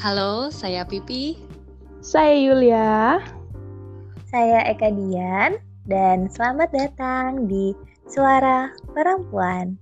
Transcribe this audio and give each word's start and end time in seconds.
Halo, 0.00 0.48
saya 0.48 0.88
Pipi. 0.88 1.36
Saya 2.00 2.32
Yulia. 2.32 3.20
Saya 4.32 4.64
Eka 4.72 4.88
Dian 4.96 5.60
dan 5.84 6.24
selamat 6.32 6.72
datang 6.72 7.44
di 7.44 7.76
Suara 8.08 8.72
Perempuan. 8.96 9.76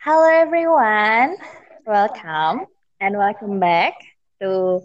Hello 0.00 0.24
everyone, 0.32 1.36
welcome 1.84 2.64
and 3.04 3.20
welcome 3.20 3.60
back 3.60 4.00
to 4.40 4.80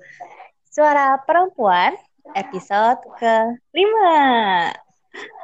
Suara 0.68 1.24
Perempuan 1.24 1.96
episode 2.36 3.00
ke-5. 3.16 3.80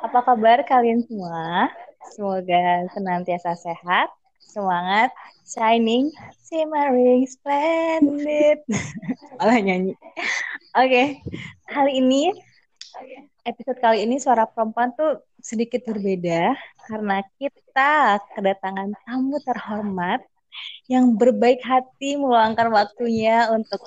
Apa 0.04 0.20
kabar 0.28 0.60
kalian 0.68 1.08
semua? 1.08 1.72
Semoga 2.12 2.84
senantiasa 2.92 3.56
sehat, 3.56 4.12
semangat, 4.52 5.10
shining, 5.48 6.12
shimmering, 6.44 7.24
splendid. 7.24 8.60
Malah 9.40 9.58
nyanyi. 9.64 9.96
Oke, 10.76 10.88
okay. 10.92 11.08
kali 11.72 12.04
ini 12.04 12.36
episode 13.48 13.80
kali 13.82 14.04
ini 14.06 14.20
suara 14.20 14.46
perempuan 14.46 14.94
tuh 14.94 15.24
sedikit 15.42 15.82
berbeda 15.88 16.54
karena 16.86 17.24
kita 17.40 18.22
kedatangan 18.36 18.94
tamu 19.08 19.40
terhormat 19.42 20.22
yang 20.92 21.16
berbaik 21.16 21.64
hati 21.64 22.20
meluangkan 22.20 22.68
waktunya 22.70 23.48
untuk 23.50 23.80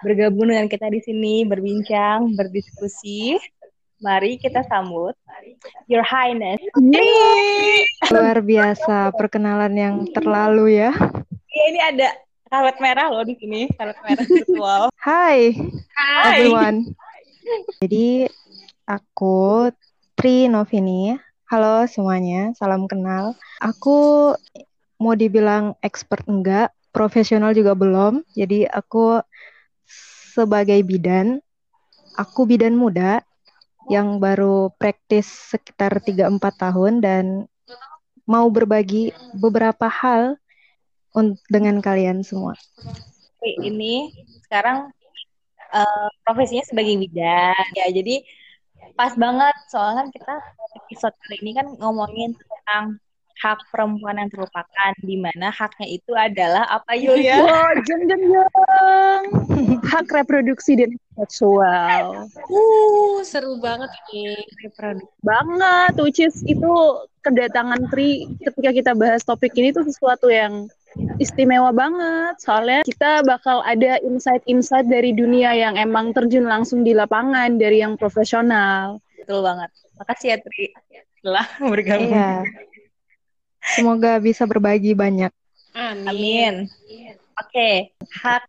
bergabung 0.00 0.48
dengan 0.50 0.70
kita 0.70 0.86
di 0.88 1.00
sini, 1.02 1.42
berbincang, 1.44 2.32
berdiskusi. 2.38 3.36
Mari 3.98 4.38
kita 4.38 4.62
sambut 4.70 5.18
Your 5.90 6.06
Highness. 6.06 6.62
Luar 8.14 8.38
biasa 8.38 9.10
perkenalan 9.18 9.74
yang 9.74 9.94
terlalu 10.14 10.78
ya. 10.78 10.94
Iya, 11.50 11.64
ini 11.66 11.80
ada 11.82 12.08
karpet 12.46 12.78
merah 12.78 13.10
loh 13.10 13.26
di 13.26 13.34
sini, 13.34 13.66
karpet 13.74 13.98
merah 14.06 14.22
virtual. 14.22 14.82
Hai, 15.10 15.50
Hai 15.98 16.30
everyone. 16.30 16.94
Jadi 17.82 18.30
aku 18.86 19.74
Tri 20.14 20.46
Novini. 20.46 21.18
Halo 21.50 21.82
semuanya, 21.90 22.54
salam 22.54 22.86
kenal. 22.86 23.34
Aku 23.58 24.30
mau 25.02 25.14
dibilang 25.18 25.74
expert 25.82 26.22
enggak, 26.30 26.70
profesional 26.94 27.50
juga 27.50 27.74
belum. 27.74 28.22
Jadi 28.38 28.62
aku 28.62 29.18
sebagai 30.30 30.78
bidan, 30.86 31.42
aku 32.14 32.46
bidan 32.46 32.78
muda 32.78 33.26
yang 33.88 34.20
baru 34.20 34.72
praktis 34.76 35.56
sekitar 35.56 36.00
3-4 36.00 36.38
tahun 36.56 36.92
dan 37.00 37.24
mau 38.28 38.44
berbagi 38.52 39.16
beberapa 39.36 39.88
hal 39.88 40.36
dengan 41.48 41.80
kalian 41.80 42.20
semua. 42.20 42.52
Ini 43.40 44.12
sekarang 44.44 44.92
uh, 45.72 46.08
profesinya 46.24 46.64
sebagai 46.64 46.96
bidan 47.00 47.66
ya 47.76 47.88
jadi 47.92 48.24
pas 48.94 49.14
banget 49.14 49.54
soalnya 49.70 50.04
kan 50.04 50.08
kita 50.10 50.34
episode 50.84 51.14
kali 51.24 51.36
ini 51.44 51.52
kan 51.54 51.66
ngomongin 51.78 52.34
tentang 52.34 52.98
hak 53.38 53.58
perempuan 53.70 54.18
yang 54.18 54.30
terlupakan 54.30 54.92
di 54.98 55.14
mana 55.14 55.54
haknya 55.54 55.86
itu 55.86 56.12
adalah 56.14 56.66
apa 56.66 56.98
Yulia? 56.98 57.38
Oh, 57.48 57.72
jeng 57.86 58.02
jeng 58.10 58.22
jeng. 58.28 59.24
hak 59.88 60.10
reproduksi 60.10 60.74
dan 60.74 60.90
seksual. 61.14 62.28
Uh, 62.50 63.22
seru 63.22 63.58
banget 63.62 63.90
ini 64.10 64.36
reproduksi. 64.66 65.10
Banget, 65.22 65.92
which 66.02 66.18
is 66.18 66.42
itu 66.44 66.70
kedatangan 67.22 67.88
Tri 67.90 68.26
ketika 68.42 68.70
kita 68.74 68.92
bahas 68.98 69.22
topik 69.22 69.54
ini 69.54 69.70
tuh 69.70 69.86
sesuatu 69.86 70.30
yang 70.30 70.66
istimewa 71.22 71.70
banget 71.70 72.34
soalnya 72.42 72.80
kita 72.82 73.22
bakal 73.22 73.62
ada 73.62 74.00
insight-insight 74.02 74.88
dari 74.88 75.12
dunia 75.14 75.54
yang 75.54 75.78
emang 75.78 76.10
terjun 76.10 76.48
langsung 76.48 76.82
di 76.82 76.96
lapangan 76.96 77.54
dari 77.60 77.84
yang 77.84 77.94
profesional. 77.94 78.98
Betul 79.14 79.44
banget. 79.44 79.70
Makasih 79.98 80.28
ya 80.34 80.38
Tri 80.42 80.64
telah 81.22 81.46
bergabung. 81.60 82.14
Iya. 82.14 82.42
Semoga 83.76 84.16
bisa 84.22 84.48
berbagi 84.48 84.96
banyak. 84.96 85.32
Amin. 85.76 86.08
Amin. 86.08 86.54
Oke, 87.38 87.54
okay. 87.54 87.74
hak 88.22 88.48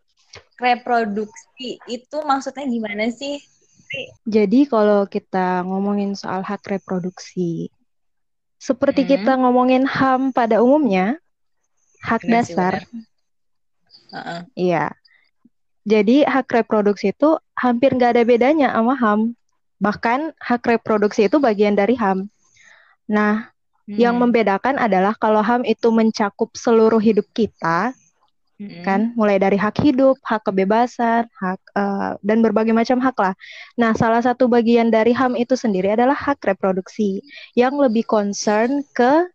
reproduksi 0.57 1.77
itu 1.85 2.17
maksudnya 2.25 2.65
gimana 2.65 3.13
sih? 3.13 3.37
Jadi 4.25 4.69
kalau 4.69 5.05
kita 5.09 5.65
ngomongin 5.65 6.13
soal 6.13 6.45
hak 6.45 6.61
reproduksi, 6.69 7.73
seperti 8.61 9.05
hmm. 9.05 9.09
kita 9.09 9.31
ngomongin 9.39 9.85
HAM 9.85 10.35
pada 10.35 10.61
umumnya, 10.61 11.17
hak 12.05 12.21
Benar 12.25 12.45
dasar. 12.45 12.73
Uh-uh. 14.13 14.41
Iya. 14.53 14.93
Jadi 15.87 16.21
hak 16.27 16.49
reproduksi 16.53 17.15
itu 17.15 17.39
hampir 17.57 17.95
nggak 17.97 18.19
ada 18.19 18.23
bedanya 18.27 18.67
sama 18.75 18.93
HAM. 18.93 19.33
Bahkan 19.79 20.37
hak 20.37 20.61
reproduksi 20.65 21.25
itu 21.25 21.41
bagian 21.41 21.73
dari 21.73 21.97
HAM. 21.97 22.29
Nah, 23.09 23.49
Hmm. 23.89 23.97
Yang 23.97 24.15
membedakan 24.21 24.77
adalah 24.77 25.17
kalau 25.17 25.41
HAM 25.41 25.65
itu 25.65 25.89
mencakup 25.89 26.53
seluruh 26.53 27.01
hidup 27.01 27.25
kita, 27.33 27.89
hmm. 28.61 28.85
kan, 28.85 29.17
mulai 29.17 29.41
dari 29.41 29.57
hak 29.57 29.81
hidup, 29.81 30.13
hak 30.21 30.45
kebebasan, 30.45 31.25
hak 31.25 31.57
uh, 31.73 32.13
dan 32.21 32.45
berbagai 32.45 32.69
macam 32.69 33.01
hak 33.01 33.17
lah. 33.17 33.33
Nah, 33.81 33.97
salah 33.97 34.21
satu 34.21 34.45
bagian 34.45 34.93
dari 34.93 35.09
HAM 35.09 35.33
itu 35.33 35.57
sendiri 35.57 35.97
adalah 35.97 36.13
hak 36.13 36.37
reproduksi 36.45 37.25
yang 37.57 37.81
lebih 37.81 38.05
concern 38.05 38.85
ke 38.93 39.25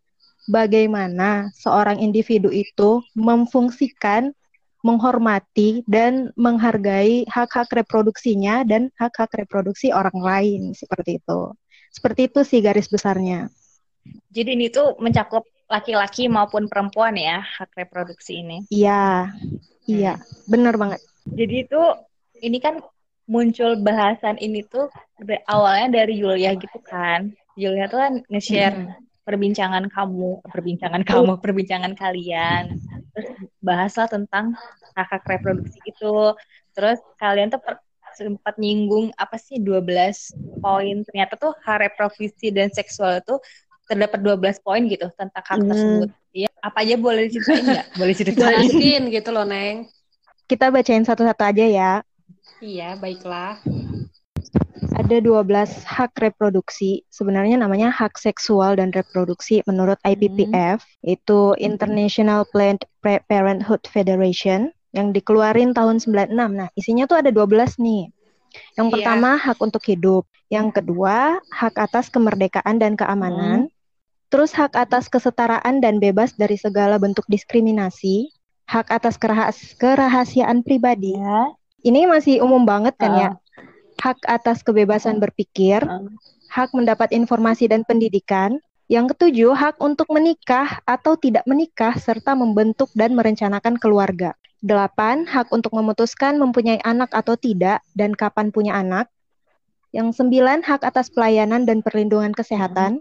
bagaimana 0.46 1.50
seorang 1.58 1.98
individu 1.98 2.46
itu 2.54 3.02
memfungsikan 3.18 4.30
menghormati 4.86 5.82
dan 5.90 6.30
menghargai 6.38 7.26
hak-hak 7.26 7.74
reproduksinya 7.74 8.62
dan 8.62 8.92
hak-hak 9.02 9.34
reproduksi 9.34 9.90
orang 9.90 10.14
lain 10.14 10.62
seperti 10.78 11.18
itu. 11.18 11.50
Seperti 11.90 12.30
itu 12.30 12.40
sih 12.46 12.62
garis 12.62 12.86
besarnya. 12.86 13.50
Jadi 14.34 14.50
ini 14.58 14.66
tuh 14.68 14.98
mencakup 14.98 15.46
laki-laki 15.70 16.28
maupun 16.28 16.68
perempuan 16.68 17.16
ya 17.16 17.40
hak 17.40 17.72
reproduksi 17.74 18.44
ini. 18.44 18.62
Iya, 18.68 19.32
iya, 19.88 20.20
benar 20.46 20.76
banget. 20.76 21.00
Jadi 21.24 21.64
itu 21.64 21.82
ini 22.44 22.58
kan 22.60 22.84
muncul 23.24 23.80
bahasan 23.80 24.36
ini 24.36 24.60
tuh 24.68 24.92
awalnya 25.48 26.04
dari 26.04 26.20
Yulia 26.20 26.52
gitu 26.54 26.78
kan. 26.84 27.32
Yulia 27.56 27.88
tuh 27.88 27.98
kan 28.02 28.12
nge-share 28.28 28.76
hmm. 28.76 29.24
perbincangan 29.24 29.88
kamu, 29.88 30.44
perbincangan 30.52 31.02
kamu, 31.06 31.32
perbincangan 31.40 31.92
kalian. 31.96 32.76
Terus 33.14 33.28
bahaslah 33.64 34.10
tentang 34.10 34.52
hak 34.92 35.08
hak 35.08 35.24
reproduksi 35.24 35.80
itu. 35.88 36.36
Terus 36.74 37.00
kalian 37.16 37.54
tuh 37.54 37.62
per, 37.62 37.80
sempat 38.14 38.54
nyinggung 38.62 39.10
apa 39.18 39.34
sih 39.36 39.58
12 39.58 40.62
poin 40.62 41.02
ternyata 41.02 41.34
tuh 41.34 41.52
hak 41.66 41.78
reproduksi 41.82 42.54
dan 42.54 42.70
seksual 42.70 43.18
itu 43.18 43.36
terdapat 43.84 44.20
12 44.20 44.64
poin 44.64 44.82
gitu 44.88 45.06
tentang 45.14 45.44
hak 45.44 45.58
hmm. 45.60 45.68
tersebut. 45.68 46.08
Iya, 46.34 46.50
apa 46.64 46.78
aja 46.82 46.94
boleh 46.98 47.22
diceritain 47.30 47.64
nggak? 47.70 47.86
boleh 48.00 48.14
ceritain. 48.16 48.66
Jelasin 48.66 49.02
gitu 49.12 49.30
loh, 49.30 49.46
Neng. 49.46 49.76
Kita 50.44 50.68
bacain 50.68 51.04
satu-satu 51.06 51.42
aja 51.44 51.64
ya. 51.64 51.92
Iya, 52.60 52.96
baiklah. 52.98 53.60
Ada 54.94 55.18
12 55.20 55.84
hak 55.84 56.16
reproduksi. 56.22 57.02
Sebenarnya 57.10 57.58
namanya 57.58 57.90
hak 57.90 58.16
seksual 58.16 58.78
dan 58.78 58.94
reproduksi 58.94 59.60
menurut 59.66 59.98
IPPF, 60.06 60.80
hmm. 60.80 61.14
itu 61.18 61.40
International 61.58 62.46
Planned 62.48 62.86
Parenthood 63.02 63.84
Federation 63.90 64.70
yang 64.94 65.10
dikeluarin 65.10 65.74
tahun 65.74 65.98
96. 65.98 66.30
Nah, 66.30 66.70
isinya 66.78 67.04
tuh 67.10 67.18
ada 67.20 67.34
12 67.34 67.82
nih. 67.82 68.14
Yang 68.78 68.86
yeah. 68.86 68.94
pertama 68.94 69.30
hak 69.34 69.58
untuk 69.58 69.82
hidup, 69.82 70.24
yang 70.46 70.70
kedua 70.70 71.42
hak 71.50 71.74
atas 71.74 72.06
kemerdekaan 72.14 72.78
dan 72.78 72.94
keamanan, 72.94 73.66
hmm. 73.66 73.73
Terus 74.34 74.50
hak 74.50 74.74
atas 74.74 75.06
kesetaraan 75.06 75.78
dan 75.78 76.02
bebas 76.02 76.34
dari 76.34 76.58
segala 76.58 76.98
bentuk 76.98 77.22
diskriminasi, 77.30 78.34
hak 78.66 78.90
atas 78.90 79.14
kerahas 79.14 79.78
kerahasiaan 79.78 80.66
pribadi. 80.66 81.14
Ya. 81.14 81.54
Ini 81.86 82.10
masih 82.10 82.42
umum 82.42 82.66
banget 82.66 82.98
kan 82.98 83.14
uh. 83.14 83.18
ya? 83.22 83.30
Hak 84.02 84.18
atas 84.26 84.66
kebebasan 84.66 85.22
berpikir, 85.22 85.86
uh. 85.86 86.10
hak 86.50 86.74
mendapat 86.74 87.14
informasi 87.14 87.70
dan 87.70 87.86
pendidikan. 87.86 88.58
Yang 88.90 89.14
ketujuh, 89.14 89.54
hak 89.54 89.78
untuk 89.78 90.10
menikah 90.10 90.82
atau 90.82 91.14
tidak 91.14 91.46
menikah 91.46 91.94
serta 91.94 92.34
membentuk 92.34 92.90
dan 92.98 93.14
merencanakan 93.14 93.78
keluarga. 93.78 94.34
Delapan, 94.66 95.30
hak 95.30 95.54
untuk 95.54 95.70
memutuskan 95.78 96.42
mempunyai 96.42 96.82
anak 96.82 97.14
atau 97.14 97.38
tidak 97.38 97.86
dan 97.94 98.10
kapan 98.18 98.50
punya 98.50 98.74
anak. 98.82 99.06
Yang 99.94 100.18
sembilan, 100.18 100.66
hak 100.66 100.82
atas 100.82 101.06
pelayanan 101.14 101.70
dan 101.70 101.86
perlindungan 101.86 102.34
kesehatan. 102.34 102.98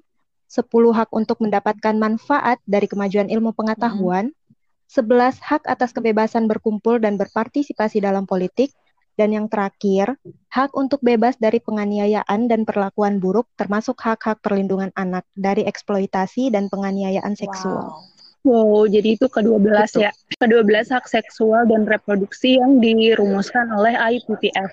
10 0.53 0.69
hak 0.93 1.09
untuk 1.09 1.41
mendapatkan 1.41 1.97
manfaat 1.97 2.61
dari 2.69 2.85
kemajuan 2.85 3.25
ilmu 3.25 3.57
pengetahuan, 3.57 4.29
mm-hmm. 4.29 4.85
11 4.85 5.41
hak 5.41 5.65
atas 5.65 5.89
kebebasan 5.89 6.45
berkumpul 6.45 7.01
dan 7.01 7.17
berpartisipasi 7.17 8.05
dalam 8.05 8.29
politik, 8.29 8.69
dan 9.17 9.33
yang 9.33 9.49
terakhir, 9.49 10.13
hak 10.53 10.73
untuk 10.77 11.01
bebas 11.01 11.37
dari 11.41 11.57
penganiayaan 11.57 12.45
dan 12.45 12.65
perlakuan 12.69 13.17
buruk 13.17 13.49
termasuk 13.57 13.97
hak-hak 13.97 14.41
perlindungan 14.45 14.93
anak 14.93 15.25
dari 15.33 15.65
eksploitasi 15.65 16.53
dan 16.53 16.69
penganiayaan 16.69 17.33
seksual. 17.33 17.89
Wow. 17.89 18.13
Wow, 18.43 18.91
jadi 18.91 19.15
itu 19.15 19.31
ke-12 19.31 19.95
Gitu. 19.95 20.03
ya. 20.03 20.11
Ke-12 20.35 20.91
hak 20.91 21.07
seksual 21.07 21.63
dan 21.63 21.87
reproduksi 21.87 22.59
yang 22.59 22.83
dirumuskan 22.83 23.71
oleh 23.71 23.95
IPPF. 23.95 24.67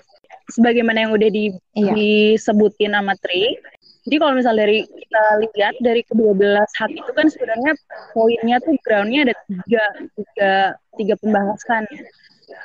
Sebagaimana 0.51 1.07
yang 1.07 1.15
udah 1.15 1.29
di- 1.31 1.55
Iya. 1.79 1.93
disebutin 1.95 2.91
sama 2.91 3.15
Tri. 3.15 3.55
Jadi 4.01 4.15
kalau 4.17 4.33
misalnya 4.33 4.65
dari 4.65 4.79
kita 4.81 5.23
lihat 5.45 5.75
dari 5.85 6.01
ke-12 6.09 6.69
hak 6.73 6.89
itu 6.89 7.11
kan 7.13 7.27
sebenarnya 7.29 7.73
poinnya 8.17 8.57
tuh 8.65 8.73
groundnya 8.81 9.29
ada 9.29 9.35
tiga, 9.45 9.83
tiga, 10.17 10.53
tiga 10.97 11.15
pembahasan. 11.21 11.85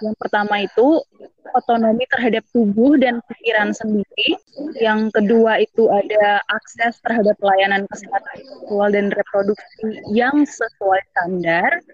Yang 0.00 0.16
pertama 0.16 0.64
itu 0.64 1.04
otonomi 1.52 2.08
terhadap 2.08 2.40
tubuh 2.56 2.96
dan 2.96 3.20
pikiran 3.28 3.76
sendiri. 3.76 4.40
Yang 4.80 5.12
kedua 5.12 5.60
itu 5.60 5.92
ada 5.92 6.40
akses 6.48 6.96
terhadap 7.04 7.36
pelayanan 7.36 7.84
kesehatan 7.92 8.36
seksual 8.40 8.88
dan 8.88 9.12
reproduksi 9.12 10.00
yang 10.16 10.48
sesuai 10.48 11.00
standar. 11.12 11.84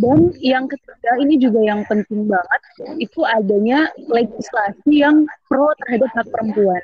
Dan 0.00 0.30
yang 0.40 0.70
ketiga 0.70 1.12
ini 1.20 1.36
juga 1.36 1.60
yang 1.60 1.82
penting 1.84 2.30
banget 2.30 2.62
itu 2.96 3.20
adanya 3.26 3.92
legislasi 4.08 5.04
yang 5.04 5.28
pro 5.50 5.68
terhadap 5.84 6.08
hak 6.16 6.26
perempuan 6.32 6.80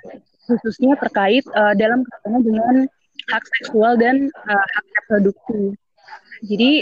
khususnya 0.46 0.98
terkait 0.98 1.44
uh, 1.54 1.74
dalam 1.76 2.02
kaitannya 2.06 2.40
dengan 2.42 2.74
hak 3.30 3.44
seksual 3.58 3.94
dan 3.98 4.30
uh, 4.48 4.66
hak 4.76 4.86
reproduksi. 5.02 5.74
Jadi 6.46 6.72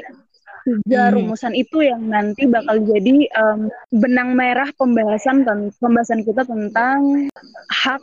tiga 0.60 1.08
Hmm. 1.08 1.14
rumusan 1.16 1.56
itu 1.56 1.80
yang 1.80 2.04
nanti 2.04 2.44
bakal 2.44 2.84
jadi 2.84 3.26
um, 3.32 3.72
benang 3.88 4.36
merah 4.36 4.68
pembahasan 4.76 5.40
pembahasan 5.80 6.20
kita 6.20 6.44
tentang 6.44 7.28
hak 7.72 8.00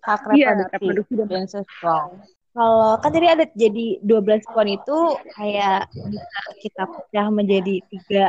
Hak 0.00 0.32
iya, 0.32 0.56
reproduksi 0.56 1.12
reproduksi 1.12 1.28
dan 1.28 1.44
seksual. 1.44 2.24
Kalau 2.56 2.96
kan 2.98 3.10
tadi 3.12 3.26
ada 3.28 3.44
jadi 3.52 4.00
12 4.00 4.48
poin 4.48 4.68
itu 4.72 4.98
kayak 5.36 5.86
bisa 5.92 6.40
kita 6.64 6.82
pecah 6.88 7.26
menjadi 7.28 7.74
tiga 7.92 8.24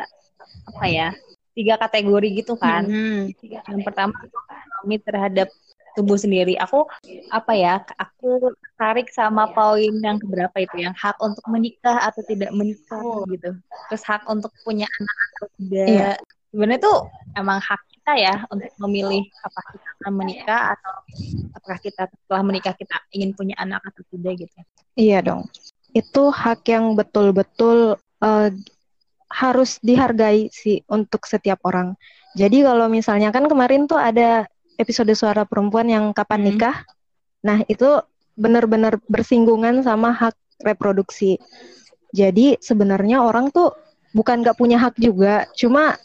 apa 0.68 0.86
ya? 0.92 1.10
Tiga 1.56 1.80
kategori 1.80 2.44
gitu 2.44 2.54
kan. 2.60 2.86
Hmm. 2.92 3.32
Yang 3.40 3.82
pertama 3.88 4.14
otonomi 4.20 4.98
terhadap 5.00 5.48
tubuh 5.96 6.18
sendiri. 6.18 6.56
Aku 6.60 6.88
apa 7.32 7.52
ya? 7.56 7.82
Aku 7.98 8.54
tarik 8.80 9.12
sama 9.12 9.50
poin 9.52 9.92
yang 10.02 10.18
keberapa 10.18 10.54
itu 10.60 10.82
yang 10.82 10.96
hak 10.96 11.18
untuk 11.20 11.44
menikah 11.48 12.10
atau 12.10 12.22
tidak 12.26 12.52
menikah 12.56 13.24
gitu. 13.30 13.52
Terus 13.92 14.04
hak 14.08 14.28
untuk 14.28 14.52
punya 14.64 14.88
anak 14.88 15.18
atau 15.36 15.48
tidak. 15.60 15.88
Iya. 15.88 16.12
Sebenarnya 16.52 16.82
tuh 16.84 16.98
emang 17.40 17.60
hak 17.64 17.82
kita 17.96 18.14
ya 18.18 18.36
untuk 18.52 18.74
memilih 18.84 19.24
apakah 19.40 19.72
kita 19.72 19.88
akan 20.02 20.14
menikah 20.20 20.62
atau 20.76 20.94
apakah 21.56 21.80
kita 21.80 22.04
setelah 22.12 22.44
menikah 22.44 22.76
kita 22.76 22.98
ingin 23.16 23.32
punya 23.32 23.56
anak 23.56 23.80
atau 23.88 24.04
tidak 24.12 24.48
gitu. 24.48 24.58
Iya 25.00 25.20
dong. 25.24 25.48
Itu 25.96 26.28
hak 26.32 26.68
yang 26.68 27.00
betul-betul 27.00 27.96
eh, 28.20 28.50
harus 29.32 29.80
dihargai 29.80 30.52
sih 30.52 30.84
untuk 30.92 31.24
setiap 31.24 31.64
orang. 31.64 31.96
Jadi 32.36 32.64
kalau 32.64 32.92
misalnya 32.92 33.32
kan 33.32 33.48
kemarin 33.48 33.88
tuh 33.88 34.00
ada 34.00 34.48
episode 34.78 35.12
suara 35.16 35.44
perempuan 35.44 35.88
yang 35.90 36.12
kapan 36.12 36.40
Hmm. 36.42 36.48
nikah. 36.54 36.78
Nah, 37.44 37.64
itu 37.68 38.00
benar-benar 38.38 39.02
bersinggungan 39.10 39.84
sama 39.84 40.14
hak 40.14 40.36
reproduksi. 40.64 41.42
Jadi 42.12 42.60
sebenarnya 42.60 43.24
orang 43.24 43.50
tuh 43.52 43.72
bukan 44.12 44.44
nggak 44.44 44.58
punya 44.60 44.78
hak 44.78 44.96
juga, 45.00 45.48
cuma 45.56 45.96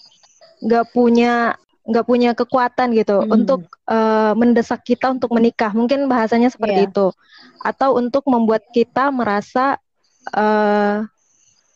nggak 0.63 0.95
punya 0.95 1.55
nggak 1.87 2.07
punya 2.07 2.31
kekuatan 2.35 2.91
gitu 2.99 3.23
Hmm. 3.23 3.31
untuk 3.31 3.61
eh, 3.87 4.33
mendesak 4.35 4.83
kita 4.83 5.15
untuk 5.15 5.31
menikah. 5.31 5.71
Mungkin 5.71 6.11
bahasanya 6.11 6.51
seperti 6.51 6.83
Iya. 6.83 6.89
itu. 6.91 7.07
Atau 7.63 7.95
untuk 7.95 8.27
membuat 8.27 8.67
kita 8.75 9.11
merasa 9.15 9.79
eh, 10.35 11.07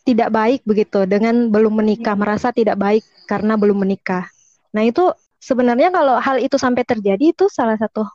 tidak 0.03 0.29
baik 0.33 0.61
begitu 0.67 1.07
dengan 1.07 1.47
belum 1.47 1.79
menikah, 1.79 2.17
merasa 2.19 2.51
tidak 2.51 2.75
baik 2.75 3.03
karena 3.29 3.55
belum 3.55 3.79
menikah. 3.87 4.27
Nah, 4.75 4.83
itu 4.83 5.07
sebenarnya 5.41 5.89
kalau 5.89 6.21
hal 6.21 6.37
itu 6.37 6.55
sampai 6.55 6.85
terjadi 6.85 7.33
itu 7.33 7.49
salah 7.49 7.75
satu 7.75 8.05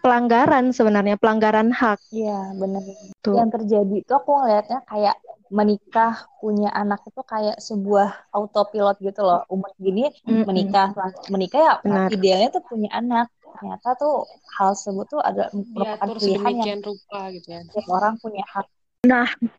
pelanggaran 0.00 0.72
sebenarnya, 0.72 1.20
pelanggaran 1.20 1.68
hak 1.70 2.00
Iya, 2.08 2.56
benar. 2.56 2.82
tuh. 3.20 3.36
Yang 3.36 3.50
terjadi 3.60 3.94
itu 4.00 4.12
aku 4.16 4.30
ngelihatnya 4.32 4.80
kayak 4.88 5.16
menikah 5.52 6.24
punya 6.40 6.70
anak 6.72 7.04
itu 7.04 7.20
kayak 7.26 7.60
sebuah 7.60 8.32
autopilot 8.32 8.96
gitu 9.04 9.20
loh. 9.20 9.44
Umur 9.52 9.70
gini 9.76 10.08
Mm-mm. 10.24 10.46
menikah, 10.48 10.96
langsung 10.96 11.28
menikah 11.28 11.60
ya 11.60 11.74
Benar. 11.84 12.08
idealnya 12.10 12.48
tuh 12.56 12.64
punya 12.64 12.88
anak. 12.96 13.28
Ternyata 13.60 13.98
tuh 13.98 14.24
hal 14.56 14.72
tersebut 14.72 15.06
tuh 15.10 15.20
ada 15.20 15.52
merupakan 15.52 16.06
Diatur 16.06 16.16
pilihan 16.16 16.54
yang 16.64 16.80
rupa 16.80 17.20
gitu 17.34 17.48
ya. 17.50 17.60
setiap 17.66 17.86
orang 17.92 18.14
punya 18.16 18.44
hak. 18.46 18.66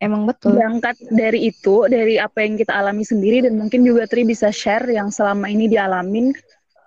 Emang 0.02 0.30
betul. 0.30 0.54
Berangkat 0.58 0.96
dari 1.12 1.50
itu, 1.50 1.86
dari 1.86 2.18
apa 2.22 2.46
yang 2.46 2.56
kita 2.62 2.78
alami 2.78 3.02
sendiri 3.06 3.46
dan 3.46 3.58
mungkin 3.58 3.82
juga 3.86 4.06
Tri 4.10 4.22
bisa 4.26 4.50
share 4.54 4.86
yang 4.90 5.10
selama 5.10 5.50
ini 5.50 5.66
dialamin 5.70 6.34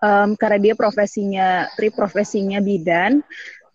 em, 0.05 0.37
karena 0.37 0.59
dia 0.61 0.75
profesinya 0.77 1.49
Tri 1.73 1.89
profesinya 1.89 2.61
bidan. 2.61 3.25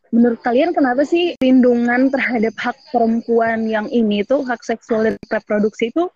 Menurut 0.10 0.42
kalian 0.42 0.74
kenapa 0.74 1.06
sih 1.06 1.38
perlindungan 1.38 2.10
terhadap 2.10 2.54
hak 2.58 2.78
perempuan 2.94 3.70
yang 3.70 3.86
ini 3.94 4.26
tuh 4.26 4.42
hak 4.46 4.62
seksual 4.66 5.06
dan 5.06 5.16
reproduksi 5.30 5.94
itu 5.94 6.10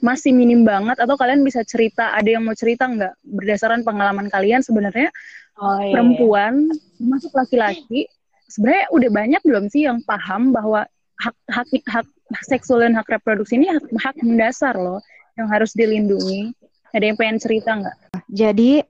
masih 0.00 0.32
minim 0.32 0.64
banget 0.64 0.96
atau 0.96 1.18
kalian 1.18 1.44
bisa 1.44 1.60
cerita 1.66 2.14
ada 2.16 2.24
yang 2.24 2.46
mau 2.46 2.56
cerita 2.56 2.88
nggak 2.88 3.20
berdasarkan 3.20 3.84
pengalaman 3.84 4.32
kalian 4.32 4.64
sebenarnya 4.64 5.12
Oh 5.60 5.76
iya. 5.76 5.92
perempuan 5.92 6.72
termasuk 6.96 7.32
laki-laki 7.36 8.08
sebenarnya 8.48 8.86
udah 8.96 9.10
banyak 9.12 9.42
belum 9.44 9.68
sih 9.68 9.84
yang 9.84 10.00
paham 10.08 10.56
bahwa 10.56 10.88
hak 11.20 11.36
hak 11.52 11.68
hak 11.84 12.06
seksual 12.48 12.80
dan 12.80 12.96
hak 12.96 13.04
reproduksi 13.12 13.60
ini 13.60 13.68
hak, 13.68 13.84
hak 14.00 14.16
mendasar 14.24 14.72
loh 14.80 15.04
yang 15.36 15.52
harus 15.52 15.76
dilindungi 15.76 16.56
ada 16.96 17.04
yang 17.04 17.16
pengen 17.20 17.36
cerita 17.36 17.76
nggak 17.76 17.96
Jadi 18.32 18.80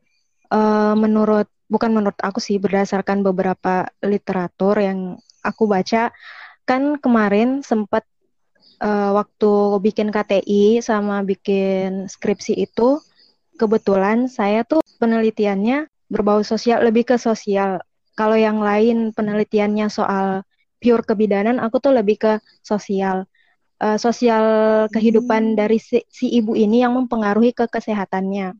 eh, 0.53 0.95
menurut 0.99 1.49
bukan 1.71 1.91
menurut 1.95 2.19
aku 2.19 2.43
sih 2.43 2.59
berdasarkan 2.59 3.23
beberapa 3.23 3.87
literatur 4.03 4.75
yang 4.83 4.99
aku 5.47 5.71
baca 5.71 6.11
kan 6.67 6.99
kemarin 6.99 7.63
sempat 7.63 8.05
eh, 8.83 9.11
waktu 9.15 9.53
bikin 9.81 10.11
KTI 10.11 10.83
sama 10.83 11.23
bikin 11.23 12.11
skripsi 12.11 12.59
itu 12.59 12.99
kebetulan 13.61 14.27
saya 14.27 14.67
tuh 14.67 14.83
penelitiannya 14.99 15.87
berbau 16.11 16.43
sosial 16.43 16.83
lebih 16.83 17.15
ke 17.15 17.17
sosial. 17.21 17.81
Kalau 18.19 18.37
yang 18.37 18.59
lain 18.61 19.15
penelitiannya 19.15 19.87
soal 19.89 20.43
pure 20.83 21.05
kebidanan, 21.07 21.63
aku 21.63 21.79
tuh 21.79 21.95
lebih 21.95 22.17
ke 22.21 22.33
sosial. 22.65 23.25
Eh, 23.81 23.97
sosial 23.97 24.45
kehidupan 24.93 25.57
dari 25.57 25.81
si, 25.81 26.05
si 26.11 26.29
ibu 26.37 26.53
ini 26.59 26.85
yang 26.85 26.97
mempengaruhi 26.99 27.57
ke 27.57 27.65
kesehatannya 27.71 28.53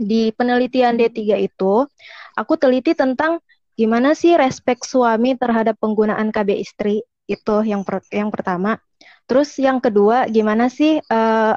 di 0.00 0.32
penelitian 0.32 0.96
D3 0.96 1.36
itu, 1.36 1.84
aku 2.32 2.52
teliti 2.56 2.96
tentang 2.96 3.44
gimana 3.76 4.16
sih 4.16 4.32
respek 4.36 4.80
suami 4.84 5.36
terhadap 5.36 5.76
penggunaan 5.76 6.32
KB 6.32 6.56
istri 6.56 7.04
itu 7.28 7.56
yang 7.68 7.84
per- 7.84 8.08
yang 8.08 8.32
pertama. 8.32 8.80
Terus 9.28 9.52
yang 9.60 9.78
kedua, 9.78 10.26
gimana 10.32 10.72
sih 10.72 10.98
eh, 10.98 11.54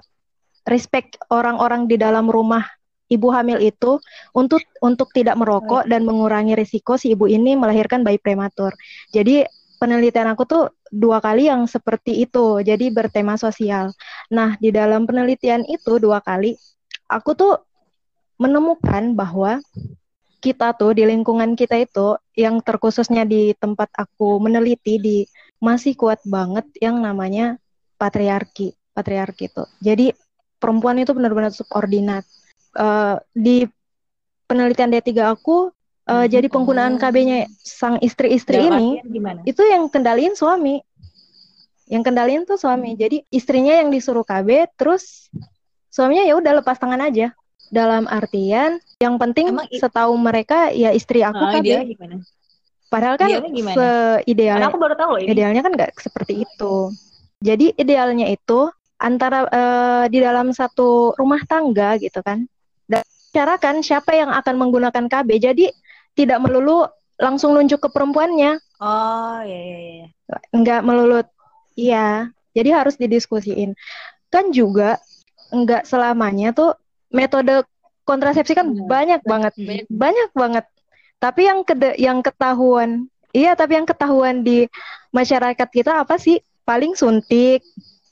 respect 0.67 1.15
orang-orang 1.31 1.88
di 1.88 1.95
dalam 1.95 2.27
rumah 2.27 2.63
ibu 3.12 3.27
hamil 3.31 3.59
itu 3.59 4.00
untuk 4.33 4.63
untuk 4.79 5.12
tidak 5.12 5.35
merokok 5.35 5.85
dan 5.85 6.07
mengurangi 6.07 6.55
risiko 6.55 6.95
si 6.95 7.13
ibu 7.13 7.27
ini 7.27 7.55
melahirkan 7.55 8.01
bayi 8.01 8.19
prematur. 8.19 8.71
Jadi 9.12 9.43
penelitian 9.77 10.31
aku 10.31 10.43
tuh 10.47 10.63
dua 10.88 11.19
kali 11.19 11.51
yang 11.51 11.67
seperti 11.67 12.23
itu, 12.23 12.63
jadi 12.63 12.88
bertema 12.93 13.35
sosial. 13.35 13.91
Nah, 14.31 14.55
di 14.62 14.71
dalam 14.71 15.03
penelitian 15.03 15.67
itu 15.67 16.00
dua 16.00 16.23
kali, 16.23 16.55
aku 17.12 17.35
tuh 17.35 17.53
menemukan 18.43 19.15
bahwa 19.15 19.63
kita 20.43 20.75
tuh 20.75 20.91
di 20.91 21.07
lingkungan 21.07 21.55
kita 21.55 21.79
itu 21.79 22.19
yang 22.35 22.59
terkhususnya 22.59 23.23
di 23.23 23.55
tempat 23.55 23.88
aku 23.95 24.43
meneliti 24.43 25.00
di 25.00 25.17
masih 25.63 25.95
kuat 25.95 26.19
banget 26.27 26.67
yang 26.83 27.00
namanya 27.00 27.55
patriarki 27.95 28.75
patriarki 28.91 29.47
itu 29.47 29.63
jadi 29.79 30.12
perempuan 30.63 30.95
itu 31.03 31.12
benar-benar 31.12 31.51
subordinat. 31.51 32.23
Eh, 32.79 33.15
di 33.35 33.67
penelitian 34.47 34.95
D3 34.95 35.35
aku 35.35 35.75
eh, 36.07 36.23
Hmm. 36.23 36.31
jadi 36.31 36.47
penggunaan 36.47 36.95
KB-nya 36.95 37.51
sang 37.59 38.00
istri-istri 38.00 38.71
ini 38.71 39.03
gimana? 39.03 39.43
itu 39.43 39.59
yang 39.67 39.91
kendaliin 39.91 40.39
suami. 40.39 40.79
Yang 41.91 42.03
kendaliin 42.07 42.43
tuh 42.47 42.55
suami. 42.55 42.95
Jadi 42.95 43.27
istrinya 43.27 43.75
yang 43.75 43.91
disuruh 43.91 44.23
KB 44.23 44.71
terus 44.79 45.27
suaminya 45.91 46.23
ya 46.23 46.39
udah 46.39 46.63
lepas 46.63 46.79
tangan 46.79 47.03
aja 47.03 47.35
dalam 47.70 48.03
artian 48.05 48.77
yang 48.98 49.15
penting 49.15 49.51
Emang 49.51 49.67
setahu 49.70 50.13
mereka 50.15 50.72
ya 50.72 50.91
istri 50.91 51.22
aku 51.22 51.39
Oh, 51.39 51.51
idealnya 51.53 51.88
gimana? 51.88 52.15
padahal 52.88 53.15
kan 53.17 53.29
seidealnya 53.74 54.67
aku 54.70 54.77
baru 54.77 54.93
tahu 54.93 55.10
loh 55.17 55.20
ini. 55.20 55.34
idealnya 55.34 55.62
kan 55.62 55.74
nggak 55.74 55.91
seperti 55.98 56.46
itu. 56.46 56.93
Jadi 57.41 57.74
idealnya 57.75 58.29
itu 58.29 58.70
antara 58.96 59.43
eh, 59.50 60.05
di 60.08 60.22
dalam 60.22 60.53
satu 60.53 61.12
rumah 61.17 61.41
tangga 61.43 61.98
gitu 61.98 62.22
kan. 62.22 62.46
Dan 62.86 63.01
bicarakan 63.01 63.82
siapa 63.82 64.13
yang 64.13 64.29
akan 64.29 64.55
menggunakan 64.62 65.05
KB 65.10 65.29
jadi 65.41 65.65
tidak 66.13 66.39
melulu 66.39 66.86
langsung 67.17 67.58
nunjuk 67.58 67.82
ke 67.82 67.89
perempuannya. 67.89 68.62
Oh 68.77 69.39
iya 69.41 69.60
iya 69.60 69.77
iya. 69.82 70.08
nggak 70.53 70.82
melulu 70.86 71.25
iya. 71.74 72.29
Jadi 72.53 72.70
harus 72.70 72.96
didiskusiin. 72.96 73.74
Kan 74.29 74.53
juga 74.53 75.01
nggak 75.50 75.89
selamanya 75.89 76.53
tuh 76.53 76.77
metode 77.13 77.63
kontrasepsi 78.03 78.51
kan 78.58 78.67
Iya, 78.74 78.84
banyak 78.84 79.22
banget, 79.24 79.53
banyak. 79.55 79.86
banyak 79.88 80.29
banget. 80.36 80.65
Tapi 81.22 81.41
yang 81.48 81.63
kede, 81.63 81.96
yang 81.96 82.20
ketahuan, 82.20 83.08
iya 83.32 83.55
tapi 83.55 83.79
yang 83.79 83.88
ketahuan 83.88 84.43
di 84.43 84.67
masyarakat 85.15 85.70
kita 85.72 86.03
apa 86.03 86.20
sih? 86.20 86.43
Paling 86.67 86.96
suntik, 87.00 87.63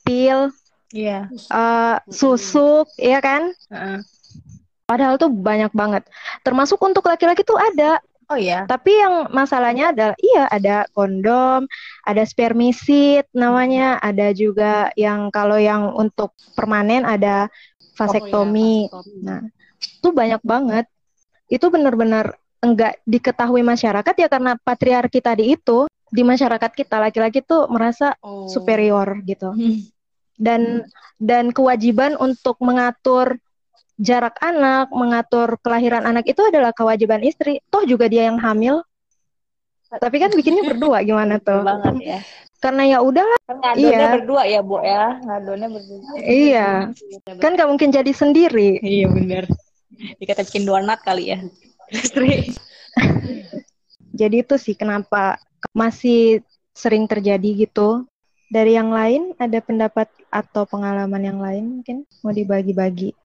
pil, 0.04 0.52
Iya. 0.92 1.28
eh, 1.32 1.98
susuk, 2.08 2.88
ya 2.96 3.20
kan? 3.20 3.52
Heeh. 3.68 4.00
Padahal 4.88 5.16
tuh 5.16 5.32
banyak 5.32 5.72
banget. 5.72 6.04
Termasuk 6.44 6.76
untuk 6.84 7.08
laki-laki 7.08 7.48
tuh 7.48 7.56
ada. 7.56 8.00
Oh 8.28 8.40
iya. 8.40 8.64
Tapi 8.64 8.96
yang 8.96 9.28
masalahnya 9.36 9.92
adalah 9.92 10.16
iya 10.24 10.48
ada 10.48 10.88
kondom, 10.96 11.68
ada 12.08 12.24
spermisid 12.24 13.28
namanya, 13.36 14.00
ada 14.00 14.32
juga 14.32 14.88
yang 14.96 15.28
kalau 15.36 15.60
yang 15.60 15.92
untuk 15.96 16.32
permanen 16.56 17.04
ada 17.04 17.52
vasektomi. 17.96 18.88
Oh, 18.92 19.04
iya, 19.06 19.20
Nah, 19.22 19.40
itu 19.80 20.08
banyak 20.12 20.42
banget. 20.44 20.86
Itu 21.52 21.68
benar-benar 21.68 22.36
enggak 22.62 23.02
diketahui 23.10 23.66
masyarakat 23.66 24.14
ya 24.14 24.28
karena 24.30 24.54
patriarki 24.62 25.18
tadi 25.20 25.58
itu 25.58 25.90
di 26.12 26.22
masyarakat 26.22 26.72
kita 26.76 27.02
laki-laki 27.02 27.42
tuh 27.42 27.66
merasa 27.72 28.14
Oh. 28.22 28.46
superior 28.46 29.20
gitu. 29.26 29.52
Hmm. 29.52 29.82
Dan 30.38 30.86
dan 31.22 31.54
kewajiban 31.54 32.18
untuk 32.18 32.58
mengatur 32.62 33.38
jarak 34.02 34.34
anak, 34.42 34.90
mengatur 34.90 35.62
kelahiran 35.62 36.10
anak 36.10 36.26
itu 36.26 36.42
adalah 36.42 36.74
kewajiban 36.74 37.22
istri. 37.22 37.62
Toh 37.70 37.86
juga 37.86 38.10
dia 38.10 38.26
yang 38.30 38.42
hamil. 38.42 38.82
Tapi 39.92 40.18
kan 40.18 40.32
bikinnya 40.34 40.64
berdua 40.66 41.04
gimana 41.04 41.38
tuh? 41.38 41.62
banget 41.62 41.96
ya. 42.02 42.20
Karena 42.62 42.86
ya 42.86 42.98
udahlah, 43.02 43.42
Kan 43.50 43.58
ngadonnya 43.58 43.90
Iya. 43.90 44.14
berdua 44.22 44.42
ya, 44.46 44.60
Bu 44.62 44.78
ya. 44.86 45.18
Ngadonnya 45.26 45.68
berdua. 45.74 46.00
iya. 46.22 46.70
Kan 47.42 47.58
gak 47.58 47.70
mungkin 47.70 47.90
jadi 47.90 48.12
sendiri. 48.14 48.78
Iya 48.80 49.10
benar. 49.10 49.44
Dikata 50.22 50.46
bikin 50.46 50.70
donat 50.70 51.02
kali 51.02 51.34
ya. 51.34 51.42
Istri. 51.90 52.54
Jadi 54.14 54.36
itu 54.46 54.56
sih 54.62 54.78
kenapa 54.78 55.42
masih 55.74 56.46
sering 56.72 57.10
terjadi 57.10 57.66
gitu. 57.68 58.06
Dari 58.52 58.76
yang 58.76 58.92
lain 58.92 59.32
ada 59.40 59.64
pendapat 59.64 60.12
atau 60.28 60.68
pengalaman 60.68 61.24
yang 61.24 61.40
lain 61.40 61.80
mungkin 61.80 62.04
mau 62.22 62.36
dibagi-bagi. 62.36 63.16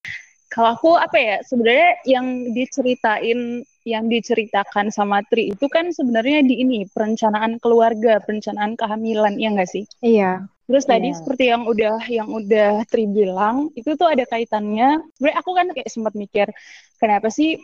Kalau 0.48 0.72
aku 0.72 0.94
apa 0.94 1.18
ya 1.18 1.36
sebenarnya 1.42 1.90
yang 2.06 2.26
diceritain 2.54 3.66
yang 3.86 4.10
diceritakan 4.10 4.90
sama 4.90 5.22
Tri 5.30 5.54
itu 5.54 5.70
kan 5.70 5.94
sebenarnya 5.94 6.42
di 6.42 6.58
ini 6.58 6.90
perencanaan 6.90 7.62
keluarga, 7.62 8.18
perencanaan 8.18 8.74
kehamilan 8.74 9.38
ya 9.38 9.54
nggak 9.54 9.70
sih? 9.70 9.86
Iya. 10.02 10.50
Terus 10.66 10.82
tadi 10.82 11.14
Iya. 11.14 11.16
seperti 11.22 11.44
yang 11.54 11.62
udah 11.70 11.96
yang 12.10 12.26
udah 12.26 12.82
Tri 12.90 13.06
bilang 13.06 13.70
itu 13.78 13.94
tuh 13.94 14.10
ada 14.10 14.26
kaitannya. 14.26 14.98
Sebenarnya 15.14 15.38
aku 15.38 15.50
kan 15.54 15.66
kayak 15.70 15.86
sempat 15.86 16.18
mikir 16.18 16.50
kenapa 16.98 17.30
sih 17.30 17.62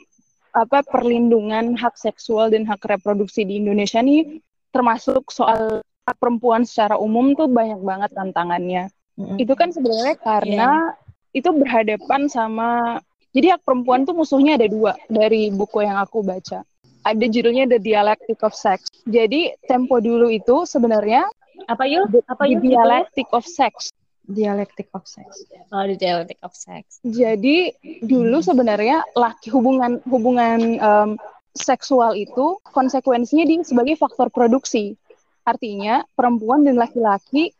apa 0.55 0.87
perlindungan 0.87 1.75
hak 1.75 1.99
seksual 1.99 2.55
dan 2.55 2.63
hak 2.71 2.87
reproduksi 2.87 3.43
di 3.43 3.59
Indonesia 3.59 3.99
nih 3.99 4.39
termasuk 4.71 5.35
soal 5.35 5.83
hak 6.07 6.17
perempuan 6.23 6.63
secara 6.63 6.95
umum 6.95 7.35
tuh 7.35 7.51
banyak 7.51 7.83
banget 7.83 8.15
tantangannya. 8.15 8.95
Mm-mm. 9.19 9.43
Itu 9.43 9.59
kan 9.59 9.75
sebenarnya 9.75 10.17
karena 10.23 10.95
itu 11.35 11.51
berhadapan 11.51 12.31
sama 12.31 13.03
jadi 13.33 13.57
hak 13.57 13.65
perempuan 13.65 14.05
tuh 14.05 14.13
musuhnya 14.13 14.61
ada 14.61 14.69
dua 14.69 14.93
dari 15.09 15.49
buku 15.49 15.81
yang 15.81 15.97
aku 15.97 16.21
baca. 16.21 16.65
Ada 17.03 17.27
judulnya 17.27 17.67
The 17.67 17.83
Dialectic 17.83 18.39
of 18.47 18.55
Sex. 18.55 18.87
Jadi 19.09 19.51
tempo 19.67 19.99
dulu 19.99 20.31
itu 20.31 20.69
sebenarnya 20.69 21.27
Apa 21.67 21.89
yuk? 21.89 22.13
The, 22.13 22.21
Apa 22.31 22.45
The 22.47 22.55
yuk? 22.55 22.63
Dialectic 22.63 23.29
of 23.35 23.45
Sex. 23.49 23.91
Dialectic 24.23 24.87
of 24.95 25.03
sex. 25.03 25.43
Oh, 25.75 25.83
the 25.83 25.99
dialectic 25.99 26.39
of 26.47 26.55
sex. 26.55 27.03
Jadi 27.03 27.75
dulu 28.07 28.39
sebenarnya 28.39 29.03
laki 29.19 29.51
hubungan 29.51 29.99
hubungan 30.07 30.79
em, 30.79 31.11
seksual 31.59 32.15
itu 32.15 32.63
konsekuensinya 32.71 33.43
di 33.43 33.67
sebagai 33.67 33.99
faktor 33.99 34.31
produksi. 34.31 34.95
Artinya 35.43 36.07
perempuan 36.15 36.63
dan 36.63 36.79
laki-laki 36.79 37.51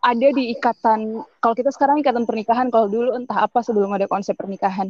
ada 0.00 0.28
di 0.32 0.56
ikatan 0.56 1.20
kalau 1.44 1.54
kita 1.54 1.68
sekarang 1.72 2.00
ikatan 2.00 2.24
pernikahan 2.24 2.72
kalau 2.72 2.88
dulu 2.88 3.12
entah 3.12 3.44
apa 3.44 3.60
sebelum 3.60 3.92
ada 3.92 4.08
konsep 4.08 4.32
pernikahan. 4.36 4.88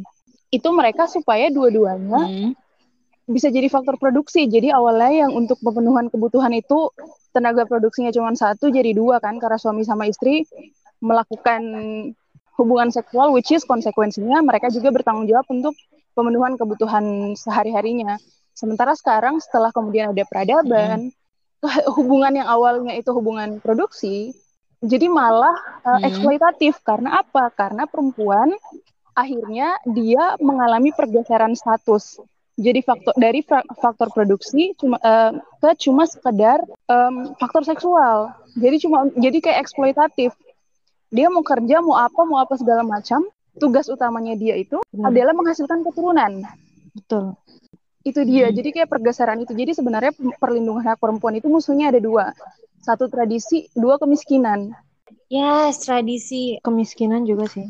Itu 0.51 0.71
mereka 0.71 1.07
supaya 1.07 1.47
dua-duanya 1.51 2.21
Hmm. 2.27 2.51
bisa 3.27 3.47
jadi 3.47 3.71
faktor 3.71 3.95
produksi. 3.95 4.47
Jadi 4.47 4.71
awalnya 4.71 5.27
yang 5.27 5.31
untuk 5.35 5.59
pemenuhan 5.63 6.11
kebutuhan 6.11 6.51
itu 6.51 6.91
tenaga 7.31 7.63
produksinya 7.63 8.11
cuma 8.11 8.35
satu 8.35 8.67
jadi 8.67 8.91
dua 8.91 9.23
kan 9.23 9.39
karena 9.39 9.55
suami 9.55 9.87
sama 9.87 10.07
istri 10.07 10.43
melakukan 10.99 11.61
hubungan 12.59 12.91
seksual 12.91 13.31
which 13.31 13.49
is 13.55 13.63
konsekuensinya 13.63 14.43
mereka 14.43 14.67
juga 14.67 14.91
bertanggung 14.91 15.31
jawab 15.31 15.47
untuk 15.47 15.73
pemenuhan 16.11 16.59
kebutuhan 16.59 17.35
sehari-harinya. 17.39 18.19
Sementara 18.51 18.91
sekarang 18.99 19.39
setelah 19.39 19.71
kemudian 19.71 20.11
ada 20.11 20.23
peradaban, 20.27 21.15
hubungan 21.95 22.35
yang 22.35 22.47
awalnya 22.51 22.99
itu 22.99 23.15
hubungan 23.15 23.63
produksi 23.63 24.35
jadi 24.81 25.07
malah 25.07 25.53
uh, 25.85 26.01
Hmm. 26.01 26.09
eksploitatif 26.09 26.81
karena 26.81 27.21
apa? 27.21 27.53
Karena 27.53 27.85
perempuan 27.85 28.49
akhirnya 29.13 29.77
dia 29.85 30.33
mengalami 30.41 30.89
pergeseran 30.89 31.53
status. 31.53 32.17
Jadi 32.57 32.83
faktor 32.83 33.15
dari 33.17 33.41
faktor 33.79 34.11
produksi 34.13 34.75
cuma 34.77 34.99
eh, 35.01 35.33
ke 35.63 35.69
cuma 35.87 36.05
sekedar 36.05 36.61
em, 36.85 37.33
faktor 37.39 37.65
seksual. 37.65 38.37
Jadi 38.53 38.75
cuma 38.85 39.07
jadi 39.17 39.37
kayak 39.41 39.59
eksploitatif. 39.65 40.35
Dia 41.09 41.27
mau 41.31 41.41
kerja, 41.41 41.81
mau 41.81 41.97
apa, 41.97 42.21
mau 42.27 42.37
apa 42.37 42.53
segala 42.59 42.85
macam. 42.85 43.25
Tugas 43.57 43.89
utamanya 43.91 44.37
dia 44.37 44.55
itu 44.55 44.79
Benar. 44.93 45.09
adalah 45.09 45.33
menghasilkan 45.35 45.83
keturunan. 45.83 46.45
Betul. 46.95 47.35
Itu 48.05 48.23
dia. 48.23 48.47
Hmm. 48.51 48.55
Jadi 48.55 48.69
kayak 48.77 48.89
pergeseran 48.91 49.41
itu. 49.41 49.51
Jadi 49.57 49.71
sebenarnya 49.75 50.11
perlindungan 50.37 50.85
hak 50.85 51.01
perempuan 51.01 51.35
itu 51.35 51.47
musuhnya 51.49 51.89
ada 51.89 51.99
dua. 51.99 52.31
Satu 52.81 53.05
tradisi, 53.07 53.69
dua 53.73 53.95
kemiskinan. 53.95 54.73
Yes, 55.29 55.85
tradisi. 55.85 56.59
Kemiskinan 56.59 57.23
juga 57.23 57.47
sih. 57.47 57.65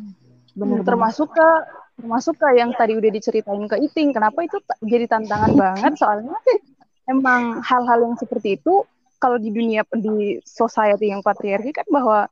Bener 0.52 0.84
banget. 0.84 0.88
termasuk 0.88 1.30
ke 1.32 1.50
termasuk 1.96 2.36
ke 2.36 2.48
yang 2.58 2.74
tadi 2.74 2.98
udah 2.98 3.08
diceritain 3.08 3.64
ke 3.70 3.78
Iting 3.78 4.12
kenapa 4.12 4.42
itu 4.42 4.58
jadi 4.84 5.06
tantangan 5.06 5.54
banget 5.54 5.94
soalnya 5.96 6.34
emang 7.08 7.62
hal-hal 7.62 8.10
yang 8.10 8.16
seperti 8.18 8.58
itu 8.58 8.84
kalau 9.16 9.38
di 9.38 9.54
dunia 9.54 9.86
di 9.96 10.42
society 10.42 11.14
yang 11.14 11.22
patriarki 11.22 11.72
kan 11.72 11.86
bahwa 11.88 12.26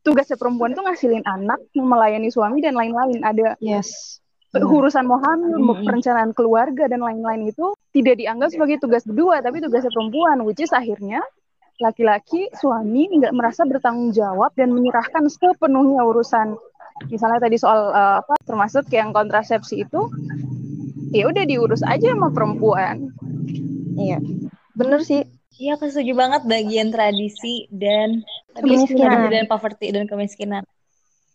tugasnya 0.00 0.38
perempuan 0.38 0.72
tuh 0.72 0.86
ngasilin 0.86 1.26
anak 1.26 1.58
melayani 1.74 2.30
suami 2.30 2.62
dan 2.64 2.78
lain-lain 2.78 3.20
ada 3.20 3.58
Yes. 3.60 4.22
Benar. 4.50 4.66
urusan 4.66 5.04
mau 5.06 5.20
hamil 5.22 5.58
mau 5.62 5.78
Mm-mm. 5.78 5.86
perencanaan 5.86 6.30
keluarga 6.34 6.90
dan 6.90 7.04
lain-lain 7.04 7.50
itu 7.50 7.70
tidak 7.92 8.18
dianggap 8.18 8.50
sebagai 8.50 8.82
tugas 8.82 9.04
berdua 9.04 9.42
tapi 9.42 9.60
tugasnya 9.60 9.92
perempuan 9.92 10.42
which 10.42 10.58
is 10.58 10.72
akhirnya 10.72 11.20
laki-laki 11.80 12.52
suami 12.54 13.08
nggak 13.08 13.32
merasa 13.32 13.64
bertanggung 13.64 14.12
jawab 14.12 14.52
dan 14.54 14.70
menyerahkan 14.70 15.26
sepenuhnya 15.26 16.04
urusan 16.04 16.54
misalnya 17.08 17.40
tadi 17.40 17.56
soal 17.56 17.90
eh, 17.90 18.14
apa 18.20 18.36
termasuk 18.44 18.86
yang 18.92 19.10
kontrasepsi 19.10 19.88
itu 19.88 20.00
ya 21.10 21.26
udah 21.26 21.44
diurus 21.48 21.80
aja 21.82 22.06
sama 22.14 22.28
perempuan 22.30 23.10
Iya. 24.00 24.16
Bener 24.72 25.00
sih. 25.04 25.28
Iya, 25.60 25.76
aku 25.76 25.92
setuju 25.92 26.16
banget 26.16 26.48
bagian 26.48 26.88
tradisi 26.88 27.68
dan 27.68 28.24
Kemiskinan. 28.56 29.28
dan 29.28 29.44
poverty 29.44 29.92
dan 29.92 30.08
kemiskinan. 30.08 30.64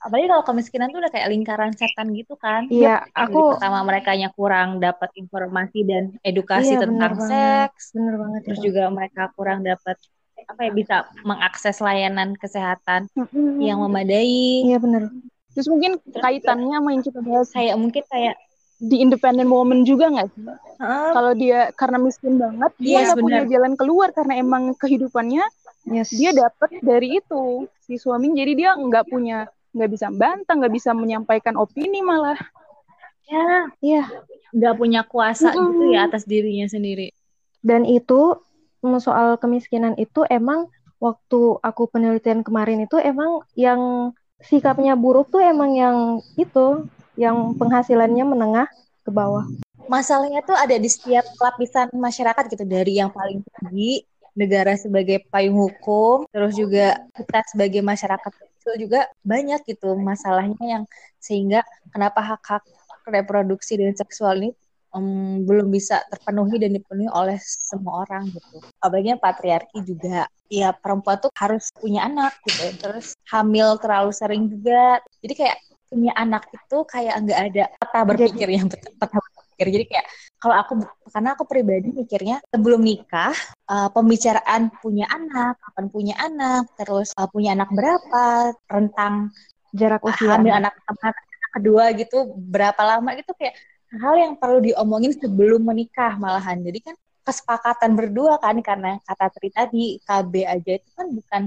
Apalagi 0.01 0.27
kalau 0.29 0.43
kemiskinan 0.45 0.89
tuh 0.89 0.99
udah 1.01 1.13
kayak 1.13 1.29
lingkaran 1.29 1.71
setan 1.77 2.09
gitu 2.13 2.33
kan. 2.37 2.65
Iya, 2.67 3.05
Jadi 3.05 3.21
aku 3.33 3.39
pertama 3.53 3.85
mereka 3.85 4.17
yang 4.17 4.33
kurang 4.33 4.81
dapat 4.81 5.13
informasi 5.13 5.79
dan 5.85 6.03
edukasi 6.25 6.73
Iya, 6.73 6.89
tentang 6.89 7.13
banget. 7.21 7.69
seks, 7.69 7.93
bener 7.93 8.15
banget 8.17 8.39
terus 8.49 8.59
itu. 8.61 8.65
juga 8.73 8.83
mereka 8.89 9.29
kurang 9.37 9.61
dapat 9.61 9.97
apa 10.45 10.61
ya 10.61 10.71
bisa 10.71 10.95
mengakses 11.21 11.77
layanan 11.77 12.33
kesehatan 12.35 13.09
yang 13.57 13.79
memadai. 13.79 14.65
Iya 14.65 14.77
bener. 14.77 15.09
terus 15.51 15.71
mungkin 15.71 15.95
kaitannya 16.11 16.75
sama 16.75 16.89
yang 16.91 16.99
kita 16.99 17.19
bahas 17.19 17.47
Kayak 17.47 17.79
mungkin 17.79 18.03
kayak 18.05 18.35
di 18.75 18.99
independent 18.99 19.47
woman 19.47 19.87
juga 19.87 20.11
nggak 20.11 20.27
sih 20.29 20.43
"Ah, 20.83 21.15
kalau 21.15 21.31
dia 21.31 21.71
karena 21.71 21.95
miskin 21.95 22.35
banget 22.35 22.75
dia 22.75 22.91
Yes, 22.99 23.05
nggak 23.07 23.19
punya 23.23 23.39
benar. 23.39 23.51
jalan 23.55 23.73
keluar 23.79 24.09
karena 24.11 24.33
emang 24.35 24.75
kehidupannya 24.75 25.47
Yes. 25.87 26.11
dia 26.11 26.35
dapat 26.35 26.83
dari 26.83 27.23
itu 27.23 27.43
si 27.79 27.95
suami 27.95 28.35
jadi 28.35 28.51
dia 28.51 28.69
nggak 28.75 29.07
punya 29.07 29.47
nggak 29.71 29.89
bisa 29.89 30.11
bantah 30.11 30.53
nggak 30.59 30.73
bisa 30.73 30.91
menyampaikan 30.91 31.55
opini 31.55 32.03
malah 32.03 32.35
ya 33.25 33.71
Iya. 33.79 34.03
nggak 34.51 34.75
punya 34.75 35.01
kuasa 35.03 35.49
Mm-mm. 35.49 35.71
gitu 35.71 35.83
ya 35.89 36.05
atas 36.05 36.27
dirinya 36.27 36.67
sendiri. 36.67 37.15
Dan 37.59 37.81
itu 37.81 38.35
mm, 38.35 38.43
soal 39.01 39.37
kemiskinan 39.41 39.97
itu 39.97 40.23
emang 40.29 40.69
waktu 41.01 41.59
aku 41.59 41.91
penelitian 41.91 42.41
kemarin 42.41 42.87
itu 42.87 42.97
emang 43.01 43.43
yang 43.57 44.11
sikapnya 44.41 44.93
buruk 44.97 45.31
tuh 45.31 45.41
emang 45.43 45.71
yang 45.75 45.97
itu, 46.35 46.87
yang 47.15 47.55
penghasilannya 47.55 48.25
menengah 48.25 48.67
ke 49.05 49.11
bawah. 49.11 49.45
Masalahnya 49.85 50.41
tuh 50.41 50.57
ada 50.57 50.73
di 50.73 50.89
setiap 50.89 51.25
lapisan 51.37 51.93
masyarakat 51.93 52.43
gitu 52.49 52.65
dari 52.65 52.97
yang 52.97 53.13
paling 53.13 53.45
tinggi 53.45 54.01
negara 54.35 54.75
sebagai 54.75 55.23
payung 55.31 55.55
hukum, 55.55 56.27
terus 56.27 56.57
juga 56.57 56.99
kita 57.15 57.39
sebagai 57.47 57.79
masyarakat 57.79 58.31
seksual 58.35 58.75
juga 58.81 59.07
banyak 59.23 59.61
gitu 59.69 59.95
masalahnya 59.95 60.59
yang 60.59 60.83
sehingga 61.21 61.61
kenapa 61.93 62.19
hak-hak 62.19 62.65
reproduksi 63.07 63.77
dan 63.77 63.93
seksual 63.93 64.41
ini 64.41 64.51
um, 64.95 65.43
belum 65.43 65.67
bisa 65.69 66.01
terpenuhi 66.07 66.55
dan 66.57 66.71
dipenuhi 66.71 67.11
oleh 67.11 67.35
semua 67.43 68.07
orang 68.07 68.31
gitu. 68.31 68.63
Apalagi 68.79 69.19
patriarki 69.19 69.79
juga. 69.83 70.25
Ya 70.47 70.71
perempuan 70.71 71.19
tuh 71.19 71.33
harus 71.35 71.67
punya 71.75 72.07
anak 72.07 72.39
gitu. 72.47 72.63
Terus 72.79 73.13
hamil 73.29 73.75
terlalu 73.83 74.11
sering 74.15 74.47
juga. 74.47 75.03
Jadi 75.19 75.33
kayak 75.35 75.57
punya 75.85 76.11
anak 76.17 76.49
itu 76.49 76.77
kayak 76.87 77.15
nggak 77.23 77.39
ada 77.51 77.63
peta 77.77 77.99
berpikir 78.07 78.47
yang 78.49 78.67
peta 78.71 79.17
berpikir. 79.19 79.67
Jadi 79.69 79.85
kayak 79.91 80.07
kalau 80.39 80.55
aku 80.59 80.73
karena 81.09 81.29
aku 81.33 81.43
pribadi 81.47 81.89
mikirnya 81.89 82.37
sebelum 82.51 82.81
nikah 82.83 83.33
uh, 83.71 83.89
pembicaraan 83.89 84.69
punya 84.83 85.09
anak, 85.09 85.57
kapan 85.61 85.85
punya 85.89 86.15
anak, 86.21 86.69
terus 86.77 87.09
uh, 87.15 87.29
punya 87.29 87.55
anak 87.57 87.69
berapa, 87.73 88.53
rentang 88.69 89.33
jarak 89.75 90.03
usia 90.07 90.39
hamil 90.39 90.55
anak, 90.55 90.75
anak 90.87 91.15
kedua 91.55 91.95
gitu 91.95 92.35
berapa 92.35 92.77
lama 92.83 93.15
gitu 93.15 93.31
kayak 93.39 93.55
hal 93.99 94.15
yang 94.19 94.33
perlu 94.35 94.59
diomongin 94.61 95.15
sebelum 95.15 95.61
menikah 95.63 96.15
malahan. 96.19 96.59
Jadi 96.61 96.79
kan 96.91 96.95
kesepakatan 97.25 97.97
berdua 97.97 98.37
kan 98.37 98.59
karena 98.61 99.01
kata 99.01 99.33
Tri 99.33 99.49
tadi 99.49 99.85
KB 100.03 100.33
aja 100.45 100.71
itu 100.77 100.89
kan 100.93 101.07
bukan 101.09 101.41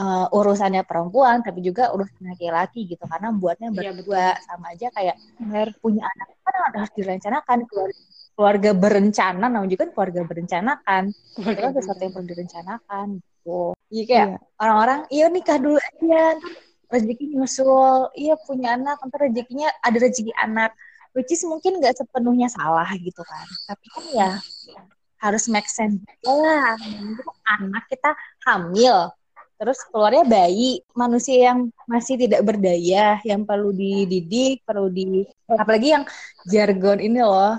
uh, 0.00 0.26
urusannya 0.32 0.82
perempuan 0.88 1.44
tapi 1.44 1.60
juga 1.60 1.92
urusan 1.92 2.24
laki-laki 2.24 2.88
gitu. 2.88 3.04
Karena 3.04 3.34
buatnya 3.34 3.68
iya, 3.74 3.92
berdua 3.92 4.18
ya, 4.18 4.32
sama 4.46 4.72
aja 4.72 4.88
kayak 4.94 5.16
Bener. 5.36 5.68
punya 5.78 6.08
anak 6.08 6.28
kan 6.44 6.54
harus 6.80 6.92
direncanakan. 6.96 7.58
Keluarga, 7.68 8.00
keluarga 8.34 8.70
berencana 8.74 9.46
namanya 9.46 9.70
juga 9.70 9.82
kan 9.86 9.90
keluarga 9.94 10.20
berencana 10.26 10.72
kan 10.82 11.04
itu 11.38 11.54
kan 11.54 11.70
sesuatu 11.70 12.02
yang 12.02 12.12
perlu 12.12 12.28
direncanakan 12.34 13.06
gitu. 13.22 13.62
Jadi 13.94 14.04
kayak 14.10 14.28
iya. 14.34 14.38
orang-orang 14.58 15.00
iya 15.12 15.26
nikah 15.30 15.58
dulu 15.62 15.78
aja 15.78 16.22
rezeki 16.90 17.24
nyusul. 17.38 18.10
Iya 18.18 18.34
punya 18.42 18.74
anak 18.74 18.98
nanti 19.02 19.16
rezekinya 19.18 19.68
ada 19.82 19.96
rezeki 20.02 20.32
anak 20.34 20.74
which 21.14 21.30
is 21.30 21.42
mungkin 21.46 21.78
nggak 21.80 21.96
sepenuhnya 21.96 22.50
salah 22.50 22.86
gitu 22.98 23.22
kan. 23.24 23.46
Tapi 23.70 23.86
kan 23.94 24.04
ya 24.12 24.30
harus 25.22 25.48
make 25.48 25.70
sense 25.70 26.02
lah. 26.26 26.76
Anak 27.56 27.88
kita 27.88 28.12
hamil 28.44 29.08
terus 29.56 29.78
keluarnya 29.88 30.26
bayi. 30.26 30.82
Manusia 30.92 31.54
yang 31.54 31.70
masih 31.88 32.18
tidak 32.20 32.42
berdaya 32.44 33.22
yang 33.22 33.46
perlu 33.46 33.70
dididik 33.70 34.60
perlu 34.66 34.90
di 34.90 35.24
apalagi 35.48 35.94
yang 35.94 36.04
jargon 36.50 37.00
ini 37.00 37.22
loh 37.22 37.56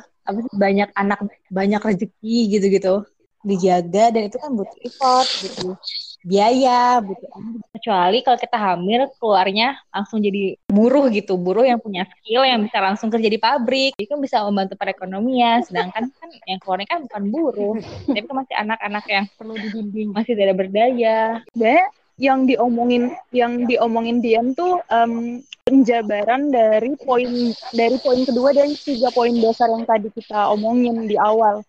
banyak 0.54 0.92
anak 0.94 1.26
banyak 1.50 1.82
rezeki 1.82 2.38
gitu-gitu. 2.54 3.08
Dijaga 3.46 4.10
dan 4.10 4.26
itu 4.26 4.42
kan 4.42 4.58
butuh 4.58 4.80
effort 4.82 5.30
gitu 5.46 5.78
biaya 6.26 7.06
butuh 7.06 7.30
kecuali 7.78 8.26
kalau 8.26 8.42
kita 8.42 8.58
hamil 8.58 9.06
keluarnya 9.22 9.78
langsung 9.94 10.26
jadi 10.26 10.58
buruh 10.66 11.06
gitu. 11.14 11.38
Buruh 11.38 11.62
yang 11.62 11.78
punya 11.78 12.10
skill 12.10 12.42
yang 12.42 12.66
bisa 12.66 12.82
langsung 12.82 13.14
kerja 13.14 13.30
di 13.30 13.38
pabrik. 13.38 13.94
Itu 13.94 14.18
kan 14.18 14.22
bisa 14.26 14.42
membantu 14.42 14.74
perekonomian 14.82 15.62
sedangkan 15.62 16.10
kan 16.10 16.30
yang 16.50 16.58
keluarnya 16.58 16.90
kan 16.90 17.00
bukan 17.06 17.24
buruh. 17.30 17.78
Tapi 18.10 18.26
kan 18.26 18.36
masih 18.42 18.56
anak-anak 18.58 19.06
yang 19.06 19.26
perlu 19.38 19.54
dibimbing. 19.54 20.10
masih 20.18 20.34
tidak 20.34 20.58
berdaya. 20.58 21.46
Dan 21.54 21.86
yang 22.18 22.50
diomongin 22.50 23.14
yang 23.30 23.70
diomongin 23.70 24.24
Dian 24.24 24.58
tuh 24.58 24.82
um, 24.90 25.46
penjabaran 25.68 26.50
dari 26.50 26.98
poin 26.98 27.54
dari 27.70 27.98
poin 28.02 28.26
kedua 28.26 28.50
dan 28.56 28.74
tiga 28.74 29.14
poin 29.14 29.36
dasar 29.38 29.70
yang 29.70 29.86
tadi 29.86 30.10
kita 30.10 30.50
omongin 30.58 31.06
di 31.06 31.22
awal. 31.22 31.62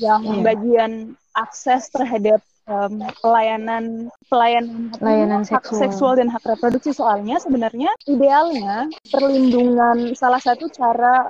Yang 0.00 0.22
hmm. 0.24 0.40
bagian 0.40 0.92
akses 1.36 1.92
terhadap 1.92 2.40
um, 2.70 3.02
pelayanan 3.20 4.08
pelayanan 4.30 4.94
pelayanan 4.96 5.42
hak 5.42 5.66
seksual. 5.66 5.80
seksual 5.82 6.12
dan 6.16 6.30
hak 6.30 6.44
reproduksi 6.46 6.94
soalnya 6.94 7.42
sebenarnya 7.42 7.90
idealnya 8.06 8.86
perlindungan 9.10 10.14
salah 10.14 10.40
satu 10.40 10.70
cara 10.70 11.28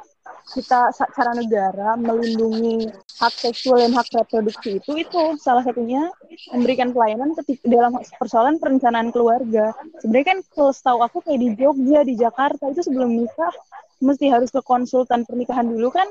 kita 0.50 0.90
cara 0.94 1.32
negara 1.32 1.94
melindungi 1.94 2.90
hak 3.22 3.34
seksual 3.34 3.78
dan 3.78 3.94
hak 3.94 4.10
reproduksi 4.10 4.82
itu 4.82 4.92
itu 4.98 5.22
salah 5.38 5.62
satunya 5.62 6.10
memberikan 6.50 6.90
pelayanan 6.90 7.32
ketika 7.38 7.70
dalam 7.70 7.94
persoalan 8.18 8.58
perencanaan 8.58 9.14
keluarga. 9.14 9.70
Sebenarnya 10.02 10.26
kan 10.34 10.38
kalau 10.50 10.72
setahu 10.74 10.98
aku 11.06 11.18
kayak 11.22 11.40
di 11.40 11.48
Jogja, 11.54 12.00
di 12.02 12.14
Jakarta 12.18 12.70
itu 12.70 12.82
sebelum 12.82 13.14
nikah 13.14 13.54
mesti 14.00 14.32
harus 14.32 14.48
ke 14.48 14.64
konsultan 14.64 15.28
pernikahan 15.28 15.68
dulu 15.68 15.92
kan 15.92 16.08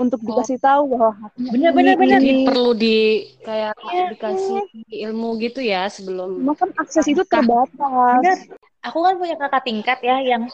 untuk 0.00 0.24
oh. 0.24 0.26
dikasih 0.32 0.56
tahu 0.56 0.96
bahwa 0.96 1.12
benar-benar 1.36 1.94
benar 2.00 2.20
perlu 2.20 2.72
di 2.72 3.28
kayak 3.44 3.76
ya, 3.92 4.04
dikasih 4.16 4.60
ya. 4.88 5.08
ilmu 5.12 5.36
gitu 5.44 5.60
ya 5.60 5.82
sebelum 5.92 6.40
makan 6.40 6.72
akses 6.80 7.04
itu 7.04 7.22
terbatas. 7.28 8.48
Aku 8.86 9.02
kan 9.02 9.18
punya 9.18 9.36
kakak 9.36 9.66
tingkat 9.66 9.98
ya 10.00 10.16
yang 10.22 10.48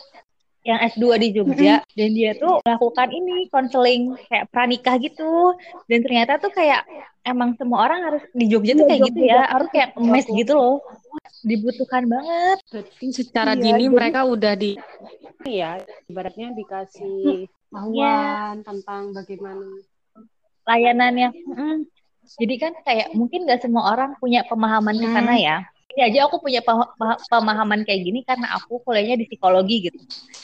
yang 0.62 0.79
S2 0.94 1.05
di 1.18 1.29
Jogja 1.35 1.83
dan 1.83 2.11
dia 2.14 2.38
tuh 2.38 2.62
melakukan 2.62 3.11
ini 3.11 3.51
konseling 3.51 4.14
kayak 4.31 4.46
pranikah 4.55 4.94
gitu. 5.03 5.59
Dan 5.90 6.07
ternyata 6.07 6.38
tuh 6.38 6.55
kayak 6.55 6.87
emang 7.27 7.59
semua 7.59 7.90
orang 7.90 8.01
harus 8.07 8.22
di 8.31 8.46
Jogja 8.46 8.79
tuh 8.79 8.87
iya, 8.87 8.90
kayak 8.94 9.03
gitu 9.11 9.20
ya 9.27 9.40
harus 9.51 9.68
kayak 9.75 9.88
mes 9.98 10.27
gitu 10.27 10.55
loh. 10.55 10.77
Dibutuhkan 11.42 12.07
banget. 12.07 12.59
Berarti 12.70 13.07
secara 13.11 13.59
iya, 13.59 13.62
dini 13.62 13.90
jadi... 13.90 13.94
mereka 13.94 14.20
udah 14.22 14.55
di 14.55 14.79
ya 15.42 15.83
ibaratnya 16.07 16.55
dikasih 16.55 17.51
tahuan 17.75 18.62
ya. 18.62 18.62
tentang 18.62 19.11
bagaimana 19.11 19.66
layanannya. 20.62 21.31
Hmm. 21.51 21.83
jadi 22.38 22.55
kan 22.55 22.72
kayak 22.87 23.18
mungkin 23.18 23.51
gak 23.51 23.66
semua 23.66 23.98
orang 23.98 24.14
punya 24.22 24.46
pemahaman 24.46 24.94
ke 24.94 25.09
sana 25.11 25.35
ya 25.35 25.66
ini 25.92 26.00
aja 26.09 26.26
aku 26.26 26.40
punya 26.40 26.64
pemahaman 27.28 27.85
kayak 27.85 28.00
gini 28.00 28.20
karena 28.24 28.57
aku 28.57 28.81
kuliahnya 28.83 29.20
di 29.20 29.26
psikologi 29.28 29.92
gitu. 29.92 29.98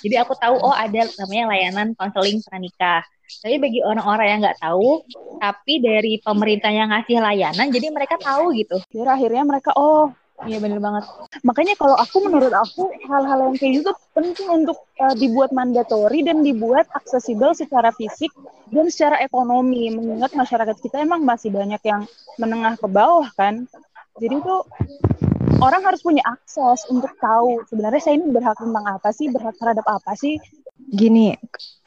Jadi 0.04 0.14
aku 0.20 0.36
tahu 0.36 0.60
oh 0.60 0.74
ada 0.74 1.08
namanya 1.18 1.44
layanan 1.52 1.96
konseling 1.96 2.44
pranikah. 2.44 3.02
Tapi 3.28 3.60
bagi 3.60 3.80
orang-orang 3.84 4.26
yang 4.28 4.40
nggak 4.40 4.60
tahu, 4.60 5.04
tapi 5.36 5.84
dari 5.84 6.16
pemerintah 6.16 6.72
yang 6.72 6.88
ngasih 6.88 7.20
layanan, 7.20 7.68
jadi 7.68 7.92
mereka 7.92 8.16
tahu 8.16 8.56
gitu. 8.56 8.80
Jadi 8.88 9.04
akhirnya 9.04 9.44
mereka 9.44 9.76
oh 9.76 10.08
Iya 10.46 10.62
bener 10.62 10.78
banget. 10.78 11.02
Makanya 11.42 11.74
kalau 11.74 11.98
aku 11.98 12.22
menurut 12.22 12.54
aku 12.54 12.94
hal-hal 13.10 13.50
yang 13.50 13.58
kayak 13.58 13.82
gitu 13.82 13.90
penting 14.14 14.46
untuk 14.46 14.78
uh, 15.02 15.10
dibuat 15.18 15.50
mandatory 15.50 16.22
dan 16.22 16.46
dibuat 16.46 16.86
aksesibel 16.94 17.50
secara 17.58 17.90
fisik 17.90 18.30
dan 18.70 18.86
secara 18.86 19.18
ekonomi. 19.18 19.90
Mengingat 19.90 20.38
masyarakat 20.38 20.78
kita 20.78 21.02
emang 21.02 21.26
masih 21.26 21.50
banyak 21.50 21.82
yang 21.82 22.06
menengah 22.38 22.78
ke 22.78 22.86
bawah 22.86 23.26
kan. 23.34 23.66
Jadi 24.22 24.38
itu 24.38 24.56
orang 25.58 25.82
harus 25.82 26.00
punya 26.02 26.22
akses 26.24 26.86
untuk 26.88 27.10
tahu 27.18 27.62
sebenarnya 27.66 28.00
saya 28.02 28.14
ini 28.22 28.30
berhak 28.30 28.56
tentang 28.58 28.84
apa 28.86 29.10
sih, 29.10 29.26
berhak 29.30 29.54
terhadap 29.58 29.86
apa 29.86 30.14
sih. 30.14 30.38
Gini, 30.78 31.34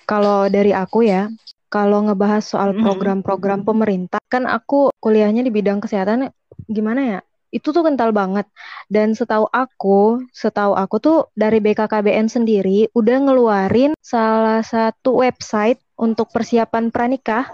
kalau 0.03 0.51
dari 0.51 0.75
aku 0.75 1.07
ya, 1.07 1.31
kalau 1.71 2.03
ngebahas 2.03 2.43
soal 2.43 2.75
program-program 2.75 3.63
pemerintah, 3.63 4.19
kan 4.27 4.43
aku 4.43 4.91
kuliahnya 4.99 5.47
di 5.47 5.51
bidang 5.51 5.79
kesehatan 5.79 6.27
gimana 6.67 7.01
ya? 7.17 7.19
Itu 7.51 7.71
tuh 7.75 7.83
kental 7.83 8.15
banget. 8.15 8.47
Dan 8.91 9.15
setahu 9.15 9.47
aku, 9.47 10.23
setahu 10.31 10.75
aku 10.75 10.95
tuh 10.99 11.17
dari 11.35 11.63
BKKBN 11.63 12.27
sendiri 12.27 12.91
udah 12.91 13.17
ngeluarin 13.23 13.91
salah 13.99 14.63
satu 14.63 15.23
website 15.23 15.79
untuk 15.95 16.31
persiapan 16.31 16.91
pranikah 16.91 17.47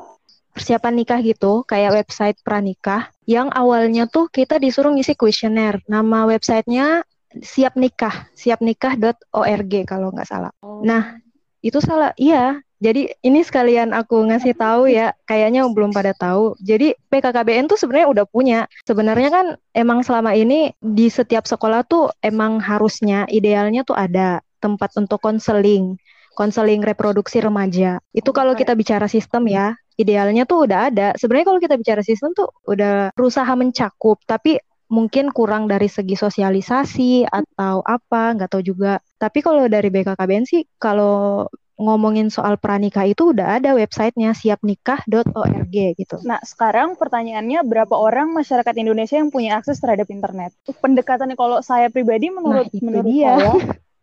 persiapan 0.57 0.93
nikah 0.97 1.21
gitu, 1.21 1.61
kayak 1.69 1.93
website 1.93 2.41
pranikah, 2.41 3.13
yang 3.29 3.53
awalnya 3.53 4.09
tuh 4.09 4.25
kita 4.33 4.57
disuruh 4.57 4.89
ngisi 4.97 5.13
kuesioner. 5.13 5.85
Nama 5.85 6.25
websitenya 6.25 7.05
siap 7.45 7.77
nikah, 7.77 8.25
siapnikah.org 8.33 9.73
kalau 9.85 10.09
nggak 10.09 10.25
salah. 10.25 10.49
Oh. 10.65 10.81
Nah, 10.81 11.21
itu 11.61 11.77
salah, 11.77 12.17
iya. 12.17 12.57
Jadi 12.77 13.09
ini 13.25 13.41
sekalian 13.41 13.93
aku 13.93 14.25
ngasih 14.33 14.57
tahu 14.65 14.89
ya, 14.89 15.13
kayaknya 15.29 15.69
belum 15.69 15.93
pada 15.93 16.17
tahu. 16.17 16.57
Jadi 16.57 16.97
PKKBN 17.13 17.69
tuh 17.69 17.77
sebenarnya 17.77 18.09
udah 18.09 18.25
punya. 18.25 18.59
Sebenarnya 18.89 19.29
kan 19.29 19.45
emang 19.77 20.01
selama 20.01 20.33
ini 20.33 20.73
di 20.81 21.13
setiap 21.13 21.45
sekolah 21.45 21.85
tuh 21.85 22.09
emang 22.25 22.57
harusnya 22.57 23.29
idealnya 23.29 23.85
tuh 23.85 23.93
ada 23.93 24.41
tempat 24.57 24.97
untuk 24.97 25.21
konseling 25.21 26.01
konseling 26.37 26.85
reproduksi 26.85 27.41
remaja. 27.41 27.97
Itu 28.13 28.29
kalau 28.29 28.53
kita 28.53 28.77
bicara 28.77 29.09
sistem 29.09 29.49
ya, 29.49 29.73
idealnya 29.97 30.45
tuh 30.45 30.69
udah 30.69 30.93
ada. 30.93 31.07
Sebenarnya 31.17 31.47
kalau 31.49 31.59
kita 31.59 31.75
bicara 31.75 32.01
sistem 32.05 32.31
tuh 32.37 32.53
udah 32.69 33.11
berusaha 33.17 33.49
mencakup, 33.57 34.21
tapi 34.23 34.61
mungkin 34.87 35.35
kurang 35.35 35.67
dari 35.67 35.91
segi 35.91 36.15
sosialisasi 36.15 37.27
atau 37.27 37.83
apa, 37.83 38.37
nggak 38.37 38.49
tahu 38.53 38.63
juga. 38.63 39.03
Tapi 39.19 39.43
kalau 39.43 39.67
dari 39.67 39.91
BKKBN 39.91 40.45
sih, 40.47 40.63
kalau 40.79 41.49
ngomongin 41.77 42.33
soal 42.33 42.57
pranikah 42.57 43.05
itu 43.05 43.37
udah 43.37 43.61
ada 43.61 43.77
websitenya 43.77 44.33
siapnikah.org 44.33 45.75
gitu. 45.93 46.17
Nah 46.25 46.41
sekarang 46.41 46.97
pertanyaannya 46.97 47.61
berapa 47.61 47.93
orang 47.93 48.33
masyarakat 48.33 48.73
Indonesia 48.81 49.21
yang 49.21 49.29
punya 49.29 49.61
akses 49.61 49.77
terhadap 49.77 50.09
internet? 50.09 50.57
Pendekatannya 50.65 51.37
kalau 51.37 51.61
saya 51.61 51.93
pribadi 51.93 52.33
menurut 52.33 52.73
nah, 52.73 52.81
menurut 52.81 53.13
dia. 53.13 53.29
saya 53.29 53.53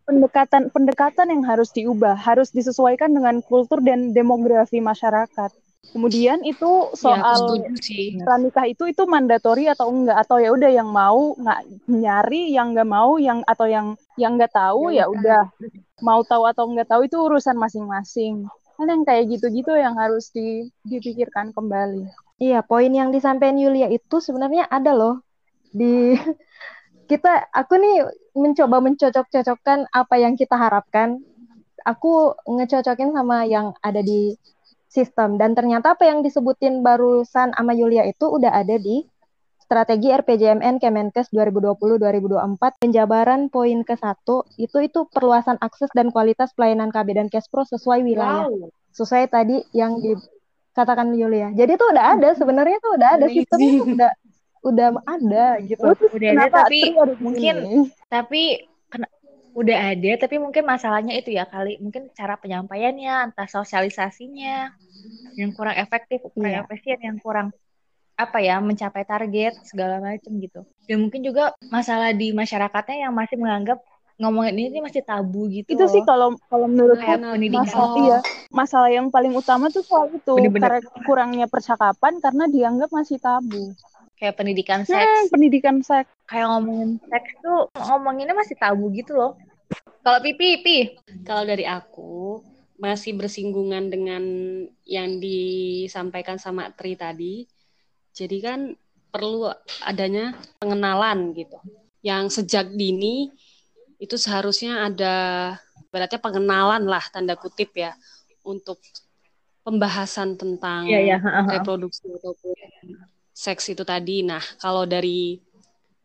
pendekatan 0.07 0.71
pendekatan 0.71 1.27
yang 1.33 1.43
harus 1.43 1.73
diubah, 1.75 2.15
harus 2.15 2.53
disesuaikan 2.55 3.11
dengan 3.11 3.43
kultur 3.43 3.83
dan 3.83 4.15
demografi 4.15 4.79
masyarakat. 4.79 5.51
Kemudian 5.91 6.43
itu 6.43 6.91
ya, 6.91 6.97
soal 6.97 7.41
ya, 7.61 8.23
pranikah 8.25 8.65
itu 8.67 8.83
itu 8.91 9.03
mandatori 9.07 9.69
atau 9.71 9.87
enggak? 9.91 10.27
Atau 10.27 10.43
ya 10.43 10.51
udah 10.51 10.71
yang 10.71 10.89
mau 10.91 11.35
nggak 11.37 11.61
nyari, 11.87 12.51
yang 12.51 12.75
nggak 12.75 12.89
mau 12.89 13.15
yang 13.21 13.39
atau 13.47 13.67
yang 13.69 13.95
yang 14.19 14.35
nggak 14.35 14.51
tahu 14.51 14.91
ya 14.91 15.07
udah. 15.07 15.51
mau 16.03 16.19
tahu 16.27 16.43
atau 16.43 16.67
nggak 16.67 16.91
tahu 16.91 17.07
itu 17.07 17.15
urusan 17.15 17.55
masing-masing. 17.55 18.43
Kan 18.75 18.91
yang 18.91 19.07
kayak 19.07 19.31
gitu-gitu 19.31 19.71
yang 19.79 19.95
harus 19.95 20.27
di, 20.35 20.67
dipikirkan 20.83 21.55
kembali. 21.55 22.11
Iya, 22.35 22.59
poin 22.67 22.91
yang 22.91 23.15
disampaikan 23.15 23.55
Yulia 23.55 23.87
itu 23.87 24.19
sebenarnya 24.19 24.67
ada 24.67 24.91
loh. 24.91 25.23
Di 25.71 26.11
kita 27.11 27.47
aku 27.55 27.79
nih 27.79 28.03
mencoba 28.35 28.83
mencocok-cocokkan 28.83 29.87
apa 29.95 30.15
yang 30.19 30.35
kita 30.35 30.59
harapkan. 30.59 31.23
Aku 31.87 32.33
ngecocokin 32.49 33.13
sama 33.15 33.45
yang 33.47 33.71
ada 33.79 34.03
di 34.03 34.35
sistem 34.95 35.35
dan 35.35 35.51
ternyata 35.51 35.99
apa 35.99 36.07
yang 36.07 36.23
disebutin 36.23 36.79
barusan 36.79 37.51
sama 37.51 37.75
Yulia 37.75 38.07
itu 38.07 38.31
udah 38.31 38.55
ada 38.55 38.79
di 38.79 39.03
strategi 39.65 40.13
RPJMN 40.13 40.77
Kemenkes 40.77 41.33
2020-2024 41.33 42.81
penjabaran 42.85 43.49
poin 43.49 43.81
ke 43.81 43.97
satu 43.97 44.45
itu 44.61 44.77
itu 44.85 45.09
perluasan 45.09 45.57
akses 45.59 45.89
dan 45.91 46.13
kualitas 46.13 46.53
pelayanan 46.53 46.93
KB 46.93 47.17
dan 47.17 47.27
Kespro 47.27 47.65
sesuai 47.65 48.05
wilayah. 48.05 48.47
Wow. 48.47 48.69
Sesuai 48.93 49.27
tadi 49.27 49.59
yang 49.73 49.97
dikatakan 49.99 51.11
Yulia. 51.17 51.51
Jadi 51.51 51.75
itu 51.75 51.85
udah 51.89 52.05
ada 52.15 52.29
sebenarnya 52.37 52.77
tuh 52.79 52.91
udah 52.95 53.09
ada 53.17 53.25
sistemnya 53.27 53.69
tuh 53.75 53.87
udah 53.91 54.11
udah 54.65 54.87
ada 55.09 55.45
gitu. 55.65 55.81
Udah 56.13 56.29
ada 56.29 56.45
Kenapa 56.45 56.57
tapi 56.69 56.79
ada 56.93 57.13
mungkin 57.17 57.55
tapi 58.07 58.43
udah 59.55 59.95
ada 59.95 60.11
tapi 60.19 60.35
mungkin 60.35 60.67
masalahnya 60.67 61.15
itu 61.15 61.31
ya 61.31 61.47
kali 61.47 61.79
mungkin 61.79 62.11
cara 62.11 62.35
penyampaiannya 62.35 63.31
entah 63.31 63.47
sosialisasinya 63.47 64.75
yang 65.39 65.51
kurang 65.55 65.79
efektif 65.79 66.19
kurang 66.35 66.51
Iya. 66.51 66.61
efisien 66.67 66.99
yang 66.99 67.17
kurang 67.23 67.55
apa 68.15 68.39
ya 68.39 68.59
mencapai 68.59 69.03
target 69.03 69.55
segala 69.63 69.99
macam 70.03 70.31
gitu 70.39 70.67
dan 70.87 70.97
mungkin 71.03 71.23
juga 71.23 71.55
masalah 71.71 72.11
di 72.11 72.35
masyarakatnya 72.35 73.07
yang 73.07 73.13
masih 73.15 73.35
menganggap 73.39 73.79
ngomongin 74.15 74.55
ini 74.71 74.79
masih 74.79 75.03
tabu 75.03 75.51
gitu 75.51 75.67
itu 75.67 75.85
sih 75.91 76.03
kalau 76.07 76.35
kalau 76.47 76.71
kayak 76.71 77.19
Benar. 77.19 77.31
pendidikan 77.35 77.67
masalah 77.67 77.95
iya 77.99 78.17
masalah 78.47 78.87
yang 78.91 79.07
paling 79.11 79.35
utama 79.35 79.67
tuh 79.67 79.83
soal 79.83 80.07
itu 80.07 80.35
Bener-bener. 80.35 80.79
karena 80.79 81.03
kurangnya 81.03 81.47
percakapan 81.51 82.23
karena 82.23 82.43
dianggap 82.47 82.89
masih 82.95 83.19
tabu 83.19 83.75
kayak 84.15 84.35
pendidikan 84.39 84.81
hmm, 84.83 84.91
seks 84.91 85.31
pendidikan 85.31 85.83
seks 85.83 86.11
kayak 86.27 86.47
ngomongin 86.47 86.97
seks 87.03 87.31
tuh 87.43 87.67
ngomonginnya 87.75 88.35
masih 88.35 88.55
tabu 88.55 88.87
gitu 88.95 89.15
loh 89.15 89.35
kalau 90.05 90.21
pipi 90.21 90.61
pipi 90.61 90.77
Kalau 91.25 91.43
dari 91.49 91.65
aku 91.65 92.37
masih 92.77 93.17
bersinggungan 93.17 93.89
dengan 93.89 94.23
yang 94.85 95.17
disampaikan 95.17 96.37
sama 96.37 96.69
Tri 96.77 96.93
tadi. 96.93 97.41
Jadi 98.13 98.37
kan 98.37 98.59
perlu 99.09 99.49
adanya 99.81 100.37
pengenalan 100.61 101.33
gitu. 101.33 101.57
Yang 102.05 102.41
sejak 102.41 102.69
dini 102.77 103.33
itu 103.97 104.13
seharusnya 104.19 104.85
ada 104.85 105.15
berarti 105.89 106.21
pengenalan 106.21 106.85
lah 106.85 107.01
tanda 107.09 107.33
kutip 107.33 107.73
ya 107.73 107.97
untuk 108.45 108.77
pembahasan 109.65 110.37
tentang 110.37 110.85
ha, 110.85 111.17
ha. 111.17 111.41
reproduksi 111.49 112.05
ataupun 112.05 112.53
seks 113.35 113.75
itu 113.75 113.83
tadi. 113.83 114.23
Nah, 114.23 114.39
kalau 114.63 114.87
dari 114.87 115.43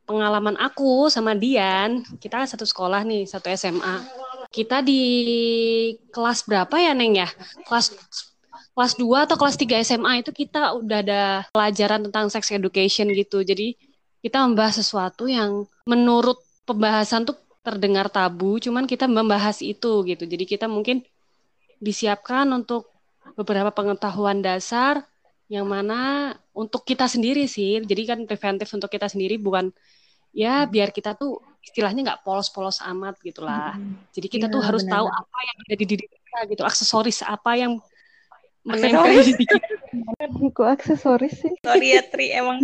pengalaman 0.03 0.59
aku 0.59 1.07
sama 1.07 1.39
Dian, 1.39 2.03
kita 2.19 2.43
kan 2.43 2.49
satu 2.51 2.67
sekolah 2.67 3.07
nih, 3.07 3.31
satu 3.31 3.47
SMA. 3.55 4.03
Kita 4.51 4.83
di 4.83 5.03
kelas 6.11 6.43
berapa 6.43 6.75
ya, 6.75 6.91
Neng 6.91 7.23
ya? 7.23 7.31
Kelas 7.63 7.95
kelas 8.75 8.99
2 8.99 9.31
atau 9.31 9.37
kelas 9.39 9.55
3 9.55 9.79
SMA 9.87 10.27
itu 10.27 10.35
kita 10.35 10.75
udah 10.75 10.99
ada 11.07 11.23
pelajaran 11.55 12.03
tentang 12.11 12.27
sex 12.27 12.51
education 12.51 13.07
gitu. 13.15 13.47
Jadi 13.47 13.79
kita 14.19 14.43
membahas 14.43 14.83
sesuatu 14.83 15.31
yang 15.31 15.71
menurut 15.87 16.43
pembahasan 16.67 17.23
tuh 17.23 17.39
terdengar 17.61 18.11
tabu, 18.11 18.59
cuman 18.59 18.91
kita 18.91 19.07
membahas 19.07 19.63
itu 19.63 20.03
gitu. 20.03 20.25
Jadi 20.27 20.45
kita 20.49 20.67
mungkin 20.67 21.07
disiapkan 21.79 22.49
untuk 22.51 22.91
beberapa 23.37 23.71
pengetahuan 23.71 24.43
dasar 24.43 25.05
yang 25.51 25.67
mana 25.67 26.35
untuk 26.63 26.83
kita 26.91 27.05
sendiri 27.15 27.43
sih. 27.57 27.69
Jadi 27.91 28.03
kan 28.11 28.19
preventif 28.29 28.69
untuk 28.77 28.91
kita 28.95 29.07
sendiri 29.13 29.35
bukan 29.47 29.67
ya 30.43 30.51
biar 30.75 30.89
kita 30.97 31.11
tuh 31.21 31.31
istilahnya 31.67 32.01
nggak 32.07 32.21
polos-polos 32.27 32.79
amat 32.91 33.15
gitulah. 33.29 33.65
Jadi 34.17 34.27
kita 34.35 34.47
Iya, 34.47 34.55
tuh 34.55 34.61
harus 34.69 34.83
benar. 34.83 34.93
tahu 34.93 35.07
apa 35.21 35.39
yang 35.49 35.57
ada 35.65 35.75
di 35.81 35.87
diri 35.93 36.07
kita 36.15 36.39
gitu, 36.53 36.63
aksesoris 36.71 37.19
apa 37.35 37.51
yang 37.63 37.73
menempel 38.71 39.23
di 39.27 39.45
kita. 39.47 39.75
Kok 40.51 40.67
aksesoris 40.67 41.35
sih? 41.43 41.55
sorry 41.63 41.95
ya 41.95 42.03
Tri 42.07 42.31
emang 42.35 42.59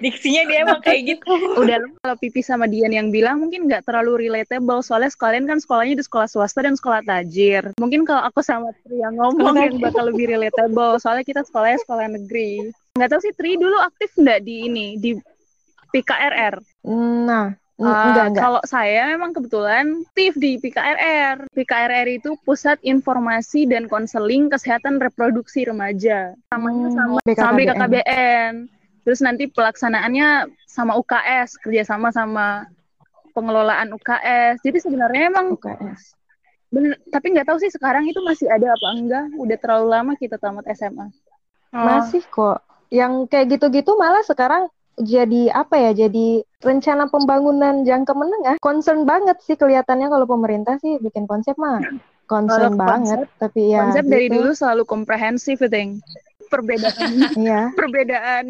diksinya 0.00 0.42
dia 0.48 0.58
emang 0.64 0.80
kayak 0.80 1.16
gitu. 1.16 1.32
Udah 1.56 1.78
kalau 2.04 2.16
Pipi 2.20 2.40
sama 2.44 2.68
Dian 2.68 2.92
yang 2.92 3.08
bilang 3.08 3.40
mungkin 3.40 3.68
nggak 3.68 3.84
terlalu 3.88 4.28
relatable 4.28 4.80
soalnya 4.84 5.12
sekalian 5.12 5.44
kan 5.48 5.58
sekolahnya 5.60 5.98
di 5.98 6.04
sekolah 6.04 6.28
swasta 6.28 6.64
dan 6.64 6.76
sekolah 6.76 7.04
tajir. 7.04 7.72
Mungkin 7.80 8.04
kalau 8.08 8.28
aku 8.28 8.40
sama 8.44 8.72
Tri 8.84 9.00
yang 9.00 9.16
ngomong 9.16 9.56
yang 9.56 9.76
bakal 9.80 10.08
lebih 10.08 10.30
relatable 10.32 11.00
soalnya 11.00 11.24
kita 11.24 11.42
sekolahnya 11.44 11.80
sekolah 11.84 12.06
negeri. 12.08 12.68
Nggak 12.96 13.08
tahu 13.12 13.20
sih 13.24 13.34
Tri 13.36 13.56
dulu 13.56 13.76
aktif 13.80 14.12
nggak 14.16 14.40
di 14.44 14.54
ini 14.68 14.86
di 14.96 15.12
PKRR 15.88 16.60
Nah, 16.88 17.52
enggak 17.78 18.26
enggak. 18.28 18.42
Kalau 18.42 18.60
saya 18.66 19.06
memang 19.08 19.30
kebetulan 19.30 20.02
aktif 20.04 20.34
di 20.34 20.58
PKRR. 20.58 21.46
PKRR 21.48 22.08
itu 22.10 22.34
Pusat 22.42 22.82
Informasi 22.82 23.64
dan 23.64 23.86
Konseling 23.86 24.50
Kesehatan 24.50 24.98
Reproduksi 24.98 25.62
Remaja. 25.62 26.34
Samanya 26.50 26.90
Hmm, 26.90 26.96
sama, 26.96 27.16
BKKBN. 27.22 27.38
sama 27.38 27.52
BKKBN. 27.54 28.52
Terus 29.02 29.20
nanti 29.22 29.44
pelaksanaannya 29.46 30.28
sama 30.66 30.92
UKS, 30.94 31.56
kerjasama 31.56 32.10
sama 32.10 32.66
pengelolaan 33.30 33.94
UKS. 33.94 34.58
Jadi 34.60 34.78
sebenarnya 34.78 35.30
emang 35.30 35.54
UKS. 35.54 36.18
bener, 36.68 37.00
tapi 37.08 37.32
nggak 37.32 37.48
tahu 37.48 37.56
sih 37.56 37.72
sekarang 37.72 38.04
itu 38.04 38.20
masih 38.20 38.44
ada 38.44 38.68
apa 38.68 38.88
enggak. 38.92 39.24
Udah 39.40 39.56
terlalu 39.56 39.86
lama 39.88 40.12
kita 40.12 40.36
tamat 40.36 40.68
SMA. 40.68 41.08
Oh. 41.72 41.80
Masih 41.80 42.20
kok. 42.28 42.60
Yang 42.90 43.24
kayak 43.28 43.56
gitu-gitu 43.56 43.96
malah 43.96 44.20
sekarang 44.20 44.68
jadi 45.02 45.54
apa 45.54 45.74
ya? 45.78 45.90
Jadi 46.06 46.42
rencana 46.62 47.06
pembangunan 47.06 47.86
jangka 47.86 48.12
menengah. 48.14 48.56
Concern 48.58 49.06
banget 49.06 49.38
sih 49.46 49.54
kelihatannya 49.54 50.10
kalau 50.10 50.26
pemerintah 50.26 50.78
sih 50.82 50.98
bikin 50.98 51.26
konsep 51.30 51.54
mah. 51.58 51.78
Concern 52.28 52.76
Kalau 52.76 52.84
banget, 52.84 53.24
tapi 53.40 53.72
ya 53.72 53.88
Konsep 53.88 54.04
dari 54.04 54.28
gitu. 54.28 54.36
dulu 54.36 54.50
selalu 54.52 54.82
komprehensif, 54.84 55.64
I 55.64 55.68
think. 55.72 55.90
Perbedaan 56.52 57.08
Iya. 57.40 57.72
perbedaan 57.72 58.46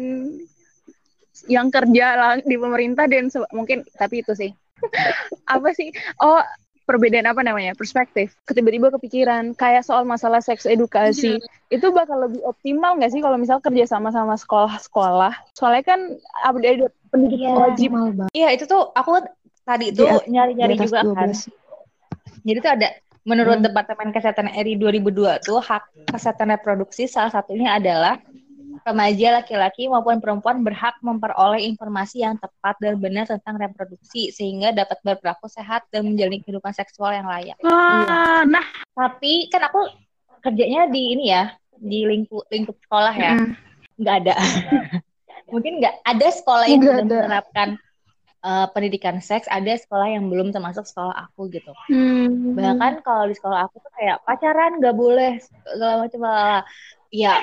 yang 1.47 1.71
kerja 1.71 2.35
di 2.43 2.55
pemerintah 2.59 3.07
dan 3.07 3.31
mungkin 3.55 3.87
tapi 3.95 4.19
itu 4.19 4.35
sih 4.35 4.51
apa 5.55 5.71
sih 5.71 5.87
oh 6.19 6.43
perbedaan 6.89 7.29
apa 7.29 7.45
namanya 7.45 7.77
perspektif 7.77 8.33
tiba-tiba 8.43 8.89
kepikiran 8.89 9.53
kayak 9.53 9.85
soal 9.85 10.01
masalah 10.03 10.41
seks 10.41 10.65
edukasi 10.65 11.37
itu 11.69 11.85
bakal 11.93 12.25
lebih 12.25 12.41
optimal 12.41 12.97
nggak 12.97 13.13
sih 13.13 13.21
kalau 13.21 13.37
misal 13.37 13.61
kerja 13.61 13.85
sama 13.85 14.09
sama 14.09 14.33
sekolah-sekolah 14.33 15.53
soalnya 15.53 15.85
kan 15.85 15.99
ada 16.41 16.89
pendidikan 17.09 17.53
Iya. 17.53 17.61
wajib 17.61 17.89
iya 18.33 18.49
itu 18.49 18.65
tuh 18.65 18.89
aku 18.89 19.21
tadi 19.61 19.93
at- 19.93 20.25
nyari-nyari 20.25 20.73
juga 20.75 21.05
kan 21.05 21.29
12. 21.29 21.53
jadi 22.41 22.57
tuh 22.57 22.71
ada 22.73 22.89
menurut 23.21 23.59
Hmm. 23.59 23.65
Departemen 23.69 24.09
Kesehatan 24.09 24.49
RI 24.49 24.73
2002 24.75 25.45
tuh 25.45 25.61
hak 25.61 25.83
kesehatan 26.09 26.49
reproduksi 26.49 27.05
salah 27.05 27.29
satunya 27.29 27.77
adalah 27.77 28.17
remaja 28.83 29.41
laki-laki 29.41 29.87
maupun 29.87 30.19
perempuan 30.19 30.61
berhak 30.61 30.97
memperoleh 30.99 31.63
informasi 31.69 32.23
yang 32.23 32.35
tepat 32.37 32.75
dan 32.79 32.99
benar 32.99 33.25
tentang 33.27 33.59
reproduksi 33.59 34.29
sehingga 34.29 34.71
dapat 34.71 34.99
berperilaku 35.01 35.47
sehat 35.49 35.85
dan 35.89 36.07
menjalani 36.07 36.43
kehidupan 36.43 36.73
seksual 36.75 37.13
yang 37.13 37.27
layak. 37.27 37.57
ah 37.65 38.43
nah 38.45 38.65
Tapi 38.95 39.47
kan 39.47 39.67
aku 39.67 39.89
kerjanya 40.43 40.87
di 40.87 41.15
ini 41.15 41.25
ya, 41.31 41.55
di 41.75 42.03
lingkup 42.03 42.47
lingkup 42.51 42.75
sekolah 42.83 43.13
ya. 43.15 43.33
Mm. 43.39 43.51
Nggak 43.99 44.15
ada. 44.25 44.35
Mungkin 45.53 45.81
nggak 45.81 45.95
ada 46.05 46.27
sekolah 46.29 46.65
yang 46.69 46.81
sudah 46.83 46.99
ada. 47.01 47.17
menerapkan 47.25 47.69
eh, 48.45 48.67
pendidikan 48.71 49.17
seks, 49.19 49.49
ada 49.49 49.73
sekolah 49.75 50.07
yang 50.13 50.29
belum 50.29 50.53
termasuk 50.53 50.85
sekolah 50.85 51.15
aku 51.29 51.49
gitu. 51.49 51.73
hmm. 51.89 52.53
Bahkan 52.53 53.01
kalau 53.01 53.25
di 53.25 53.35
sekolah 53.35 53.65
aku 53.65 53.81
tuh 53.81 53.91
kayak 53.97 54.21
pacaran 54.23 54.77
nggak 54.77 54.95
boleh 54.95 55.41
segala 55.41 56.05
macam. 56.05 56.21
Ya 57.09 57.41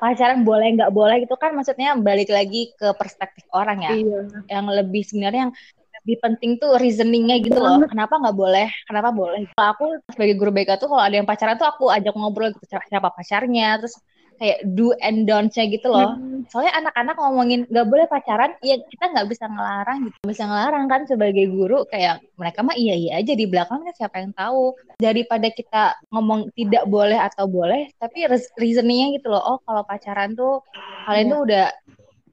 pacaran 0.00 0.40
boleh 0.46 0.66
nggak 0.78 0.92
boleh 0.94 1.16
itu 1.26 1.34
kan 1.34 1.50
maksudnya 1.54 1.94
balik 1.98 2.30
lagi 2.30 2.72
ke 2.78 2.94
perspektif 2.94 3.44
orang 3.52 3.78
ya. 3.84 3.92
iya 3.94 4.18
Yang 4.48 4.66
lebih 4.78 5.02
sebenarnya 5.04 5.40
yang 5.48 5.54
lebih 5.98 6.16
penting 6.24 6.50
tuh 6.62 6.78
reasoningnya 6.78 7.36
gitu 7.42 7.58
loh. 7.58 7.84
Kenapa 7.90 8.14
nggak 8.16 8.36
boleh? 8.38 8.66
Kenapa 8.88 9.08
boleh? 9.12 9.44
Kalau 9.52 9.68
aku 9.74 9.84
sebagai 10.14 10.34
guru 10.40 10.50
BK 10.54 10.70
tuh 10.80 10.88
kalau 10.88 11.02
ada 11.02 11.14
yang 11.18 11.28
pacaran 11.28 11.58
tuh 11.60 11.68
aku 11.68 11.84
ajak 11.90 12.14
ngobrol 12.16 12.48
gitu 12.54 12.64
siapa 12.70 13.10
pacarnya, 13.12 13.76
terus 13.82 13.94
kayak 14.38 14.62
do 14.72 14.94
and 15.02 15.26
don'ts-nya 15.26 15.66
gitu 15.68 15.90
loh. 15.90 16.14
Soalnya 16.48 16.72
anak-anak 16.80 17.14
ngomongin 17.18 17.60
nggak 17.68 17.86
boleh 17.90 18.06
pacaran, 18.06 18.54
ya 18.64 18.78
kita 18.78 19.10
nggak 19.12 19.28
bisa 19.28 19.44
ngelarang 19.50 19.98
gitu. 20.08 20.16
Bisa 20.24 20.42
ngelarang 20.46 20.84
kan 20.86 21.00
sebagai 21.04 21.44
guru 21.50 21.84
kayak 21.90 22.22
mereka 22.38 22.62
mah 22.62 22.78
iya 22.78 22.94
iya 22.94 23.12
aja 23.20 23.34
di 23.34 23.44
belakang 23.50 23.82
kan 23.84 23.94
siapa 23.98 24.22
yang 24.22 24.32
tahu. 24.32 24.72
Daripada 25.02 25.50
kita 25.50 25.98
ngomong 26.14 26.54
tidak 26.54 26.86
boleh 26.86 27.18
atau 27.18 27.44
boleh, 27.50 27.90
tapi 27.98 28.24
reasoningnya 28.56 29.18
gitu 29.18 29.28
loh. 29.34 29.42
Oh 29.42 29.58
kalau 29.66 29.82
pacaran 29.82 30.32
tuh 30.38 30.62
kalian 31.04 31.26
Iya. 31.28 31.32
tuh 31.34 31.40
udah 31.44 31.66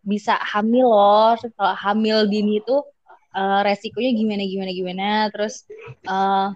bisa 0.06 0.34
hamil 0.38 0.88
loh. 0.88 1.34
Terus 1.42 1.54
kalau 1.58 1.74
hamil 1.74 2.18
dini 2.30 2.62
tuh 2.62 2.86
uh, 3.36 3.60
resikonya 3.68 4.16
gimana 4.16 4.44
gimana 4.48 4.72
gimana 4.72 5.08
terus 5.30 5.68
uh, 6.08 6.56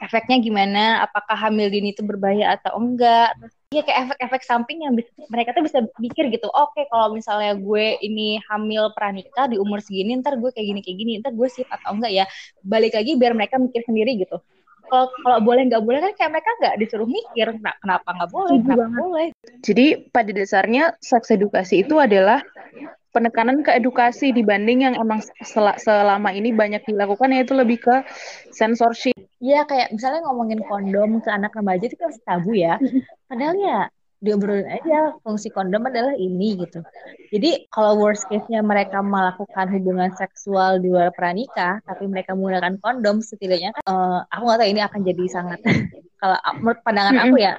efeknya 0.00 0.38
gimana 0.40 1.04
apakah 1.04 1.36
hamil 1.36 1.68
dini 1.68 1.92
itu 1.92 2.00
berbahaya 2.06 2.56
atau 2.56 2.78
enggak 2.80 3.34
terus 3.36 3.54
Iya 3.68 3.84
kayak 3.84 4.00
efek-efek 4.08 4.42
samping 4.48 4.80
yang 4.80 4.96
bisa, 4.96 5.12
mereka 5.28 5.52
tuh 5.52 5.60
bisa 5.60 5.84
pikir 6.00 6.32
gitu. 6.32 6.48
Oke, 6.48 6.72
okay, 6.72 6.84
kalau 6.88 7.12
misalnya 7.12 7.52
gue 7.52 8.00
ini 8.00 8.40
hamil 8.48 8.96
pranikah 8.96 9.44
di 9.44 9.60
umur 9.60 9.84
segini, 9.84 10.16
ntar 10.24 10.40
gue 10.40 10.48
kayak 10.48 10.72
gini 10.72 10.80
kayak 10.80 10.96
gini, 10.96 11.12
ntar 11.20 11.36
gue 11.36 11.48
sip 11.52 11.68
atau 11.68 11.92
enggak 11.92 12.16
ya. 12.16 12.24
Balik 12.64 12.96
lagi 12.96 13.20
biar 13.20 13.36
mereka 13.36 13.60
mikir 13.60 13.84
sendiri 13.84 14.16
gitu. 14.24 14.40
Kalau 14.88 15.12
kalau 15.20 15.38
boleh 15.44 15.68
nggak 15.68 15.84
boleh 15.84 16.00
kan 16.00 16.12
kayak 16.16 16.30
mereka 16.32 16.50
nggak 16.64 16.74
disuruh 16.80 17.04
mikir 17.04 17.46
nah, 17.60 17.76
kenapa 17.76 18.08
nggak 18.08 18.30
boleh, 18.32 18.56
kenapa 18.56 18.80
banget. 18.80 19.00
boleh. 19.04 19.28
Jadi 19.60 19.86
pada 20.08 20.30
dasarnya 20.32 20.84
seks 21.04 21.28
edukasi 21.28 21.84
itu 21.84 22.00
adalah 22.00 22.40
penekanan 23.10 23.64
ke 23.64 23.72
edukasi 23.74 24.30
dibanding 24.30 24.84
yang 24.84 24.94
emang 24.96 25.24
sel 25.42 25.68
selama 25.80 26.30
ini 26.32 26.52
banyak 26.52 26.84
dilakukan 26.84 27.32
yaitu 27.32 27.56
lebih 27.56 27.80
ke 27.80 27.96
censorship. 28.52 29.16
Iya 29.38 29.64
kayak 29.64 29.94
misalnya 29.94 30.26
ngomongin 30.28 30.60
kondom 30.66 31.22
ke 31.22 31.30
anak 31.30 31.54
remaja 31.54 31.84
itu 31.88 31.96
kan 31.96 32.10
tabu 32.26 32.52
ya. 32.52 32.76
Padahal 33.30 33.56
ya 33.56 33.80
diobrolin 34.18 34.66
aja 34.66 35.14
fungsi 35.22 35.48
kondom 35.54 35.86
adalah 35.86 36.14
ini 36.18 36.58
gitu. 36.58 36.82
Jadi 37.30 37.70
kalau 37.70 38.02
worst 38.02 38.26
case-nya 38.26 38.64
mereka 38.66 38.98
melakukan 38.98 39.70
hubungan 39.70 40.10
seksual 40.18 40.82
di 40.82 40.90
luar 40.90 41.14
pranikah, 41.14 41.78
tapi 41.86 42.10
mereka 42.10 42.34
menggunakan 42.34 42.82
kondom, 42.82 43.22
setidaknya 43.22 43.70
kan 43.78 43.82
uh, 43.86 44.18
aku 44.32 44.42
nggak 44.42 44.58
tahu 44.58 44.70
ini 44.74 44.82
akan 44.82 45.00
jadi 45.06 45.24
sangat 45.30 45.58
kalau 46.20 46.34
menurut 46.58 46.80
pandangan 46.82 47.14
aku 47.30 47.36
ya 47.38 47.54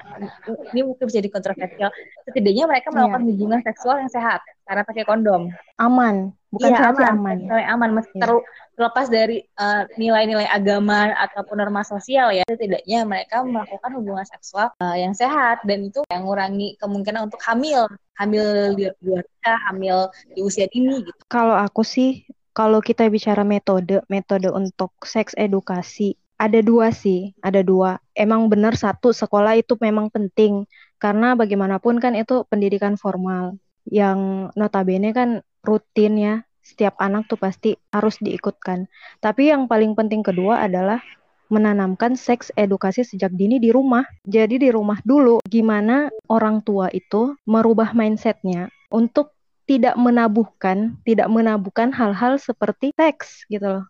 ini 0.76 0.82
mungkin 0.84 1.04
bisa 1.08 1.24
jadi 1.24 1.32
kontroversial. 1.32 1.90
Setidaknya 2.28 2.68
mereka 2.68 2.92
melakukan 2.92 3.24
yeah. 3.24 3.30
hubungan 3.32 3.60
seksual 3.64 3.96
yang 4.04 4.12
sehat 4.12 4.44
karena 4.68 4.84
pakai 4.84 5.04
kondom. 5.08 5.48
Aman, 5.80 6.36
bukan 6.50 6.70
iya, 6.74 6.90
aman. 6.90 7.14
aman. 7.14 7.38
aman, 7.50 7.90
meski 8.02 8.18
yeah. 8.18 8.42
terlepas 8.74 9.08
dari 9.08 9.46
eh, 9.46 9.84
nilai-nilai 9.98 10.50
agama 10.50 11.14
ataupun 11.14 11.62
norma 11.62 11.86
sosial 11.86 12.34
ya, 12.34 12.46
setidaknya 12.50 13.06
mereka 13.06 13.46
melakukan 13.46 13.92
hubungan 13.96 14.26
seksual 14.26 14.74
uh, 14.82 14.98
yang 14.98 15.14
sehat 15.14 15.62
dan 15.66 15.90
itu 15.90 16.02
yang 16.10 16.26
mengurangi 16.26 16.76
kemungkinan 16.82 17.30
untuk 17.30 17.42
hamil, 17.46 17.86
hamil 18.18 18.74
di 18.74 18.90
luar 19.06 19.26
hamil 19.70 20.10
di 20.34 20.42
usia 20.42 20.66
dini 20.68 21.06
gitu. 21.06 21.22
Kalau 21.30 21.56
aku 21.56 21.86
sih 21.86 22.26
kalau 22.58 22.82
kita 22.82 23.08
bicara 23.08 23.46
metode, 23.46 24.02
metode 24.10 24.50
untuk 24.52 24.92
seks 25.06 25.38
edukasi 25.38 26.18
ada 26.40 26.64
dua 26.64 26.96
sih, 26.96 27.36
ada 27.44 27.60
dua. 27.60 28.00
Emang 28.16 28.48
benar 28.48 28.80
satu 28.80 29.12
sekolah 29.12 29.60
itu 29.60 29.76
memang 29.84 30.08
penting 30.08 30.64
karena 30.96 31.36
bagaimanapun 31.36 32.00
kan 32.00 32.16
itu 32.16 32.48
pendidikan 32.48 32.96
formal 32.96 33.60
yang 33.92 34.48
notabene 34.56 35.12
kan 35.12 35.44
rutin 35.66 36.16
ya. 36.20 36.36
Setiap 36.60 37.02
anak 37.02 37.26
tuh 37.26 37.40
pasti 37.42 37.74
harus 37.90 38.22
diikutkan. 38.22 38.86
Tapi 39.18 39.50
yang 39.50 39.66
paling 39.66 39.98
penting 39.98 40.22
kedua 40.22 40.62
adalah 40.62 41.02
menanamkan 41.50 42.14
seks 42.14 42.54
edukasi 42.54 43.02
sejak 43.02 43.34
dini 43.34 43.58
di 43.58 43.74
rumah. 43.74 44.06
Jadi 44.22 44.62
di 44.62 44.70
rumah 44.70 45.02
dulu 45.02 45.42
gimana 45.50 46.14
orang 46.30 46.62
tua 46.62 46.94
itu 46.94 47.34
merubah 47.50 47.98
mindsetnya 47.98 48.70
untuk 48.94 49.34
tidak 49.66 49.98
menabuhkan, 49.98 50.98
tidak 51.06 51.30
menabuhkan 51.30 51.94
hal-hal 51.94 52.38
seperti 52.38 52.94
seks 52.94 53.46
gitu 53.50 53.82
loh. 53.82 53.86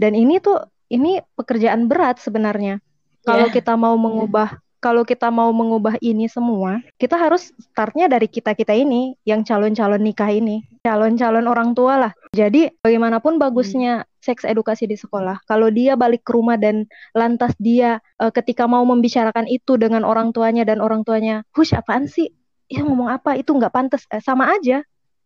Dan 0.00 0.12
ini 0.16 0.40
tuh 0.40 0.64
ini 0.92 1.20
pekerjaan 1.36 1.88
berat 1.88 2.20
sebenarnya. 2.20 2.80
Kalau 3.24 3.48
yeah. 3.48 3.54
kita 3.54 3.76
mau 3.76 3.96
mengubah 3.96 4.60
kalau 4.82 5.06
kita 5.06 5.30
mau 5.30 5.54
mengubah 5.54 5.94
ini 6.02 6.26
semua, 6.26 6.82
kita 6.98 7.14
harus 7.14 7.54
startnya 7.70 8.10
dari 8.10 8.26
kita-kita 8.26 8.74
ini, 8.74 9.14
yang 9.22 9.46
calon-calon 9.46 10.02
nikah 10.02 10.26
ini, 10.26 10.66
calon-calon 10.82 11.46
orang 11.46 11.70
tua 11.70 11.94
lah. 12.02 12.12
Jadi 12.34 12.66
bagaimanapun 12.82 13.38
bagusnya 13.38 14.02
hmm. 14.02 14.08
seks 14.18 14.42
edukasi 14.42 14.90
di 14.90 14.98
sekolah, 14.98 15.46
kalau 15.46 15.70
dia 15.70 15.94
balik 15.94 16.26
ke 16.26 16.34
rumah 16.34 16.58
dan 16.58 16.90
lantas 17.14 17.54
dia 17.62 18.02
uh, 18.18 18.34
ketika 18.34 18.66
mau 18.66 18.82
membicarakan 18.82 19.46
itu 19.46 19.78
dengan 19.78 20.02
orang 20.02 20.34
tuanya 20.34 20.66
dan 20.66 20.82
orang 20.82 21.06
tuanya, 21.06 21.46
hush 21.54 21.78
apaan 21.78 22.10
sih? 22.10 22.34
Ya 22.66 22.82
ngomong 22.82 23.06
apa? 23.06 23.38
Itu 23.38 23.54
nggak 23.54 23.70
pantas. 23.70 24.02
Eh, 24.10 24.18
sama 24.18 24.50
aja. 24.50 24.82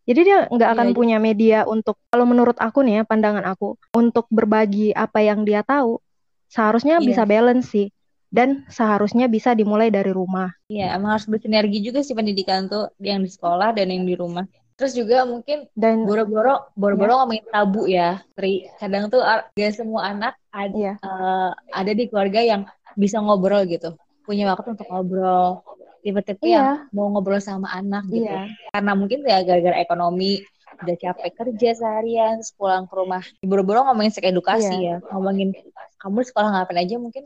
Jadi 0.07 0.21
dia 0.23 0.45
nggak 0.47 0.69
akan 0.71 0.87
iya, 0.87 0.93
iya, 0.93 0.99
punya 1.01 1.17
media 1.19 1.59
untuk 1.67 1.99
kalau 2.07 2.23
menurut 2.23 2.55
aku 2.61 2.79
nih 2.79 3.01
ya 3.01 3.03
pandangan 3.03 3.43
aku 3.43 3.75
untuk 3.91 4.23
berbagi 4.31 4.95
apa 4.95 5.19
yang 5.19 5.43
dia 5.43 5.67
tahu 5.67 5.99
seharusnya 6.47 7.03
iya. 7.03 7.03
bisa 7.03 7.27
balance 7.27 7.75
sih 7.75 7.91
dan 8.27 8.67
seharusnya 8.67 9.31
bisa 9.31 9.55
dimulai 9.55 9.87
dari 9.87 10.11
rumah. 10.11 10.51
Iya, 10.67 10.95
emang 10.95 11.17
harus 11.17 11.27
bersinergi 11.27 11.79
juga 11.79 12.03
sih 12.03 12.13
pendidikan 12.13 12.67
tuh 12.67 12.91
yang 12.99 13.23
di 13.23 13.31
sekolah 13.31 13.75
dan 13.75 13.87
yang 13.91 14.03
di 14.03 14.15
rumah. 14.15 14.43
Terus 14.77 14.93
juga 14.93 15.25
mungkin 15.25 15.65
dan 15.73 16.05
boro-boro 16.05 16.69
boro-boro 16.77 17.09
ya. 17.09 17.17
ngomongin 17.23 17.45
tabu 17.49 17.81
ya. 17.89 18.09
Tri, 18.37 18.69
kadang 18.77 19.09
tuh 19.09 19.25
gak 19.57 19.73
semua 19.73 20.13
anak 20.13 20.37
ada 20.53 20.77
ya. 20.77 20.93
uh, 21.01 21.49
ada 21.73 21.91
di 21.97 22.05
keluarga 22.05 22.45
yang 22.45 22.61
bisa 22.93 23.17
ngobrol 23.17 23.65
gitu. 23.65 23.97
Punya 24.21 24.53
waktu 24.53 24.77
untuk 24.77 24.85
ngobrol 24.85 25.65
tipe-tipe 26.07 26.47
iya. 26.47 26.55
yang 26.55 26.67
mau 26.95 27.11
ngobrol 27.11 27.43
sama 27.43 27.67
anak 27.75 28.07
gitu 28.07 28.31
iya. 28.31 28.47
karena 28.71 28.95
mungkin 28.95 29.27
ya 29.27 29.43
gara-gara 29.43 29.75
ekonomi 29.83 30.39
udah 30.77 30.95
capek 30.95 31.31
kerja 31.35 31.69
seharian 31.75 32.39
pulang 32.55 32.87
ke 32.87 32.93
rumah 32.95 33.23
buru-buru 33.43 33.83
ngomongin 33.83 34.13
sek 34.15 34.31
edukasi 34.31 34.71
iya. 34.71 35.03
ya 35.03 35.11
ngomongin 35.11 35.51
kamu 35.97 36.25
sekolah 36.25 36.49
ngapain 36.53 36.81
aja 36.81 36.95
mungkin 37.01 37.23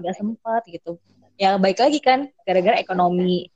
nggak 0.00 0.16
sempat 0.16 0.62
gitu 0.68 1.00
ya 1.36 1.60
baik 1.60 1.80
lagi 1.80 2.00
kan 2.00 2.32
gara-gara 2.48 2.80
ekonomi 2.80 3.52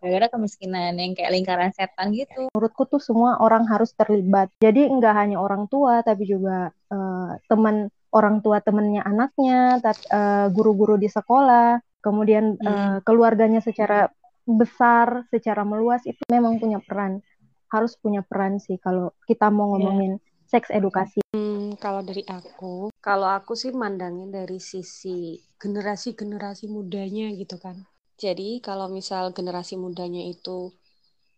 gara-gara 0.00 0.32
kemiskinan 0.32 0.96
yang 0.96 1.12
kayak 1.12 1.32
lingkaran 1.34 1.72
setan 1.76 2.14
gitu 2.16 2.48
menurutku 2.54 2.88
tuh 2.88 3.02
semua 3.02 3.36
orang 3.42 3.68
harus 3.68 3.92
terlibat 3.92 4.48
jadi 4.62 4.88
nggak 4.88 5.14
hanya 5.14 5.36
orang 5.36 5.68
tua 5.68 6.00
tapi 6.00 6.24
juga 6.24 6.72
uh, 6.88 7.36
teman 7.50 7.92
orang 8.08 8.40
tua 8.40 8.64
temennya 8.64 9.04
anaknya 9.04 9.76
uh, 9.84 10.48
guru-guru 10.48 10.96
di 10.96 11.12
sekolah 11.12 11.76
kemudian 12.00 12.56
hmm. 12.56 12.64
uh, 12.64 12.98
keluarganya 13.04 13.60
secara 13.60 14.08
besar, 14.48 15.28
secara 15.28 15.60
meluas 15.60 16.00
itu 16.08 16.24
memang 16.32 16.56
punya 16.56 16.80
peran, 16.80 17.20
harus 17.68 17.92
punya 18.00 18.24
peran 18.24 18.56
sih 18.56 18.80
kalau 18.80 19.12
kita 19.28 19.52
mau 19.52 19.68
iya. 19.68 19.70
ngomongin 19.76 20.12
yeah. 20.16 20.27
Seks 20.48 20.72
edukasi. 20.72 21.20
Hmm, 21.36 21.76
kalau 21.76 22.00
dari 22.00 22.24
aku, 22.24 22.88
kalau 23.04 23.28
aku 23.28 23.52
sih 23.52 23.68
mandangin 23.70 24.32
dari 24.32 24.56
sisi 24.58 25.36
generasi-generasi 25.60 26.72
mudanya 26.72 27.28
gitu 27.36 27.60
kan. 27.60 27.84
Jadi 28.18 28.58
kalau 28.64 28.90
misal 28.90 29.30
generasi 29.30 29.78
mudanya 29.78 30.24
itu 30.24 30.72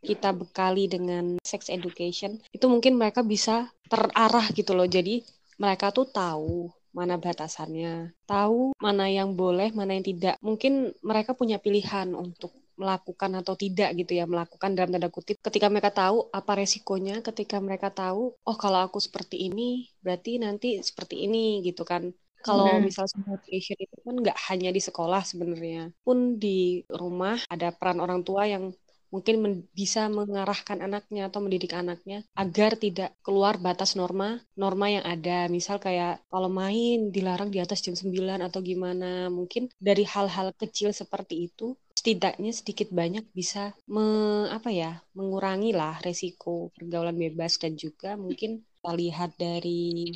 kita 0.01 0.33
bekali 0.33 0.89
dengan 0.89 1.37
sex 1.45 1.69
education, 1.69 2.41
itu 2.55 2.65
mungkin 2.71 2.97
mereka 2.97 3.21
bisa 3.21 3.69
terarah 3.91 4.49
gitu 4.57 4.73
loh. 4.73 4.89
Jadi 4.89 5.21
mereka 5.61 5.93
tuh 5.93 6.09
tahu 6.09 6.73
mana 6.97 7.21
batasannya, 7.21 8.17
tahu 8.25 8.73
mana 8.81 9.13
yang 9.13 9.37
boleh, 9.37 9.75
mana 9.77 9.93
yang 9.99 10.07
tidak. 10.07 10.35
Mungkin 10.41 10.97
mereka 11.05 11.37
punya 11.37 11.61
pilihan 11.61 12.17
untuk 12.17 12.51
melakukan 12.81 13.31
atau 13.41 13.55
tidak 13.63 13.89
gitu 14.01 14.13
ya, 14.21 14.25
melakukan 14.33 14.71
dalam 14.77 14.91
tanda 14.95 15.11
kutip. 15.17 15.37
Ketika 15.47 15.67
mereka 15.73 15.91
tahu 16.01 16.17
apa 16.39 16.53
resikonya, 16.61 17.15
ketika 17.29 17.57
mereka 17.67 17.89
tahu, 18.01 18.23
oh 18.49 18.57
kalau 18.63 18.81
aku 18.87 18.99
seperti 19.07 19.37
ini, 19.49 19.63
berarti 20.05 20.31
nanti 20.45 20.67
seperti 20.89 21.15
ini 21.27 21.39
gitu 21.67 21.83
kan. 21.91 22.03
Kalau 22.47 22.65
hmm. 22.73 22.83
misal 22.89 23.05
education 23.37 23.79
itu 23.85 23.97
kan 24.07 24.15
nggak 24.23 24.39
hanya 24.49 24.71
di 24.77 24.81
sekolah 24.89 25.21
sebenarnya, 25.31 25.93
pun 26.05 26.19
di 26.43 26.81
rumah 27.01 27.37
ada 27.53 27.69
peran 27.79 27.99
orang 28.05 28.21
tua 28.25 28.43
yang 28.49 28.65
mungkin 29.11 29.37
men 29.43 29.55
bisa 29.75 30.07
mengarahkan 30.07 30.79
anaknya 30.81 31.29
atau 31.29 31.43
mendidik 31.43 31.75
anaknya 31.75 32.23
agar 32.39 32.79
tidak 32.79 33.11
keluar 33.27 33.59
batas 33.59 33.99
norma 33.99 34.39
norma 34.55 34.87
yang 34.91 35.05
ada. 35.05 35.51
Misal 35.51 35.83
kayak 35.83 36.23
kalau 36.31 36.51
main 36.51 37.11
dilarang 37.11 37.51
di 37.51 37.59
atas 37.59 37.83
jam 37.85 37.95
9 37.99 38.41
atau 38.41 38.61
gimana 38.63 39.29
mungkin 39.29 39.69
dari 39.77 40.07
hal-hal 40.07 40.55
kecil 40.57 40.95
seperti 40.95 41.51
itu 41.51 41.75
setidaknya 42.01 42.49
sedikit 42.57 42.89
banyak 42.89 43.29
bisa 43.37 43.77
me, 43.85 44.49
apa 44.49 44.73
ya 44.73 45.05
mengurangi 45.13 45.77
lah 45.77 46.01
resiko 46.01 46.73
pergaulan 46.73 47.13
bebas 47.13 47.61
dan 47.61 47.77
juga 47.77 48.17
mungkin 48.17 48.65
kita 48.65 48.93
lihat 48.97 49.31
dari 49.37 50.09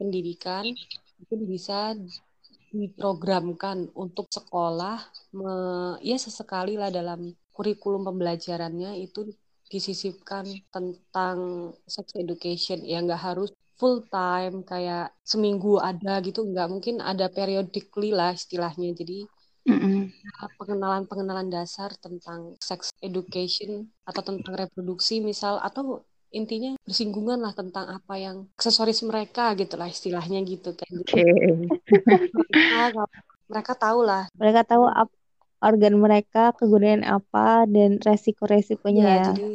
pendidikan 0.00 0.64
mungkin 1.20 1.40
bisa 1.44 1.92
diprogramkan 2.72 3.92
untuk 3.92 4.32
sekolah 4.32 4.96
me, 5.36 5.52
ya 6.00 6.16
sesekali 6.16 6.80
lah 6.80 6.88
dalam 6.88 7.36
kurikulum 7.58 8.06
pembelajarannya 8.06 9.02
itu 9.02 9.34
disisipkan 9.66 10.46
tentang 10.70 11.36
sex 11.84 12.14
education 12.14 12.86
ya 12.86 13.02
nggak 13.02 13.18
harus 13.18 13.50
full 13.74 14.06
time 14.06 14.62
kayak 14.62 15.10
seminggu 15.26 15.82
ada 15.82 16.22
gitu 16.22 16.46
nggak 16.46 16.68
mungkin 16.70 17.02
ada 17.02 17.26
periodically 17.26 18.14
lah 18.14 18.30
istilahnya 18.32 18.94
jadi 18.94 19.26
pengenalan-pengenalan 20.56 21.52
dasar 21.52 21.92
tentang 22.00 22.56
sex 22.56 22.88
education 23.04 23.90
atau 24.08 24.22
tentang 24.24 24.54
reproduksi 24.56 25.20
misal 25.20 25.60
atau 25.60 26.00
intinya 26.32 26.76
bersinggungan 26.84 27.40
lah 27.40 27.52
tentang 27.56 27.88
apa 27.88 28.14
yang 28.16 28.36
aksesoris 28.56 29.00
mereka 29.04 29.52
gitu 29.56 29.76
lah 29.80 29.88
istilahnya 29.88 30.44
gitu 30.44 30.76
kan. 30.76 30.92
Oke. 31.00 31.24
Okay. 31.24 31.32
mereka, 32.44 33.04
mereka 33.48 33.72
tahu 33.76 34.00
lah. 34.04 34.28
Mereka 34.36 34.60
tahu 34.68 34.84
apa 34.88 35.17
organ 35.58 35.98
mereka 35.98 36.54
kegunaan 36.54 37.02
apa 37.02 37.66
dan 37.66 37.98
resiko-resikonya 37.98 39.04
ya, 39.04 39.14
ya. 39.14 39.24
Jadi 39.34 39.50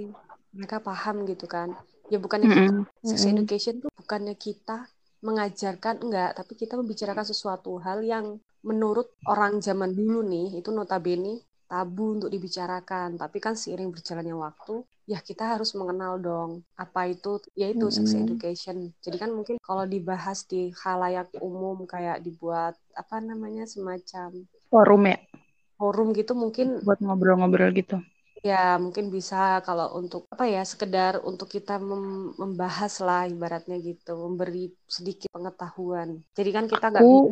mereka 0.54 0.78
paham 0.84 1.24
gitu 1.26 1.48
kan. 1.48 1.74
Ya 2.12 2.20
bukannya 2.20 2.48
mm 2.48 2.54
-hmm. 2.54 2.68
kita, 2.68 3.08
sex 3.08 3.20
education 3.26 3.76
tuh 3.80 3.90
bukannya 3.96 4.36
kita 4.36 4.92
mengajarkan 5.24 6.04
enggak, 6.04 6.36
tapi 6.36 6.54
kita 6.60 6.76
membicarakan 6.76 7.24
sesuatu 7.24 7.80
hal 7.80 8.04
yang 8.04 8.44
menurut 8.64 9.16
orang 9.24 9.64
zaman 9.64 9.96
dulu 9.96 10.20
nih 10.28 10.60
itu 10.60 10.70
notabene 10.76 11.40
tabu 11.72 12.20
untuk 12.20 12.30
dibicarakan. 12.30 13.16
Tapi 13.16 13.38
kan 13.40 13.56
seiring 13.56 13.90
berjalannya 13.96 14.36
waktu, 14.36 14.84
ya 15.08 15.24
kita 15.24 15.56
harus 15.56 15.72
mengenal 15.80 16.20
dong 16.20 16.68
apa 16.76 17.08
itu 17.08 17.40
yaitu 17.56 17.88
mm 17.88 17.90
-hmm. 17.90 17.98
sex 18.04 18.08
education. 18.14 18.78
Jadi 19.00 19.18
kan 19.18 19.32
mungkin 19.32 19.56
kalau 19.64 19.88
dibahas 19.88 20.44
di 20.44 20.76
halayak 20.84 21.32
umum 21.40 21.88
kayak 21.88 22.20
dibuat 22.20 22.76
apa 22.94 23.24
namanya 23.24 23.64
semacam 23.64 24.44
forum 24.68 25.08
ya. 25.08 25.18
Forum 25.78 26.08
gitu 26.20 26.34
mungkin 26.44 26.68
buat 26.86 27.00
ngobrol-ngobrol 27.06 27.72
gitu. 27.80 27.96
Ya, 28.44 28.76
mungkin 28.76 29.08
bisa 29.08 29.64
kalau 29.64 29.96
untuk 29.96 30.28
apa 30.28 30.44
ya, 30.44 30.68
sekedar 30.68 31.24
untuk 31.24 31.48
kita 31.48 31.80
mem 31.80 32.36
membahas 32.36 33.00
lah 33.00 33.24
ibaratnya 33.24 33.80
gitu, 33.80 34.20
memberi 34.20 34.68
sedikit 34.84 35.32
pengetahuan. 35.32 36.20
Jadi 36.36 36.50
kan 36.52 36.68
kita 36.68 36.92
nggak 36.92 37.08
bisa, 37.08 37.32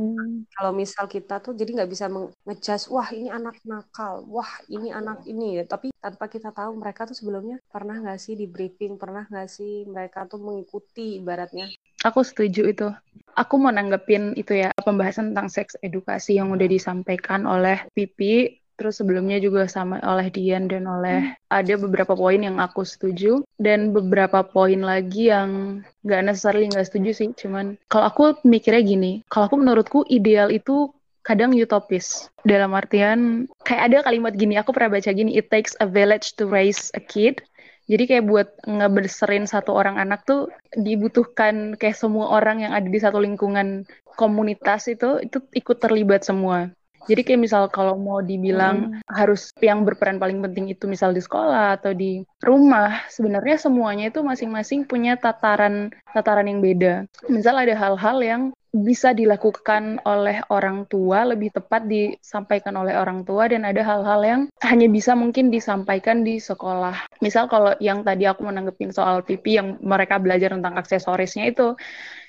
kalau 0.55 0.71
misal 0.71 1.05
kita 1.11 1.43
tuh 1.43 1.51
jadi 1.51 1.83
nggak 1.83 1.91
bisa 1.91 2.07
ngejudge, 2.47 2.87
wah 2.87 3.11
ini 3.11 3.27
anak 3.27 3.59
nakal, 3.67 4.23
wah 4.23 4.47
ini 4.71 4.95
anak 4.95 5.27
ini. 5.27 5.59
Tapi 5.67 5.91
tanpa 5.99 6.31
kita 6.31 6.55
tahu 6.55 6.79
mereka 6.79 7.03
tuh 7.03 7.19
sebelumnya 7.19 7.59
pernah 7.67 7.99
nggak 7.99 8.15
sih 8.15 8.39
di 8.39 8.47
briefing, 8.47 8.95
pernah 8.95 9.27
nggak 9.27 9.51
sih 9.51 9.83
mereka 9.91 10.23
tuh 10.31 10.39
mengikuti 10.39 11.19
ibaratnya. 11.19 11.67
Aku 12.07 12.23
setuju 12.23 12.71
itu. 12.71 12.87
Aku 13.35 13.59
mau 13.59 13.75
nanggepin 13.75 14.31
itu 14.39 14.55
ya, 14.55 14.71
pembahasan 14.79 15.35
tentang 15.35 15.51
seks 15.51 15.75
edukasi 15.83 16.39
yang 16.39 16.55
udah 16.55 16.67
disampaikan 16.71 17.43
oleh 17.43 17.83
Pipi 17.91 18.60
terus 18.81 18.97
sebelumnya 18.97 19.37
juga 19.37 19.69
sama 19.69 20.01
oleh 20.01 20.33
Dian 20.33 20.65
dan 20.65 20.89
oleh 20.89 21.37
hmm. 21.37 21.53
ada 21.53 21.73
beberapa 21.77 22.17
poin 22.17 22.41
yang 22.41 22.57
aku 22.57 22.81
setuju 22.81 23.45
dan 23.61 23.93
beberapa 23.93 24.41
poin 24.41 24.81
lagi 24.81 25.29
yang 25.29 25.81
nggak 26.01 26.21
necessarily 26.25 26.65
nggak 26.65 26.89
setuju 26.89 27.13
sih 27.13 27.29
cuman 27.37 27.77
kalau 27.93 28.09
aku 28.09 28.23
mikirnya 28.41 28.81
gini 28.81 29.11
kalau 29.29 29.45
aku 29.45 29.61
menurutku 29.61 30.01
ideal 30.09 30.49
itu 30.49 30.89
kadang 31.21 31.53
utopis 31.53 32.33
dalam 32.41 32.73
artian 32.73 33.45
kayak 33.61 33.93
ada 33.93 33.97
kalimat 34.09 34.33
gini 34.33 34.57
aku 34.57 34.73
pernah 34.73 34.97
baca 34.97 35.13
gini 35.13 35.37
it 35.37 35.53
takes 35.53 35.77
a 35.77 35.85
village 35.85 36.33
to 36.33 36.49
raise 36.49 36.89
a 36.97 37.01
kid 37.05 37.45
jadi 37.85 38.07
kayak 38.07 38.25
buat 38.25 38.47
ngebeserin 38.65 39.45
satu 39.45 39.75
orang 39.75 39.99
anak 39.99 40.23
tuh 40.23 40.47
dibutuhkan 40.73 41.75
kayak 41.75 41.99
semua 41.99 42.31
orang 42.31 42.63
yang 42.63 42.71
ada 42.71 42.87
di 42.87 42.95
satu 42.95 43.19
lingkungan 43.19 43.83
komunitas 44.15 44.87
itu 44.87 45.19
itu 45.19 45.43
ikut 45.51 45.77
terlibat 45.81 46.23
semua. 46.23 46.71
Jadi 47.09 47.21
kayak 47.25 47.41
misal 47.41 47.63
kalau 47.73 47.97
mau 47.97 48.21
dibilang 48.21 49.01
hmm. 49.01 49.09
harus 49.09 49.49
yang 49.61 49.81
berperan 49.81 50.21
paling 50.21 50.37
penting 50.41 50.69
itu 50.69 50.85
misal 50.85 51.13
di 51.13 51.21
sekolah 51.21 51.81
atau 51.81 51.95
di 51.97 52.21
rumah, 52.45 53.05
sebenarnya 53.09 53.57
semuanya 53.57 54.13
itu 54.13 54.21
masing-masing 54.21 54.85
punya 54.85 55.17
tataran 55.17 55.89
tataran 56.13 56.45
yang 56.45 56.61
beda. 56.61 57.09
Misal 57.25 57.57
ada 57.57 57.73
hal-hal 57.73 58.17
yang 58.21 58.41
bisa 58.71 59.11
dilakukan 59.11 59.99
oleh 60.07 60.39
orang 60.47 60.87
tua, 60.87 61.27
lebih 61.27 61.51
tepat 61.51 61.91
disampaikan 61.91 62.79
oleh 62.79 62.95
orang 62.95 63.27
tua 63.27 63.51
dan 63.51 63.67
ada 63.67 63.83
hal-hal 63.83 64.21
yang 64.23 64.41
hanya 64.63 64.87
bisa 64.87 65.11
mungkin 65.11 65.51
disampaikan 65.51 66.23
di 66.23 66.39
sekolah. 66.39 67.19
Misal 67.19 67.51
kalau 67.51 67.75
yang 67.83 68.07
tadi 68.07 68.23
aku 68.23 68.47
menanggepin 68.47 68.95
soal 68.95 69.27
pipi 69.27 69.59
yang 69.59 69.75
mereka 69.83 70.23
belajar 70.23 70.55
tentang 70.55 70.79
aksesorisnya 70.79 71.51
itu 71.51 71.75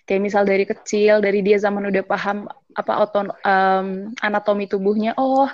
kayak 0.02 0.22
misal 0.22 0.42
dari 0.42 0.66
kecil 0.66 1.22
dari 1.22 1.46
dia 1.46 1.62
zaman 1.62 1.87
udah 1.87 2.02
paham 2.02 2.50
apa 2.74 2.92
oton 3.07 3.31
um, 3.46 4.11
anatomi 4.18 4.66
tubuhnya 4.66 5.14
oh 5.14 5.46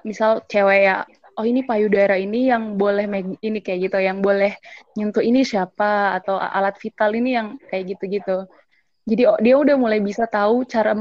misal 0.00 0.40
cewek 0.48 0.80
ya 0.88 1.04
oh 1.36 1.44
ini 1.44 1.64
payudara 1.64 2.16
ini 2.16 2.48
yang 2.48 2.76
boleh 2.76 3.04
ini 3.40 3.58
kayak 3.60 3.88
gitu 3.88 3.98
yang 4.00 4.20
boleh 4.20 4.56
nyentuh 4.96 5.24
ini 5.24 5.44
siapa 5.44 6.16
atau 6.20 6.36
alat 6.36 6.76
vital 6.80 7.12
ini 7.16 7.30
yang 7.36 7.48
kayak 7.68 7.96
gitu-gitu 7.96 8.48
jadi 9.08 9.22
oh, 9.34 9.38
dia 9.42 9.54
udah 9.58 9.76
mulai 9.78 9.98
bisa 9.98 10.26
tahu 10.30 10.66
cara 10.66 10.94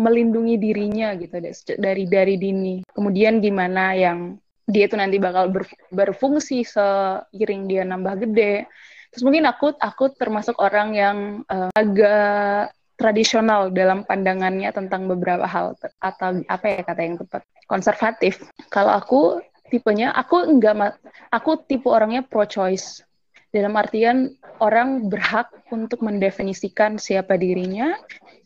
melindungi 0.00 0.56
dirinya 0.56 1.12
gitu 1.16 1.36
dari 1.76 2.08
dari 2.08 2.34
dini 2.40 2.80
kemudian 2.96 3.44
gimana 3.44 3.92
yang 3.92 4.40
dia 4.64 4.88
tuh 4.88 4.96
nanti 4.96 5.20
bakal 5.20 5.52
ber, 5.52 5.68
berfungsi 5.92 6.64
seiring 6.64 7.68
dia 7.68 7.82
nambah 7.84 8.24
gede 8.24 8.64
Terus 9.12 9.28
mungkin 9.28 9.44
aku 9.44 9.76
aku 9.76 10.16
termasuk 10.16 10.56
orang 10.56 10.96
yang 10.96 11.18
uh, 11.44 11.68
agak 11.76 12.72
tradisional 12.96 13.68
dalam 13.68 14.08
pandangannya 14.08 14.72
tentang 14.72 15.04
beberapa 15.04 15.44
hal 15.44 15.76
atau 16.00 16.40
apa 16.48 16.64
ya 16.64 16.80
kata 16.80 17.00
yang 17.04 17.16
tepat 17.20 17.44
konservatif. 17.68 18.40
Kalau 18.72 18.96
aku 18.96 19.44
tipenya 19.68 20.16
aku 20.16 20.48
enggak 20.48 20.96
aku 21.28 21.60
tipe 21.68 21.92
orangnya 21.92 22.24
pro 22.24 22.48
choice. 22.48 23.04
Dalam 23.52 23.76
artian 23.76 24.32
orang 24.64 25.12
berhak 25.12 25.52
untuk 25.68 26.00
mendefinisikan 26.00 26.96
siapa 26.96 27.36
dirinya 27.36 27.94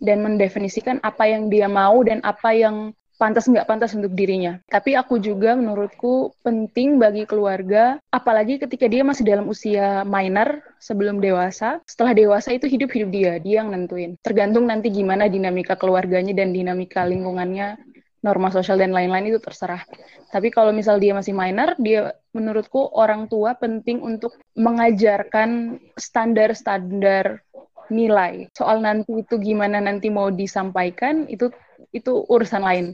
dan 0.02 0.20
mendefinisikan 0.26 0.98
apa 1.06 1.30
yang 1.30 1.46
dia 1.46 1.70
mau 1.70 2.02
dan 2.02 2.18
apa 2.26 2.50
yang 2.50 2.90
pantas 3.16 3.48
nggak 3.48 3.64
pantas 3.64 3.96
untuk 3.96 4.12
dirinya. 4.12 4.60
Tapi 4.68 4.92
aku 4.92 5.16
juga 5.16 5.56
menurutku 5.56 6.36
penting 6.44 7.00
bagi 7.00 7.24
keluarga, 7.24 7.96
apalagi 8.12 8.60
ketika 8.60 8.86
dia 8.86 9.02
masih 9.02 9.24
dalam 9.24 9.48
usia 9.48 10.04
minor 10.04 10.60
sebelum 10.78 11.18
dewasa. 11.18 11.80
Setelah 11.88 12.12
dewasa 12.12 12.52
itu 12.52 12.68
hidup-hidup 12.68 13.08
dia, 13.08 13.32
dia 13.40 13.64
yang 13.64 13.72
nentuin. 13.72 14.20
Tergantung 14.20 14.68
nanti 14.68 14.92
gimana 14.92 15.26
dinamika 15.32 15.74
keluarganya 15.74 16.36
dan 16.36 16.52
dinamika 16.52 17.08
lingkungannya, 17.08 17.80
norma 18.26 18.50
sosial 18.50 18.82
dan 18.82 18.90
lain-lain 18.90 19.30
itu 19.30 19.38
terserah. 19.38 19.86
Tapi 20.34 20.50
kalau 20.50 20.74
misal 20.74 20.98
dia 20.98 21.14
masih 21.14 21.30
minor, 21.30 21.78
dia 21.78 22.18
menurutku 22.34 22.90
orang 22.98 23.30
tua 23.30 23.54
penting 23.54 24.02
untuk 24.02 24.34
mengajarkan 24.58 25.78
standar-standar 25.94 27.46
nilai. 27.86 28.50
Soal 28.50 28.82
nanti 28.82 29.22
itu 29.22 29.38
gimana 29.38 29.78
nanti 29.78 30.10
mau 30.10 30.34
disampaikan 30.34 31.30
itu 31.30 31.54
itu 31.94 32.26
urusan 32.26 32.66
lain. 32.66 32.86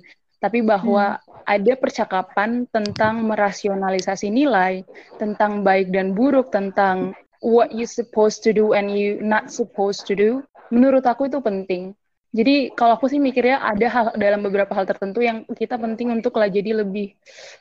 Tapi 0.43 0.61
bahwa 0.61 1.17
hmm. 1.17 1.49
ada 1.49 1.73
percakapan 1.79 2.67
tentang 2.69 3.25
merasionalisasi 3.25 4.29
nilai, 4.29 4.83
tentang 5.17 5.63
baik 5.63 5.95
dan 5.95 6.13
buruk, 6.13 6.51
tentang 6.51 7.15
what 7.43 7.71
you 7.71 7.87
supposed 7.87 8.43
to 8.43 8.51
do 8.51 8.75
and 8.75 8.91
you 8.91 9.23
not 9.23 9.51
supposed 9.51 10.07
to 10.07 10.15
do, 10.19 10.43
menurut 10.75 11.07
aku 11.07 11.31
itu 11.31 11.39
penting. 11.39 11.95
Jadi 12.33 12.73
kalau 12.73 12.97
aku 12.97 13.13
sih 13.13 13.21
mikirnya 13.21 13.61
ada 13.61 13.87
hal 13.93 14.07
dalam 14.17 14.41
beberapa 14.41 14.73
hal 14.73 14.89
tertentu 14.89 15.21
yang 15.21 15.45
kita 15.53 15.77
penting 15.77 16.09
untuk 16.17 16.33
lah 16.41 16.49
jadi 16.49 16.81
lebih 16.81 17.13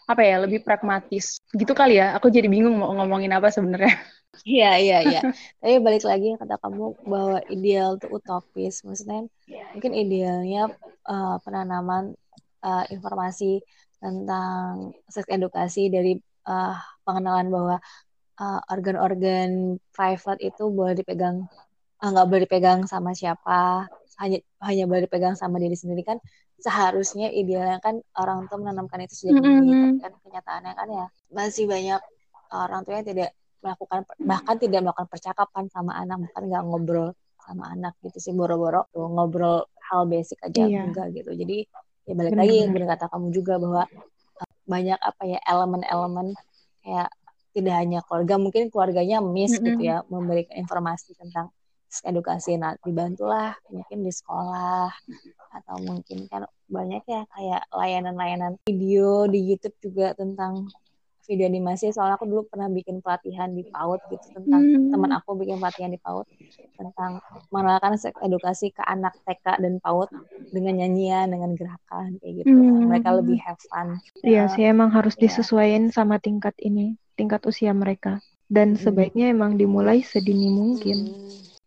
apa 0.07 0.23
ya 0.23 0.39
lebih 0.47 0.63
pragmatis 0.63 1.43
gitu 1.51 1.75
kali 1.75 1.99
ya. 1.99 2.15
Aku 2.15 2.31
jadi 2.31 2.47
bingung 2.47 2.79
mau 2.79 2.95
ngomongin 2.95 3.35
apa 3.35 3.51
sebenarnya. 3.51 3.91
Iya 4.47 4.79
iya 4.79 4.97
iya. 5.03 5.19
Tapi 5.59 5.83
balik 5.83 6.07
lagi 6.07 6.39
kata 6.39 6.55
kamu 6.63 7.03
bahwa 7.03 7.43
ideal 7.51 7.99
itu 7.99 8.07
utopis. 8.07 8.79
Maksudnya 8.87 9.27
mungkin 9.75 9.91
idealnya 9.91 10.71
uh, 11.03 11.35
penanaman 11.43 12.15
uh, 12.63 12.87
informasi 12.87 13.59
tentang 13.99 14.95
seks 15.11 15.27
edukasi 15.27 15.91
dari 15.91 16.15
uh, 16.47 16.79
pengenalan 17.03 17.51
bahwa 17.51 17.75
organ-organ 18.71 19.75
uh, 19.75 19.79
private 19.91 20.39
itu 20.39 20.63
boleh 20.71 20.95
dipegang 20.95 21.51
nggak 21.99 22.25
uh, 22.25 22.29
boleh 22.31 22.47
dipegang 22.47 22.87
sama 22.87 23.11
siapa 23.11 23.91
hanya 24.19 24.39
hanya 24.59 24.83
boleh 24.89 25.07
dipegang 25.07 25.39
sama 25.39 25.61
diri 25.61 25.77
sendiri 25.77 26.03
kan 26.03 26.17
seharusnya 26.61 27.31
idealnya 27.31 27.79
kan 27.81 28.03
orang 28.19 28.45
tua 28.51 28.61
menanamkan 28.61 29.07
itu 29.07 29.25
sejak 29.25 29.41
dini 29.41 29.49
mm 29.49 29.63
-hmm. 29.65 29.93
kan 30.03 30.11
kenyataannya 30.21 30.73
kan 30.75 30.87
ya 30.91 31.05
masih 31.33 31.65
banyak 31.65 32.01
orang 32.51 32.81
tua 32.83 32.93
yang 32.99 33.07
tidak 33.07 33.29
melakukan 33.61 33.99
bahkan 34.21 34.55
tidak 34.57 34.79
melakukan 34.83 35.09
percakapan 35.09 35.63
sama 35.69 35.91
anak 35.97 36.17
bahkan 36.27 36.43
nggak 36.49 36.63
ngobrol 36.65 37.09
sama 37.41 37.63
anak 37.73 37.93
gitu 38.05 38.17
sih 38.21 38.33
boro-boro 38.33 38.85
tuh 38.93 39.09
ngobrol 39.09 39.65
hal 39.89 40.05
basic 40.05 40.37
aja 40.45 40.65
iya. 40.65 40.85
enggak 40.85 41.09
gitu 41.13 41.33
jadi 41.33 41.65
ya 42.05 42.13
balik 42.17 42.33
lagi 42.37 42.55
yang 42.65 42.73
benar 42.73 42.97
kata 42.97 43.05
kamu 43.09 43.27
juga 43.33 43.57
bahwa 43.61 43.83
uh, 44.41 44.51
banyak 44.65 44.99
apa 45.01 45.23
ya 45.25 45.39
elemen-elemen 45.45 46.27
kayak 46.81 47.09
tidak 47.51 47.75
hanya 47.75 47.99
keluarga 48.05 48.35
mungkin 48.39 48.63
keluarganya 48.71 49.17
miss 49.21 49.53
mm 49.53 49.57
-hmm. 49.57 49.67
gitu 49.67 49.81
ya 49.81 49.97
memberikan 50.09 50.55
informasi 50.57 51.13
tentang 51.17 51.53
edukasi 52.07 52.55
nah 52.55 52.79
dibantulah 52.79 53.51
mungkin 53.67 54.07
di 54.07 54.11
sekolah 54.11 54.87
atau 55.51 55.75
mungkin 55.83 56.31
kan 56.31 56.47
banyak 56.71 57.03
ya 57.03 57.27
kayak 57.35 57.67
layanan-layanan 57.75 58.55
video 58.63 59.27
di 59.27 59.51
YouTube 59.51 59.75
juga 59.83 60.15
tentang 60.15 60.71
video 61.31 61.45
animasi 61.47 61.93
soalnya 61.93 62.17
aku 62.17 62.25
dulu 62.25 62.43
pernah 62.49 62.67
bikin 62.67 62.99
pelatihan 62.99 63.53
di 63.53 63.63
PAUD 63.69 64.01
gitu 64.09 64.25
tentang 64.35 64.61
hmm. 64.61 64.89
teman 64.91 65.11
aku 65.15 65.37
bikin 65.37 65.61
pelatihan 65.61 65.91
di 65.93 65.99
PAUD 66.01 66.27
tentang 66.75 67.21
mengenalkan 67.53 67.95
edukasi 68.25 68.73
ke 68.73 68.81
anak 68.83 69.15
TK 69.23 69.61
dan 69.61 69.77
PAUD 69.79 70.09
dengan 70.49 70.81
nyanyian 70.81 71.29
dengan 71.29 71.53
gerakan 71.53 72.17
kayak 72.19 72.43
gitu 72.43 72.51
hmm. 72.51 72.89
mereka 72.89 73.09
lebih 73.15 73.37
have 73.39 73.61
fun 73.69 74.01
iya 74.25 74.49
uh, 74.49 74.51
sih 74.51 74.65
emang 74.65 74.89
harus 74.89 75.13
ya. 75.15 75.29
disesuaikan 75.29 75.93
sama 75.93 76.17
tingkat 76.17 76.57
ini 76.59 76.97
tingkat 77.15 77.45
usia 77.45 77.71
mereka 77.71 78.19
dan 78.49 78.75
hmm. 78.75 78.81
sebaiknya 78.81 79.31
emang 79.31 79.55
dimulai 79.55 80.01
sedini 80.01 80.49
mungkin 80.49 81.05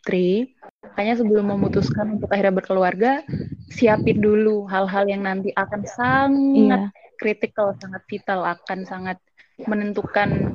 Tri 0.05 0.53
makanya 0.85 1.25
sebelum 1.25 1.49
memutuskan 1.49 2.21
untuk 2.21 2.29
akhirnya 2.29 2.55
berkeluarga 2.55 3.13
siapin 3.73 4.21
dulu 4.21 4.69
hal-hal 4.69 5.09
yang 5.09 5.25
nanti 5.25 5.51
akan 5.57 5.83
sangat 5.89 6.93
iya. 6.93 7.17
kritikal 7.17 7.73
sangat 7.81 8.05
vital 8.07 8.45
akan 8.45 8.85
sangat 8.85 9.19
menentukan 9.65 10.55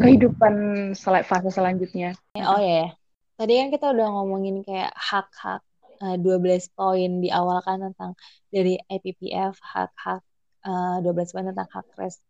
kehidupan 0.00 0.54
sel 0.94 1.20
fase 1.26 1.50
selanjutnya. 1.50 2.14
Oh 2.38 2.60
ya, 2.62 2.94
tadi 3.34 3.52
kan 3.58 3.68
kita 3.74 3.86
udah 3.92 4.08
ngomongin 4.14 4.62
kayak 4.62 4.94
hak-hak 4.94 5.62
uh, 6.02 6.16
12 6.18 6.76
poin 6.76 7.10
di 7.20 7.28
awal 7.32 7.60
kan 7.66 7.82
tentang 7.82 8.14
dari 8.50 8.78
IPPF 8.78 9.58
hak-hak 9.58 10.22
uh, 10.66 10.98
12 11.02 11.34
poin 11.34 11.46
tentang 11.50 11.68
hak 11.70 11.86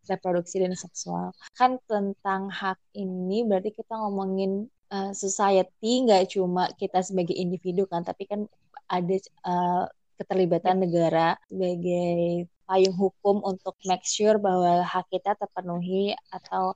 reproduksi 0.09 0.61
dan 0.61 0.73
seksual. 0.73 1.33
Kan 1.53 1.77
tentang 1.85 2.49
hak 2.49 2.79
ini 2.97 3.45
berarti 3.45 3.73
kita 3.73 3.97
ngomongin 3.97 4.69
uh, 4.91 5.11
society 5.11 6.07
nggak 6.07 6.33
cuma 6.35 6.71
kita 6.75 7.03
sebagai 7.03 7.35
individu 7.35 7.85
kan, 7.87 8.03
tapi 8.03 8.27
kan 8.27 8.45
ada 8.87 9.15
uh, 9.43 9.85
keterlibatan 10.17 10.81
negara 10.81 11.37
sebagai 11.45 12.49
payung 12.67 12.95
hukum 12.97 13.39
untuk 13.47 13.77
make 13.87 14.03
sure 14.03 14.35
bahwa 14.41 14.83
hak 14.83 15.07
kita 15.07 15.37
terpenuhi 15.39 16.11
atau 16.33 16.75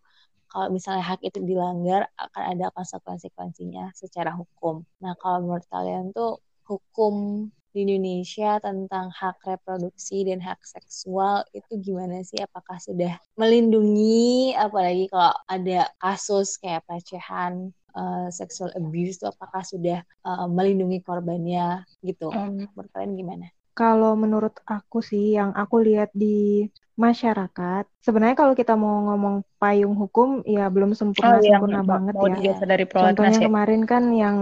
kalau 0.52 0.68
misalnya 0.68 1.04
hak 1.04 1.24
itu 1.24 1.40
dilanggar 1.44 2.12
akan 2.20 2.44
ada 2.56 2.66
konsekuensinya 3.08 3.92
secara 3.96 4.36
hukum. 4.36 4.84
Nah, 5.00 5.16
kalau 5.20 5.48
menurut 5.48 5.64
kalian 5.72 6.12
tuh 6.12 6.44
hukum 6.68 7.48
di 7.72 7.88
Indonesia 7.88 8.60
tentang 8.60 9.16
hak 9.16 9.40
reproduksi 9.48 10.28
dan 10.28 10.44
hak 10.44 10.60
seksual 10.68 11.48
itu 11.56 11.80
gimana 11.80 12.20
sih? 12.28 12.40
Apakah 12.44 12.84
sudah 12.84 13.16
melindungi 13.40 14.52
apalagi 14.60 15.08
kalau 15.08 15.32
ada 15.48 15.88
kasus 16.04 16.60
kayak 16.60 16.84
pelecehan 16.84 17.72
uh, 17.96 18.28
sexual 18.32 18.72
abuse 18.76 19.20
itu 19.22 19.26
apakah 19.28 19.62
sudah 19.64 20.04
uh, 20.26 20.48
melindungi 20.48 21.04
korbannya 21.04 21.84
gitu? 22.02 22.32
Um, 22.32 22.68
menurut 22.72 22.92
kalian 22.92 23.14
gimana? 23.16 23.48
Kalau 23.72 24.20
menurut 24.20 24.60
aku 24.68 25.00
sih, 25.00 25.40
yang 25.40 25.56
aku 25.56 25.80
lihat 25.80 26.12
di 26.12 26.68
masyarakat, 27.00 27.88
sebenarnya 28.04 28.36
kalau 28.36 28.54
kita 28.54 28.76
mau 28.76 29.08
ngomong 29.10 29.48
payung 29.58 29.96
hukum, 29.96 30.44
ya 30.44 30.68
belum 30.68 30.92
sempurna 30.92 31.40
oh, 31.40 31.42
iya, 31.42 31.58
sempurna 31.58 31.82
banget 31.82 32.14
ya. 32.44 32.54
Dari 32.62 32.86
Contohnya 32.86 33.40
ya. 33.40 33.48
kemarin 33.48 33.82
kan 33.88 34.04
yang 34.12 34.38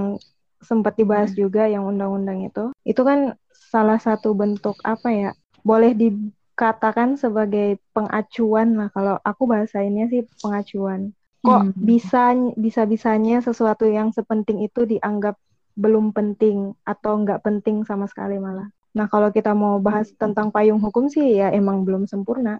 sempat 0.59 0.97
dibahas 0.99 1.31
hmm. 1.31 1.39
juga 1.39 1.69
yang 1.69 1.87
undang-undang 1.87 2.43
itu, 2.43 2.73
itu 2.83 3.01
kan 3.05 3.37
salah 3.53 4.01
satu 4.01 4.33
bentuk 4.33 4.75
apa 4.81 5.07
ya? 5.13 5.31
Boleh 5.61 5.93
dikatakan 5.93 7.15
sebagai 7.15 7.77
pengacuan 7.93 8.75
lah. 8.75 8.89
Kalau 8.91 9.21
aku 9.21 9.45
bahasainnya 9.45 10.09
sih 10.09 10.25
pengacuan. 10.41 11.13
Kok 11.39 11.61
hmm. 11.71 11.73
bisa 11.79 12.35
bisa 12.59 12.81
bisanya 12.83 13.39
sesuatu 13.39 13.87
yang 13.87 14.11
sepenting 14.11 14.63
itu 14.63 14.83
dianggap 14.83 15.39
belum 15.79 16.11
penting 16.11 16.75
atau 16.83 17.23
nggak 17.23 17.39
penting 17.45 17.87
sama 17.87 18.05
sekali 18.11 18.35
malah. 18.35 18.67
Nah, 18.89 19.05
kalau 19.05 19.29
kita 19.29 19.53
mau 19.53 19.77
bahas 19.77 20.09
tentang 20.17 20.49
payung 20.49 20.81
hukum 20.81 21.07
sih 21.07 21.37
ya 21.37 21.53
emang 21.53 21.85
belum 21.85 22.09
sempurna. 22.09 22.57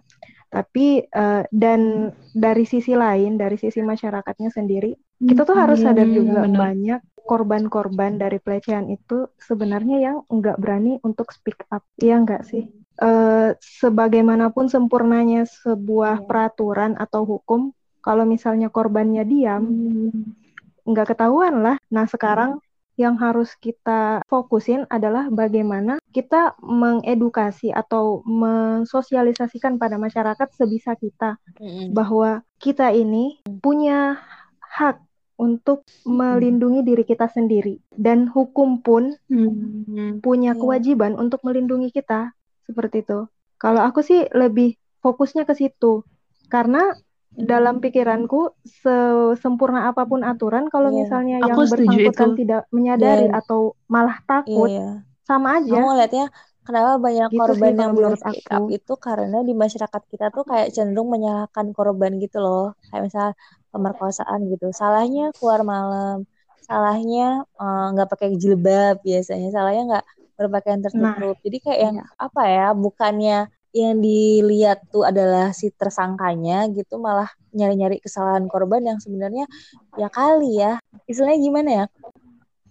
Tapi 0.50 1.04
uh, 1.10 1.42
dan 1.50 2.10
dari 2.34 2.64
sisi 2.66 2.94
lain, 2.94 3.38
dari 3.38 3.58
sisi 3.58 3.82
masyarakatnya 3.82 4.50
sendiri, 4.50 4.94
kita 5.20 5.46
tuh 5.46 5.54
harus 5.58 5.78
sadar 5.82 6.06
hmm, 6.06 6.16
juga 6.16 6.40
bener. 6.46 6.58
banyak 6.58 7.00
korban-korban 7.22 8.18
dari 8.18 8.42
pelecehan 8.42 8.90
itu 8.90 9.30
sebenarnya 9.38 10.02
yang 10.02 10.16
nggak 10.26 10.58
berani 10.58 10.98
untuk 11.06 11.30
speak 11.30 11.62
up, 11.70 11.86
iya 12.02 12.18
nggak 12.18 12.42
sih? 12.42 12.66
Uh, 13.00 13.54
sebagaimanapun 13.62 14.66
sempurnanya 14.66 15.46
sebuah 15.46 16.20
iya. 16.20 16.26
peraturan 16.26 16.98
atau 16.98 17.22
hukum, 17.22 17.70
kalau 18.00 18.24
misalnya 18.24 18.72
korbannya 18.72 19.24
diam, 19.28 19.62
hmm. 19.64 20.88
nggak 20.88 21.14
ketahuan 21.14 21.60
lah. 21.60 21.76
Nah 21.92 22.04
sekarang 22.08 22.60
yang 23.00 23.16
harus 23.16 23.56
kita 23.56 24.20
fokusin 24.28 24.84
adalah 24.92 25.32
bagaimana 25.32 25.96
kita 26.12 26.52
mengedukasi 26.60 27.72
atau 27.72 28.20
mensosialisasikan 28.28 29.80
pada 29.80 29.96
masyarakat 29.96 30.48
sebisa 30.52 30.92
kita 31.00 31.40
mm-hmm. 31.56 31.96
bahwa 31.96 32.44
kita 32.60 32.92
ini 32.92 33.40
punya 33.64 34.20
hak 34.60 35.00
untuk 35.40 35.88
melindungi 36.04 36.84
diri 36.84 37.08
kita 37.08 37.32
sendiri 37.32 37.80
dan 37.96 38.28
hukum 38.28 38.84
pun 38.84 39.16
mm-hmm. 39.32 40.20
punya 40.20 40.52
iya. 40.52 40.60
kewajiban 40.60 41.16
untuk 41.16 41.40
melindungi 41.40 41.88
kita 41.88 42.36
seperti 42.68 43.00
itu. 43.00 43.24
Kalau 43.56 43.80
aku 43.80 44.04
sih 44.04 44.28
lebih 44.36 44.76
fokusnya 45.00 45.48
ke 45.48 45.56
situ 45.56 46.04
karena 46.52 46.92
dalam 47.30 47.78
pikiranku 47.78 48.58
sesempurna 48.66 49.86
apa 49.94 50.02
pun 50.02 50.26
aturan 50.26 50.66
kalau 50.66 50.90
yeah. 50.90 50.98
misalnya 50.98 51.36
yang 51.46 51.56
bersangkutan 51.56 52.30
tidak 52.34 52.62
menyadari 52.74 53.30
yeah. 53.30 53.38
atau 53.38 53.78
malah 53.86 54.18
takut 54.26 54.66
yeah, 54.66 54.98
yeah. 54.98 55.22
sama 55.22 55.62
aja. 55.62 55.78
Aku 55.78 55.94
lihatnya 55.94 56.26
kenapa 56.66 56.98
banyak 56.98 57.28
gitu 57.30 57.38
korban 57.38 57.72
yang 57.78 57.92
belum 57.94 58.14
speak 58.18 58.46
up 58.50 58.66
itu 58.66 58.92
karena 58.98 59.38
di 59.46 59.54
masyarakat 59.54 60.02
kita 60.10 60.26
tuh 60.34 60.42
kayak 60.42 60.74
cenderung 60.74 61.08
menyalahkan 61.10 61.70
korban 61.70 62.18
gitu 62.18 62.42
loh. 62.42 62.74
Kayak 62.90 63.02
misalnya 63.06 63.32
pemerkosaan 63.70 64.40
gitu. 64.50 64.66
Salahnya 64.74 65.30
keluar 65.38 65.62
malam, 65.62 66.26
salahnya 66.66 67.46
eh, 67.46 67.86
nggak 67.94 68.08
uh, 68.08 68.10
pakai 68.10 68.34
jilbab 68.34 68.98
biasanya, 69.06 69.54
salahnya 69.54 69.82
nggak 69.86 70.06
berpakaian 70.34 70.80
tertutup. 70.82 71.36
Nah, 71.36 71.42
Jadi 71.46 71.58
kayak 71.62 71.80
yang 71.80 71.96
iya. 72.02 72.06
apa 72.18 72.42
ya? 72.50 72.66
Bukannya 72.74 73.38
yang 73.70 74.02
dilihat 74.02 74.82
tuh 74.90 75.06
adalah 75.06 75.54
si 75.54 75.70
tersangkanya 75.70 76.66
gitu 76.74 76.98
malah 76.98 77.30
nyari-nyari 77.54 78.02
kesalahan 78.02 78.50
korban 78.50 78.82
yang 78.82 78.98
sebenarnya 78.98 79.46
ya 79.94 80.10
kali 80.10 80.58
ya 80.58 80.82
istilahnya 81.06 81.38
gimana 81.38 81.70
ya 81.70 81.84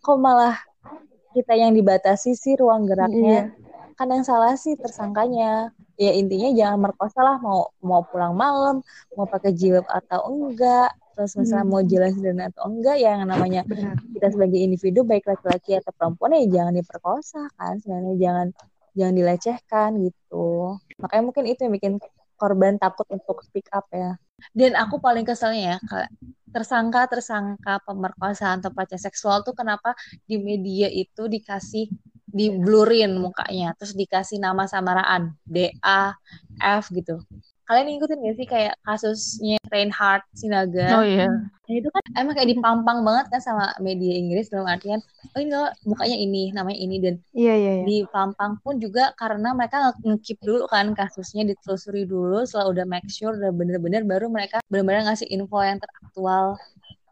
kok 0.03 0.19
malah 0.19 0.59
kita 1.31 1.55
yang 1.55 1.71
dibatasi 1.71 2.35
sih 2.35 2.59
ruang 2.59 2.83
geraknya 2.83 3.53
iya. 3.55 3.95
kan 3.95 4.11
yang 4.11 4.27
salah 4.27 4.59
sih 4.59 4.75
tersangkanya 4.75 5.71
ya 5.99 6.11
intinya 6.15 6.51
jangan 6.55 6.79
merkosa 6.79 7.19
lah 7.19 7.37
mau 7.43 7.71
mau 7.83 8.03
pulang 8.07 8.35
malam 8.35 8.79
mau 9.15 9.27
pakai 9.27 9.51
jilbab 9.51 9.87
atau 9.87 10.31
enggak 10.31 10.95
terus 11.15 11.35
misalnya 11.35 11.67
hmm. 11.67 11.73
mau 11.75 11.83
jelas 11.83 12.15
dan 12.15 12.39
atau 12.39 12.63
enggak 12.71 12.95
ya 12.95 13.19
yang 13.19 13.27
namanya 13.27 13.67
Benar. 13.67 13.99
kita 14.15 14.27
sebagai 14.31 14.55
individu 14.55 15.03
baik 15.03 15.27
laki-laki 15.27 15.75
atau 15.75 15.91
perempuan 15.91 16.39
ya 16.39 16.63
jangan 16.63 16.73
diperkosa 16.79 17.51
kan 17.59 17.75
sebenarnya 17.83 18.15
jangan 18.15 18.47
jangan 18.99 19.15
dilecehkan 19.15 19.89
gitu. 20.03 20.75
Makanya 20.99 21.23
mungkin 21.23 21.47
itu 21.47 21.63
yang 21.63 21.73
bikin 21.73 21.93
korban 22.35 22.75
takut 22.75 23.07
untuk 23.07 23.39
speak 23.47 23.71
up 23.71 23.87
ya. 23.95 24.19
Dan 24.51 24.75
aku 24.75 24.99
paling 24.99 25.23
keselnya 25.23 25.75
ya 25.75 25.77
tersangka 26.49 27.05
tersangka 27.05 27.77
pemerkosaan 27.85 28.63
atau 28.63 28.73
pelecehan 28.73 29.03
seksual 29.11 29.45
tuh 29.45 29.53
kenapa 29.53 29.93
di 30.25 30.41
media 30.41 30.89
itu 30.89 31.29
dikasih 31.29 31.91
diblurin 32.29 33.17
mukanya 33.17 33.73
terus 33.77 33.97
dikasih 33.97 34.37
nama 34.37 34.69
samaraan 34.69 35.33
D 35.45 35.73
A 35.81 36.13
F 36.61 36.93
gitu 36.93 37.21
kalian 37.69 37.85
ngikutin 37.93 38.25
gak 38.25 38.35
sih 38.41 38.47
kayak 38.49 38.73
kasusnya 38.81 39.61
Reinhard 39.69 40.25
Sinaga? 40.33 40.89
Oh 40.97 41.05
iya. 41.05 41.29
Nah, 41.69 41.75
itu 41.77 41.85
kan 41.93 42.01
emang 42.17 42.33
kayak 42.33 42.49
dipampang 42.57 43.05
banget 43.05 43.29
kan 43.29 43.41
sama 43.45 43.69
media 43.77 44.17
Inggris 44.17 44.49
dalam 44.49 44.65
artian 44.65 45.05
oh 45.37 45.39
ini 45.39 45.53
loh 45.53 45.69
mukanya 45.85 46.17
ini, 46.17 46.49
namanya 46.49 46.79
ini 46.81 46.97
dan 46.97 47.15
iya, 47.37 47.53
iya, 47.53 47.71
iya. 47.77 47.83
dipampang 47.85 48.57
pun 48.65 48.81
juga 48.81 49.13
karena 49.13 49.53
mereka 49.53 49.93
ngekip 50.01 50.41
dulu 50.41 50.65
kan 50.65 50.97
kasusnya 50.97 51.45
ditelusuri 51.45 52.09
dulu 52.09 52.41
setelah 52.41 52.73
udah 52.73 52.85
make 52.89 53.05
sure 53.13 53.37
udah 53.37 53.53
bener-bener 53.53 54.01
baru 54.01 54.33
mereka 54.33 54.65
bener-bener 54.65 55.05
ngasih 55.05 55.29
info 55.29 55.61
yang 55.61 55.77
teraktual 55.77 56.57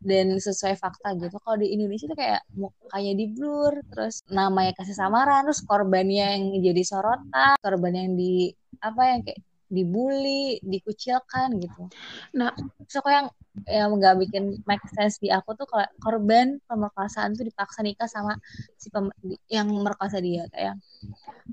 dan 0.02 0.34
sesuai 0.42 0.78
fakta 0.78 1.14
gitu. 1.18 1.38
Kalau 1.42 1.58
di 1.62 1.74
Indonesia 1.74 2.10
tuh 2.10 2.18
kayak 2.18 2.42
mukanya 2.54 3.14
di 3.18 3.26
blur, 3.34 3.74
terus 3.94 4.22
namanya 4.30 4.74
kasih 4.78 4.96
samaran, 4.98 5.46
terus 5.46 5.62
korbannya 5.66 6.26
yang 6.38 6.44
jadi 6.62 6.82
sorotan, 6.86 7.58
korban 7.62 7.94
yang 7.94 8.10
di 8.18 8.54
apa 8.82 9.02
yang 9.06 9.20
kayak 9.26 9.42
dibully, 9.68 10.64
dikucilkan 10.64 11.60
gitu. 11.60 11.92
Nah, 12.36 12.56
so 12.88 13.04
yang 13.08 13.28
yang 13.66 13.90
nggak 13.98 14.16
bikin 14.22 14.62
make 14.70 14.84
sense 14.94 15.18
di 15.18 15.34
aku 15.34 15.58
tuh 15.58 15.66
kalau 15.66 15.88
korban 16.00 16.62
pemerkosaan 16.70 17.34
tuh 17.34 17.48
dipaksa 17.48 17.82
nikah 17.82 18.06
sama 18.06 18.38
si 18.78 18.94
pem, 18.94 19.10
yang 19.50 19.68
merkosa 19.82 20.22
dia 20.22 20.46
kayak 20.54 20.78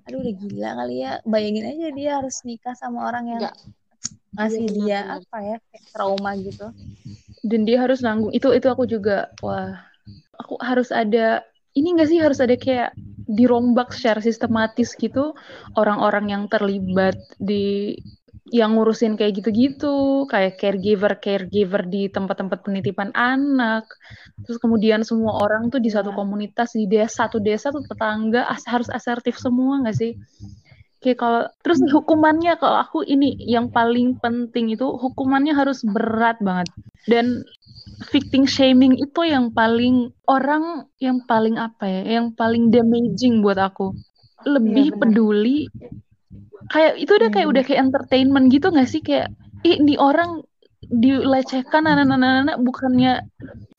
aduh 0.05 0.21
udah 0.21 0.35
gila 0.37 0.71
kali 0.85 0.97
ya 1.01 1.13
bayangin 1.25 1.65
aja 1.65 1.89
dia 1.97 2.11
harus 2.21 2.45
nikah 2.45 2.77
sama 2.77 3.09
orang 3.09 3.25
yang 3.33 3.41
Enggak. 3.41 3.57
ngasih 4.37 4.67
iya, 4.69 4.75
dia 4.77 4.99
apa 5.17 5.39
ya 5.41 5.57
trauma 5.97 6.37
gitu 6.37 6.69
dan 7.41 7.61
dia 7.65 7.79
harus 7.81 8.05
nanggung 8.05 8.37
itu 8.37 8.53
itu 8.53 8.69
aku 8.69 8.85
juga 8.85 9.33
wah 9.41 9.81
aku 10.37 10.61
harus 10.61 10.93
ada 10.93 11.41
ini 11.73 11.97
enggak 11.97 12.09
sih 12.13 12.21
harus 12.21 12.39
ada 12.39 12.53
kayak 12.55 12.93
dirombak 13.25 13.93
secara 13.93 14.21
sistematis 14.21 14.93
gitu 14.97 15.33
orang-orang 15.75 16.33
yang 16.33 16.45
terlibat 16.47 17.17
di 17.41 17.97
yang 18.53 18.77
ngurusin 18.77 19.17
kayak 19.17 19.41
gitu-gitu, 19.41 20.29
kayak 20.29 20.61
caregiver 20.61 21.17
caregiver 21.17 21.81
di 21.89 22.13
tempat-tempat 22.13 22.61
penitipan 22.61 23.09
anak, 23.17 23.89
terus 24.45 24.61
kemudian 24.61 25.01
semua 25.01 25.41
orang 25.41 25.73
tuh 25.73 25.81
di 25.81 25.89
satu 25.89 26.13
iya. 26.13 26.19
komunitas 26.21 26.77
di 26.77 26.85
desa 26.85 27.25
satu 27.25 27.41
desa 27.41 27.73
tuh 27.73 27.81
tetangga 27.89 28.45
as 28.45 28.69
harus 28.69 28.93
asertif 28.93 29.41
semua 29.41 29.81
nggak 29.81 29.97
sih? 29.97 30.13
Kayak 31.01 31.19
kalau 31.25 31.43
terus 31.65 31.81
hukumannya 31.89 32.61
kalau 32.61 32.85
aku 32.85 33.01
ini 33.09 33.33
yang 33.49 33.73
paling 33.73 34.21
penting 34.21 34.77
itu 34.77 34.93
hukumannya 34.93 35.57
harus 35.57 35.81
berat 35.81 36.37
banget 36.45 36.69
dan 37.09 37.49
victim 38.11 38.45
shaming 38.49 38.97
itu 38.99 39.21
yang 39.27 39.53
paling 39.53 40.11
orang 40.29 40.89
yang 40.99 41.23
paling 41.25 41.61
apa 41.61 41.85
ya, 41.87 42.21
yang 42.21 42.33
paling 42.35 42.69
damaging 42.73 43.41
buat 43.45 43.57
aku. 43.61 43.95
Lebih 44.45 44.93
ya, 44.93 44.97
peduli 45.01 45.69
kayak 46.73 46.97
itu 47.01 47.13
udah 47.13 47.29
kayak 47.33 47.47
hmm. 47.47 47.53
udah 47.53 47.63
kayak 47.65 47.81
entertainment 47.91 48.47
gitu 48.49 48.67
gak 48.73 48.89
sih 48.89 49.03
kayak 49.05 49.29
ih 49.67 49.81
ini 49.81 49.97
orang 50.01 50.45
dilecehkan 50.85 51.89
anak-anak 51.89 52.61
bukannya 52.61 53.25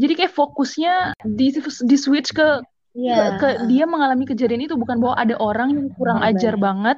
jadi 0.02 0.14
kayak 0.18 0.34
fokusnya 0.34 0.94
di 1.22 1.54
di 1.62 1.98
switch 1.98 2.34
ke 2.34 2.62
Iya. 2.96 3.36
ke 3.36 3.68
dia 3.68 3.84
mengalami 3.84 4.24
kejadian 4.24 4.72
itu 4.72 4.80
bukan 4.80 5.04
bahwa 5.04 5.20
ada 5.20 5.36
orang 5.36 5.76
yang 5.76 5.88
kurang 6.00 6.24
Korban. 6.24 6.32
ajar 6.32 6.56
banget 6.56 6.98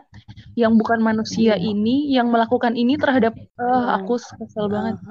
yang 0.53 0.77
bukan 0.77 1.01
manusia 1.01 1.57
Iya. 1.57 1.73
ini 1.73 2.13
yang 2.13 2.29
melakukan 2.29 2.77
ini 2.77 3.01
terhadap 3.01 3.33
Hmm. 3.57 3.97
aku 3.97 4.21
kesel 4.37 4.69
banget 4.69 5.01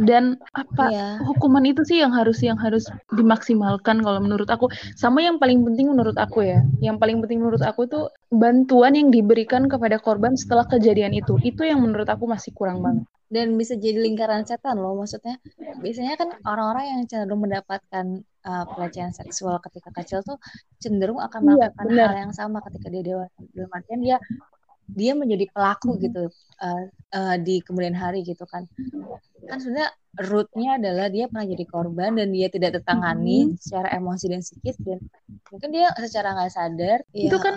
dan 0.00 0.40
apa 0.56 0.88
Iya. 0.88 1.08
hukuman 1.28 1.60
itu 1.68 1.84
sih 1.84 2.00
yang 2.00 2.16
harus 2.16 2.40
yang 2.40 2.56
harus 2.56 2.88
dimaksimalkan 3.12 4.00
kalau 4.00 4.16
menurut 4.16 4.48
aku 4.48 4.72
sama 4.96 5.20
yang 5.20 5.36
paling 5.36 5.60
penting 5.60 5.92
menurut 5.92 6.16
aku 6.16 6.40
ya 6.40 6.64
yang 6.80 6.96
paling 6.96 7.20
penting 7.20 7.44
menurut 7.44 7.60
aku 7.60 7.84
tuh 7.84 8.08
bantuan 8.32 8.96
yang 8.96 9.12
diberikan 9.12 9.68
kepada 9.68 10.00
korban 10.00 10.40
setelah 10.40 10.64
kejadian 10.64 11.12
itu 11.12 11.36
itu 11.44 11.68
yang 11.68 11.84
menurut 11.84 12.08
aku 12.08 12.24
masih 12.24 12.56
kurang 12.56 12.80
banget 12.80 13.04
dan 13.28 13.54
bisa 13.54 13.76
jadi 13.76 14.00
lingkaran 14.00 14.48
setan 14.48 14.80
loh 14.80 14.96
maksudnya 14.96 15.36
biasanya 15.84 16.16
kan 16.16 16.32
orang-orang 16.48 16.84
yang 16.96 17.00
cenderung 17.06 17.44
mendapatkan 17.44 18.24
uh, 18.46 18.64
pelecehan 18.70 19.12
seksual 19.12 19.58
ketika 19.64 19.90
kecil 19.96 20.20
tuh 20.22 20.36
cenderung 20.78 21.20
akan 21.20 21.40
Iya, 21.44 21.72
melakukan 21.72 21.86
benar. 21.88 22.08
hal 22.12 22.16
yang 22.28 22.34
sama 22.36 22.58
ketika 22.64 22.86
dia 22.88 23.02
dewasa 23.04 23.38
dalam 23.52 23.70
artian 23.72 24.00
dia 24.00 24.16
dia 24.90 25.12
menjadi 25.14 25.46
pelaku 25.54 25.94
Mhm. 25.94 26.00
gitu 26.02 26.22
uh, 26.60 26.82
uh, 27.14 27.36
di 27.38 27.62
kemudian 27.62 27.94
hari 27.94 28.26
gitu 28.26 28.42
kan 28.48 28.66
kan 29.46 29.58
sebenarnya 29.58 29.90
rootnya 30.18 30.74
adalah 30.74 31.06
dia 31.06 31.30
pernah 31.30 31.46
jadi 31.46 31.64
korban 31.64 32.18
dan 32.18 32.34
dia 32.34 32.50
tidak 32.50 32.82
tertangani 32.82 33.54
secara 33.62 33.94
emosi 33.94 34.26
dan 34.26 34.42
psikis 34.42 34.76
dan 34.82 34.98
mungkin 35.48 35.70
dia 35.70 35.94
secara 35.94 36.34
nggak 36.34 36.50
sadar 36.50 36.98
itu 37.14 37.30
ya, 37.30 37.38
kan 37.38 37.54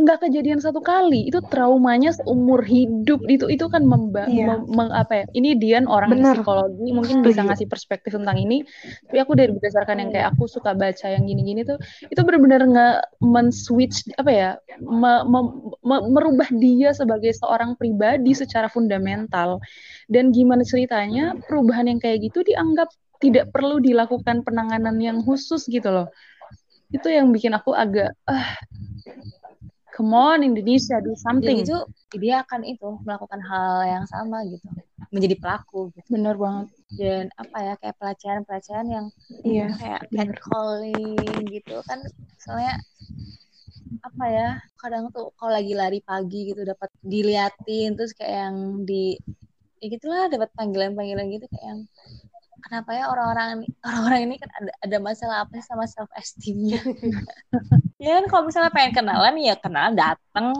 nggak 0.00 0.18
kejadian 0.24 0.56
satu 0.56 0.80
kali 0.80 1.28
itu 1.28 1.44
traumanya 1.44 2.16
seumur 2.16 2.64
hidup 2.64 3.20
itu 3.28 3.44
itu 3.46 3.68
kan 3.68 3.84
memba 3.84 4.24
Iya. 4.24 4.56
mem- 4.56 4.68
meng- 4.72 4.94
apa 4.94 5.12
ya 5.12 5.24
ini 5.36 5.52
Dian 5.52 5.84
orang 5.84 6.16
Benar. 6.16 6.40
psikologi 6.40 6.88
mungkin 6.90 7.20
bisa 7.20 7.44
Setuju. 7.44 7.48
ngasih 7.52 7.66
perspektif 7.68 8.10
tentang 8.16 8.40
ini 8.40 8.64
tapi 9.06 9.18
aku 9.20 9.36
dari 9.36 9.52
berdasarkan 9.52 9.96
yang 10.00 10.10
kayak 10.10 10.32
aku 10.32 10.48
suka 10.48 10.72
baca 10.72 11.06
yang 11.06 11.28
gini-gini 11.28 11.60
tuh 11.62 11.76
itu 12.08 12.20
benar-benar 12.24 12.64
nge 12.64 12.88
men-switch 13.20 14.08
apa 14.16 14.30
ya 14.32 14.50
me- 14.80 15.24
me- 15.28 15.54
me- 15.84 16.06
merubah 16.08 16.48
dia 16.50 16.96
sebagai 16.96 17.36
seorang 17.36 17.76
pribadi 17.76 18.32
secara 18.32 18.66
fundamental 18.66 19.60
dan 20.08 20.32
gimana 20.32 20.62
ceritanya 20.62 21.36
perubahan 21.46 21.81
yang 21.88 21.98
kayak 22.02 22.22
gitu 22.30 22.42
dianggap 22.42 22.88
tidak 23.22 23.54
perlu 23.54 23.78
dilakukan 23.78 24.42
penanganan 24.42 24.98
yang 24.98 25.18
khusus 25.22 25.70
gitu 25.70 25.88
loh. 25.88 26.08
Itu 26.90 27.06
yang 27.08 27.30
bikin 27.30 27.54
aku 27.54 27.72
agak 27.72 28.12
ah 28.26 28.58
come 29.94 30.16
on 30.16 30.40
Indonesia 30.42 30.98
do 30.98 31.12
jadi 31.12 31.22
something. 31.22 31.58
itu 31.62 31.76
dia 32.18 32.42
akan 32.44 32.60
itu 32.64 32.88
melakukan 33.06 33.40
hal 33.40 33.84
yang 33.86 34.04
sama 34.10 34.42
gitu. 34.48 34.66
Menjadi 35.12 35.36
pelaku 35.38 35.92
gitu. 35.94 36.06
Bener 36.12 36.34
banget. 36.36 36.66
Dan 36.92 37.24
apa 37.38 37.56
ya 37.62 37.74
kayak 37.80 37.96
pelecehan-pelecehan 38.00 38.86
yang 38.90 39.06
Iya. 39.44 39.68
kayak 39.78 40.00
bener. 40.10 40.36
catcalling 40.36 41.40
gitu. 41.48 41.76
Kan 41.88 42.04
soalnya 42.42 42.76
apa 44.02 44.24
ya 44.26 44.48
kadang 44.80 45.12
tuh 45.12 45.30
kalau 45.36 45.52
lagi 45.52 45.76
lari 45.76 46.00
pagi 46.00 46.48
gitu 46.50 46.64
dapat 46.64 46.88
diliatin 47.04 47.92
terus 47.94 48.16
kayak 48.16 48.48
yang 48.48 48.56
di 48.88 49.20
ya 49.82 49.86
gitulah 49.90 50.30
dapat 50.30 50.48
panggilan-panggilan 50.54 51.26
gitu 51.34 51.46
kayak 51.50 51.66
yang 51.66 51.80
kenapa 52.62 52.94
ya 52.94 53.10
orang-orang 53.10 53.66
orang-orang 53.82 54.20
ini 54.30 54.34
kan 54.38 54.50
ada 54.62 54.72
ada 54.78 54.96
masalah 55.02 55.36
apa 55.42 55.58
sih 55.58 55.66
sama 55.66 55.84
self 55.90 56.06
esteemnya 56.14 56.78
ya 58.02 58.22
kan 58.22 58.24
kalau 58.30 58.46
misalnya 58.46 58.70
pengen 58.70 58.94
kenalan 58.94 59.34
ya 59.42 59.58
kenal 59.58 59.90
datang 59.90 60.54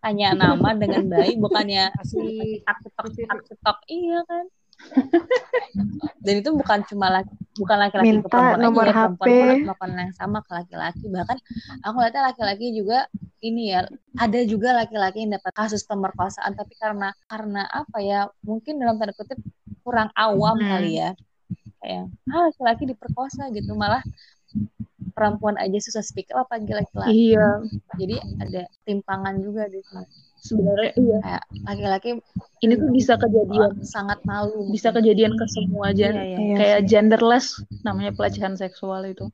tanya 0.00 0.32
nama 0.32 0.72
dengan 0.72 1.04
baik 1.12 1.36
bukannya 1.36 1.92
Kasih 2.00 2.64
tak 2.64 2.76
cetok 2.88 3.06
tak 3.28 3.40
cetok 3.52 3.78
iya 3.92 4.24
kan 4.24 4.44
dan 6.24 6.34
itu 6.38 6.50
bukan 6.54 6.80
cuma 6.86 7.06
laki 7.10 7.32
bukan 7.58 7.76
laki-laki 7.78 8.10
ke 8.22 8.30
perempuan 8.30 8.58
nomor 8.62 8.86
aja 8.86 8.90
ya, 8.90 8.94
perempuan 8.94 9.26
HP. 9.26 9.34
pun 9.34 9.58
melakukan 9.66 9.90
yang 9.98 10.14
sama 10.14 10.38
ke 10.46 10.52
laki-laki. 10.54 11.04
Bahkan 11.10 11.38
aku 11.82 11.96
lihatnya 11.98 12.22
laki-laki 12.30 12.66
juga 12.70 12.98
ini 13.42 13.62
ya 13.74 13.80
ada 14.14 14.40
juga 14.46 14.68
laki-laki 14.74 15.26
yang 15.26 15.34
dapat 15.34 15.52
kasus 15.54 15.82
pemerkosaan 15.82 16.54
tapi 16.54 16.74
karena 16.78 17.10
karena 17.26 17.66
apa 17.66 17.98
ya 17.98 18.30
mungkin 18.46 18.78
dalam 18.78 18.98
tanda 18.98 19.14
kutip 19.14 19.38
kurang 19.82 20.10
awam 20.14 20.58
Hmm. 20.58 20.70
kali 20.78 21.02
ya. 21.02 21.10
Kayak 21.82 22.04
ah 22.30 22.42
laki-laki 22.50 22.82
diperkosa 22.86 23.50
gitu. 23.50 23.74
Malah 23.74 24.02
perempuan 25.18 25.58
aja 25.58 25.78
susah 25.82 26.06
speak 26.06 26.30
up 26.30 26.46
apalagi 26.46 26.78
laki-laki. 26.78 27.34
Iya. 27.34 27.48
Jadi 27.98 28.16
ada 28.38 28.62
timpangan 28.86 29.34
juga 29.42 29.66
di 29.66 29.82
sini 29.82 30.06
sebenarnya 30.48 30.90
iya 30.96 31.18
kayak 31.24 31.42
laki-laki 31.68 32.08
ini 32.64 32.74
tuh 32.80 32.90
bisa 32.90 33.14
kejadian 33.20 33.70
sangat 33.84 34.18
malu 34.24 34.72
bisa 34.74 34.88
kejadian 34.96 35.36
ke 35.36 35.46
semua 35.46 35.92
gen 35.92 36.16
Iya, 36.16 36.24
iya. 36.24 36.38
Iya 36.40 36.56
kayak 36.58 36.78
sih. 36.80 36.86
genderless 36.90 37.46
namanya 37.86 38.12
pelecehan 38.16 38.54
seksual 38.56 39.04
itu 39.12 39.28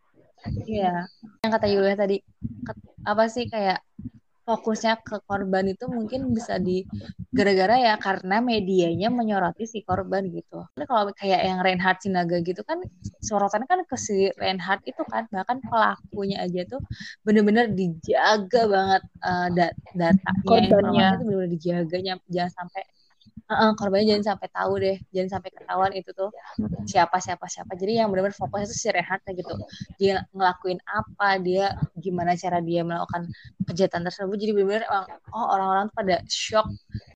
Iya, 0.68 1.08
yang 1.40 1.52
kata 1.56 1.66
Yulia 1.72 1.96
tadi, 1.96 2.20
apa 3.00 3.24
sih 3.32 3.48
kayak 3.48 3.80
fokusnya 4.46 4.92
ke 5.08 5.16
korban 5.28 5.64
itu 5.72 5.84
mungkin 5.96 6.20
bisa 6.36 6.54
di 6.60 6.84
gara-gara 7.36 7.74
ya 7.86 7.94
karena 8.06 8.36
medianya 8.50 9.08
menyoroti 9.18 9.64
si 9.72 9.78
korban 9.88 10.22
gitu. 10.36 10.62
Karena 10.72 10.86
kalau 10.90 11.02
kayak 11.20 11.40
yang 11.48 11.58
Reinhard 11.64 11.98
Sinaga 12.04 12.36
gitu 12.48 12.60
kan 12.68 12.78
sorotannya 13.28 13.66
kan 13.72 13.80
ke 13.90 13.96
si 14.06 14.30
Reinhard 14.40 14.80
itu 14.90 15.02
kan 15.12 15.24
bahkan 15.34 15.58
pelakunya 15.64 16.36
aja 16.44 16.60
tuh 16.72 16.80
bener-bener 17.26 17.66
dijaga 17.78 18.60
banget 18.74 19.02
eh, 19.28 19.48
da- 19.56 19.76
datanya 20.00 20.60
Korbannya. 20.70 20.70
informasi 20.70 21.10
itu 21.16 21.22
bener-bener 21.26 21.50
dijaga 21.56 21.96
nyam- 22.06 22.26
jangan 22.34 22.52
sampai 22.58 22.82
Heeh, 23.44 23.70
korbannya 23.76 24.06
jangan 24.16 24.24
sampai 24.34 24.48
tahu 24.48 24.72
deh, 24.80 24.96
jangan 25.12 25.30
sampai 25.36 25.50
ketahuan 25.52 25.92
itu 25.92 26.10
tuh 26.16 26.30
siapa 26.88 27.20
siapa 27.20 27.44
siapa. 27.44 27.76
Jadi 27.76 28.00
yang 28.00 28.08
benar-benar 28.08 28.32
fokusnya 28.40 28.66
itu 28.72 28.76
si 28.76 28.88
Rehat 28.88 29.20
gitu. 29.26 29.54
Dia 30.00 30.24
ngelakuin 30.32 30.80
apa, 30.88 31.36
dia 31.44 31.76
gimana 31.98 32.32
cara 32.40 32.64
dia 32.64 32.80
melakukan 32.86 33.28
kejahatan 33.68 34.06
tersebut. 34.08 34.36
Jadi 34.40 34.52
benar-benar 34.56 34.84
emang, 34.88 35.04
oh 35.36 35.46
orang-orang 35.52 35.84
tuh 35.92 35.96
pada 36.00 36.16
shock 36.30 36.66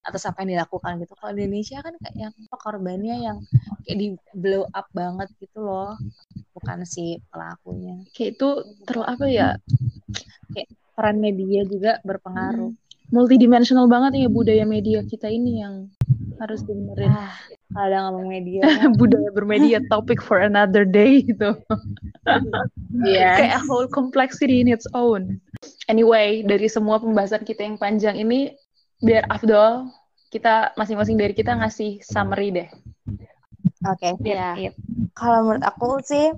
atas 0.05 0.23
apa 0.29 0.45
yang 0.45 0.61
dilakukan 0.61 1.01
gitu. 1.01 1.12
Kalau 1.16 1.33
di 1.33 1.43
Indonesia 1.49 1.79
kan 1.81 1.95
kayak 1.97 2.14
yang 2.19 2.33
apa, 2.35 2.57
korbannya 2.61 3.16
yang 3.25 3.37
kayak 3.89 3.97
di 3.97 4.07
blow 4.37 4.69
up 4.75 4.87
banget 4.93 5.33
gitu 5.41 5.64
loh. 5.64 5.97
Bukan 6.53 6.85
si 6.85 7.23
pelakunya. 7.33 8.05
kayak 8.12 8.37
itu 8.37 8.49
terlalu 8.85 9.07
apa 9.07 9.25
ya 9.31 9.49
Peran 10.99 11.23
media 11.23 11.62
juga 11.62 12.03
berpengaruh. 12.03 12.75
Multidimensional 13.09 13.86
banget 13.86 14.20
ya 14.20 14.28
budaya 14.28 14.64
media 14.64 15.00
kita 15.02 15.26
ini 15.26 15.61
yang 15.61 15.88
harus 16.38 16.62
dibenerin 16.62 17.11
Ah, 17.11 17.34
kadang 17.68 18.14
ngomong 18.14 18.26
media. 18.30 18.62
budaya 19.00 19.28
bermedia 19.28 19.78
topic 19.88 20.20
for 20.20 20.38
another 20.38 20.86
day 20.86 21.22
gitu 21.22 21.56
Iya. 22.98 23.30
kayak 23.36 23.54
a 23.59 23.62
whole 23.64 23.86
complexity 23.86 24.61
in 24.61 24.68
its 24.68 24.86
own. 24.92 25.38
Anyway, 25.86 26.42
dari 26.42 26.66
semua 26.66 26.98
pembahasan 26.98 27.42
kita 27.42 27.64
yang 27.64 27.76
panjang 27.76 28.16
ini, 28.16 28.54
biar 28.98 29.26
Afdol, 29.28 29.88
kita 30.28 30.72
masing-masing 30.74 31.16
dari 31.16 31.32
kita 31.32 31.52
ngasih 31.54 32.00
summary 32.00 32.52
deh. 32.52 32.68
Oke, 33.84 34.14
sip, 34.16 34.26
Iya. 34.26 34.48
sip. 34.54 34.74
Kalau 35.14 35.44
menurut 35.44 35.64
aku 35.64 35.98
sih 36.02 36.30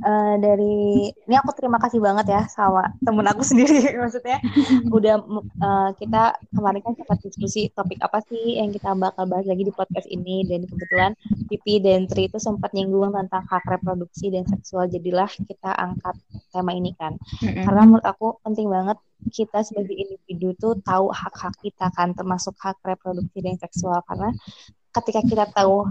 eh, 0.00 0.34
dari 0.40 1.08
ini 1.12 1.34
aku 1.36 1.52
terima 1.52 1.76
kasih 1.76 2.00
banget 2.00 2.26
ya 2.32 2.42
sama 2.48 2.90
temen 3.04 3.26
aku 3.28 3.44
sendiri 3.50 3.92
maksudnya. 3.96 4.40
Udah 4.88 5.20
eh, 5.40 5.90
kita 6.00 6.40
kemarin 6.52 6.80
kan 6.80 6.94
sempat 6.96 7.18
diskusi 7.20 7.68
topik 7.72 8.00
apa 8.00 8.24
sih 8.26 8.58
yang 8.58 8.72
kita 8.72 8.96
bakal 8.96 9.28
bahas 9.28 9.46
lagi 9.46 9.62
di 9.68 9.72
podcast 9.72 10.08
ini. 10.08 10.42
Dan 10.48 10.66
kebetulan 10.66 11.12
Pipi 11.46 11.78
dan 11.84 12.08
Tri 12.08 12.26
itu 12.26 12.40
sempat 12.40 12.72
nyinggung 12.72 13.12
tentang 13.12 13.44
hak 13.44 13.64
reproduksi 13.68 14.32
dan 14.32 14.48
seksual. 14.48 14.88
Jadilah 14.88 15.28
kita 15.28 15.70
angkat 15.70 16.16
tema 16.50 16.72
ini 16.74 16.96
kan. 16.96 17.20
Karena 17.40 17.86
menurut 17.86 18.06
aku 18.06 18.40
penting 18.42 18.66
banget 18.66 18.98
kita 19.28 19.60
sebagai 19.60 19.92
individu 19.92 20.56
tuh 20.56 20.72
tahu 20.80 21.12
hak-hak 21.12 21.52
kita 21.60 21.92
kan 21.92 22.16
termasuk 22.16 22.56
hak 22.56 22.80
reproduksi 22.80 23.44
dan 23.44 23.60
seksual. 23.60 24.00
Karena 24.08 24.32
ketika 24.90 25.20
kita 25.22 25.44
tahu 25.52 25.86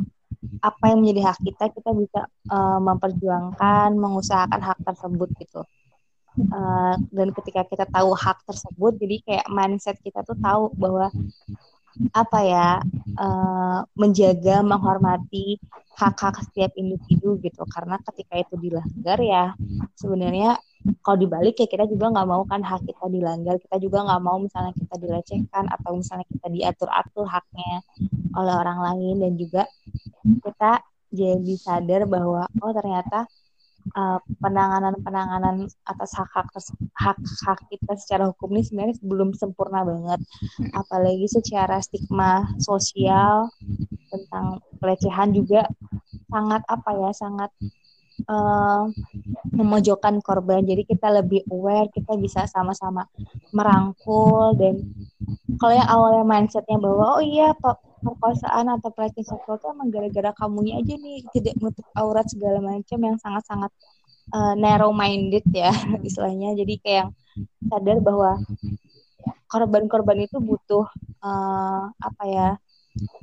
apa 0.63 0.83
yang 0.91 1.03
menjadi 1.03 1.21
hak 1.31 1.39
kita 1.43 1.65
kita 1.75 1.91
bisa 1.95 2.21
eh, 2.27 2.79
memperjuangkan 2.79 3.89
mengusahakan 3.95 4.61
hak 4.63 4.79
tersebut 4.87 5.29
gitu. 5.39 5.61
Eh, 6.39 6.95
dan 7.11 7.27
ketika 7.35 7.61
kita 7.67 7.85
tahu 7.89 8.15
hak 8.15 8.45
tersebut 8.47 8.93
jadi 8.95 9.15
kayak 9.25 9.47
mindset 9.51 9.97
kita 9.99 10.23
tuh 10.23 10.37
tahu 10.39 10.71
bahwa 10.79 11.11
apa 12.15 12.39
ya 12.45 12.69
eh, 13.19 13.79
menjaga 13.97 14.63
menghormati 14.63 15.59
hak-hak 15.99 16.47
setiap 16.47 16.71
individu 16.79 17.35
gitu. 17.43 17.63
Karena 17.67 17.99
ketika 17.99 18.39
itu 18.39 18.55
dilanggar 18.55 19.19
ya 19.19 19.51
sebenarnya 19.99 20.55
kalau 21.03 21.19
dibalik 21.19 21.59
ya 21.59 21.67
kita 21.67 21.85
juga 21.91 22.07
nggak 22.15 22.27
mau 22.29 22.43
kan 22.47 22.63
hak 22.63 22.87
kita 22.87 23.05
dilanggar. 23.11 23.55
Kita 23.59 23.75
juga 23.83 24.07
nggak 24.07 24.21
mau 24.23 24.37
misalnya 24.39 24.73
kita 24.73 24.95
dilecehkan 24.95 25.65
atau 25.67 25.91
misalnya 25.99 26.27
kita 26.31 26.47
diatur-atur 26.47 27.25
haknya 27.27 27.83
oleh 28.37 28.53
orang 28.55 28.79
lain. 28.79 29.15
Dan 29.19 29.33
juga 29.35 29.67
kita 30.45 30.79
jadi 31.09 31.53
sadar 31.57 32.05
bahwa 32.05 32.45
oh 32.61 32.71
ternyata 32.71 33.25
uh, 33.95 34.19
penanganan-penanganan 34.41 35.69
atas 35.85 36.11
hak-hak 36.17 36.49
hak-hak 36.97 37.59
kita 37.69 37.93
secara 37.97 38.29
hukum 38.29 38.53
ini 38.57 38.63
sebenarnya 38.65 38.95
belum 39.01 39.33
sempurna 39.33 39.85
banget. 39.85 40.21
Apalagi 40.75 41.27
secara 41.29 41.81
stigma 41.81 42.45
sosial 42.61 43.49
tentang 44.09 44.61
pelecehan 44.81 45.33
juga 45.33 45.69
sangat 46.29 46.61
apa 46.69 46.89
ya 46.97 47.11
sangat 47.13 47.51
uh, 48.27 48.89
memojokkan 49.53 50.19
korban. 50.21 50.65
Jadi 50.65 50.85
kita 50.85 51.09
lebih 51.09 51.45
aware 51.49 51.89
kita 51.93 52.17
bisa 52.19 52.45
sama-sama 52.49 53.07
merangkul 53.55 54.57
dan 54.57 54.83
kalau 55.57 55.73
yang 55.75 55.89
awalnya 55.89 56.23
mindsetnya 56.25 56.77
bahwa 56.79 57.19
oh 57.19 57.23
iya 57.23 57.53
perkosaan 57.99 58.65
atau 58.71 58.89
pelecehan 58.91 59.25
seksual 59.27 59.59
itu 59.59 59.67
emang 59.69 59.89
gara-gara 59.91 60.31
kamunya 60.35 60.79
aja 60.79 60.95
nih 60.95 61.23
tidak 61.35 61.55
menutup 61.59 61.87
aurat 61.95 62.25
segala 62.27 62.59
macam 62.63 62.99
yang 62.99 63.17
sangat-sangat 63.19 63.71
uh, 64.33 64.53
narrow 64.55 64.91
minded 64.95 65.45
ya 65.51 65.71
istilahnya. 66.07 66.55
Jadi 66.55 66.73
kayak 66.81 67.07
sadar 67.67 67.97
bahwa 68.03 68.39
korban-korban 69.51 70.23
itu 70.23 70.37
butuh 70.39 70.85
uh, 71.23 71.83
apa 71.91 72.23
ya 72.27 72.49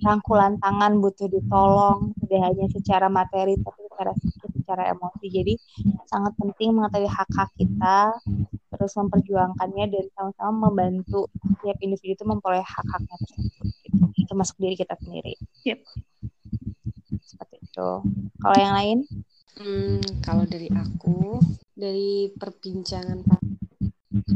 rangkulan 0.04 0.60
tangan 0.60 0.98
butuh 1.00 1.28
ditolong 1.28 2.12
tidak 2.24 2.40
hanya 2.52 2.66
secara 2.72 3.06
materi 3.08 3.56
tapi 3.60 3.80
secara 3.88 4.12
secara 4.66 4.82
emosi. 4.90 5.26
Jadi 5.30 5.54
sangat 6.10 6.34
penting 6.36 6.74
mengetahui 6.74 7.06
hak-hak 7.06 7.50
kita 7.54 8.12
terus 8.74 8.92
memperjuangkannya 8.98 9.84
dan 9.88 10.04
sama-sama 10.12 10.68
membantu 10.68 11.30
setiap 11.40 11.78
individu 11.80 12.18
itu 12.18 12.24
memperoleh 12.26 12.66
hak-haknya 12.66 13.16
tersebut 13.24 13.66
gitu. 13.86 14.04
termasuk 14.26 14.56
diri 14.58 14.74
kita 14.74 14.98
sendiri. 14.98 15.38
Yep. 15.64 15.80
seperti 17.22 17.56
itu. 17.62 17.90
Kalau 18.42 18.56
yang 18.58 18.74
lain? 18.74 18.98
Hmm, 19.56 20.02
kalau 20.20 20.44
dari 20.44 20.68
aku 20.68 21.40
dari 21.72 22.28
perbincangan 22.34 23.24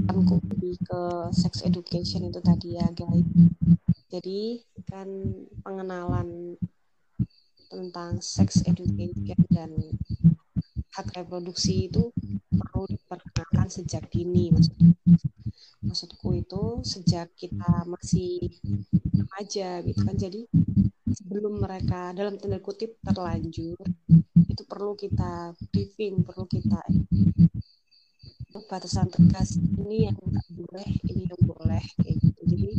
aku 0.09 0.41
lebih 0.55 0.80
ke 0.80 1.03
sex 1.34 1.61
education 1.66 2.30
itu 2.30 2.41
tadi 2.41 2.78
ya 2.78 2.86
guys. 2.95 3.26
Jadi 4.11 4.64
kan 4.87 5.09
pengenalan 5.62 6.57
tentang 7.70 8.18
sex 8.18 8.66
education 8.66 9.39
dan 9.53 9.70
hak 10.91 11.07
reproduksi 11.14 11.87
itu 11.87 12.11
perlu 12.51 12.83
diperkenalkan 12.91 13.68
sejak 13.70 14.11
dini 14.11 14.51
maksudku. 14.51 14.91
Maksudku 15.81 16.28
itu 16.37 16.62
sejak 16.83 17.31
kita 17.39 17.87
masih 17.87 18.59
remaja 19.14 19.81
gitu 19.87 20.01
kan. 20.03 20.16
Jadi 20.18 20.41
sebelum 21.14 21.62
mereka 21.62 22.11
dalam 22.12 22.37
tanda 22.37 22.59
kutip 22.59 22.99
terlanjur 23.07 23.78
itu 24.51 24.62
perlu 24.66 24.99
kita 24.99 25.55
briefing, 25.70 26.26
perlu 26.26 26.45
kita 26.51 26.83
batasan 28.71 29.09
tegas 29.15 29.57
ini 29.59 30.11
yang 30.11 30.17
nggak 30.19 30.49
boleh, 30.59 30.89
ini 31.11 31.23
yang 31.31 31.43
boleh 31.47 31.85
kayak 32.03 32.17
gitu. 32.19 32.41
Jadi 32.47 32.71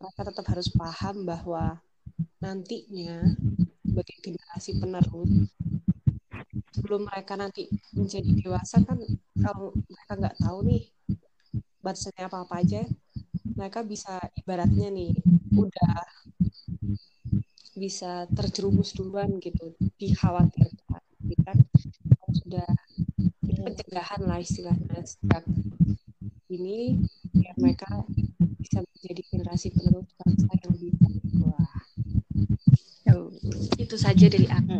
mereka 0.00 0.20
tetap 0.26 0.46
harus 0.50 0.68
paham 0.74 1.16
bahwa 1.26 1.78
nantinya 2.40 3.36
sebagai 3.84 4.16
generasi 4.24 4.70
penerus 4.80 5.32
sebelum 6.74 7.06
mereka 7.06 7.34
nanti 7.36 7.68
menjadi 7.94 8.30
dewasa 8.40 8.82
kan 8.82 8.98
kalau 9.38 9.74
mereka 9.76 10.12
nggak 10.18 10.36
tahu 10.40 10.58
nih 10.66 10.82
batasannya 11.84 12.24
apa 12.28 12.38
apa 12.44 12.54
aja 12.60 12.82
mereka 13.56 13.80
bisa 13.84 14.20
ibaratnya 14.40 14.88
nih 14.92 15.12
udah 15.52 15.94
bisa 17.76 18.28
terjerumus 18.36 18.92
duluan 18.96 19.40
gitu 19.40 19.72
dikhawatirkan 19.96 21.02
kita 21.24 21.52
sudah 22.34 22.68
pencegahan 23.58 24.22
lah 24.26 24.38
istilahnya 24.38 25.00
sejak 25.02 25.44
ini 26.50 26.98
biar 27.30 27.54
mereka 27.58 27.88
bisa 28.58 28.82
menjadi 28.82 29.22
generasi 29.30 29.70
penerus 29.70 30.10
bangsa 30.18 30.46
yang 30.50 30.70
lebih 30.74 30.92
baik. 30.98 31.24
Wah. 31.46 31.74
Itu 33.78 33.96
saja 33.98 34.26
dari 34.30 34.46
aku. 34.46 34.76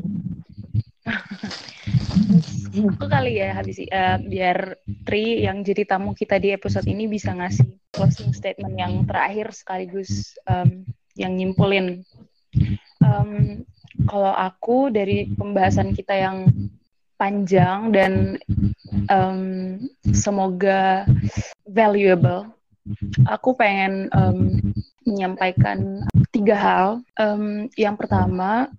Itu 2.70 3.06
kali 3.10 3.42
ya 3.42 3.58
habis 3.58 3.82
uh, 3.82 4.18
biar 4.22 4.78
Tri 5.02 5.42
yang 5.42 5.66
jadi 5.66 5.82
tamu 5.82 6.14
kita 6.14 6.38
di 6.38 6.54
episode 6.54 6.86
ini 6.86 7.10
bisa 7.10 7.34
ngasih 7.34 7.66
closing 7.90 8.30
statement 8.30 8.78
yang 8.78 9.02
terakhir 9.06 9.50
sekaligus 9.50 10.38
um, 10.46 10.86
yang 11.18 11.34
nyimpulin. 11.34 12.06
Um, 13.02 13.64
kalau 14.06 14.30
aku 14.30 14.94
dari 14.94 15.26
pembahasan 15.34 15.92
kita 15.96 16.14
yang 16.14 16.46
panjang 17.20 17.92
dan 17.92 18.40
um, 19.12 19.76
semoga 20.08 21.04
valuable. 21.68 22.48
Aku 23.28 23.52
pengen 23.52 24.08
um, 24.16 24.56
menyampaikan 25.04 26.08
tiga 26.32 26.56
hal. 26.56 26.86
Um, 27.20 27.68
yang 27.76 28.00
pertama, 28.00 28.72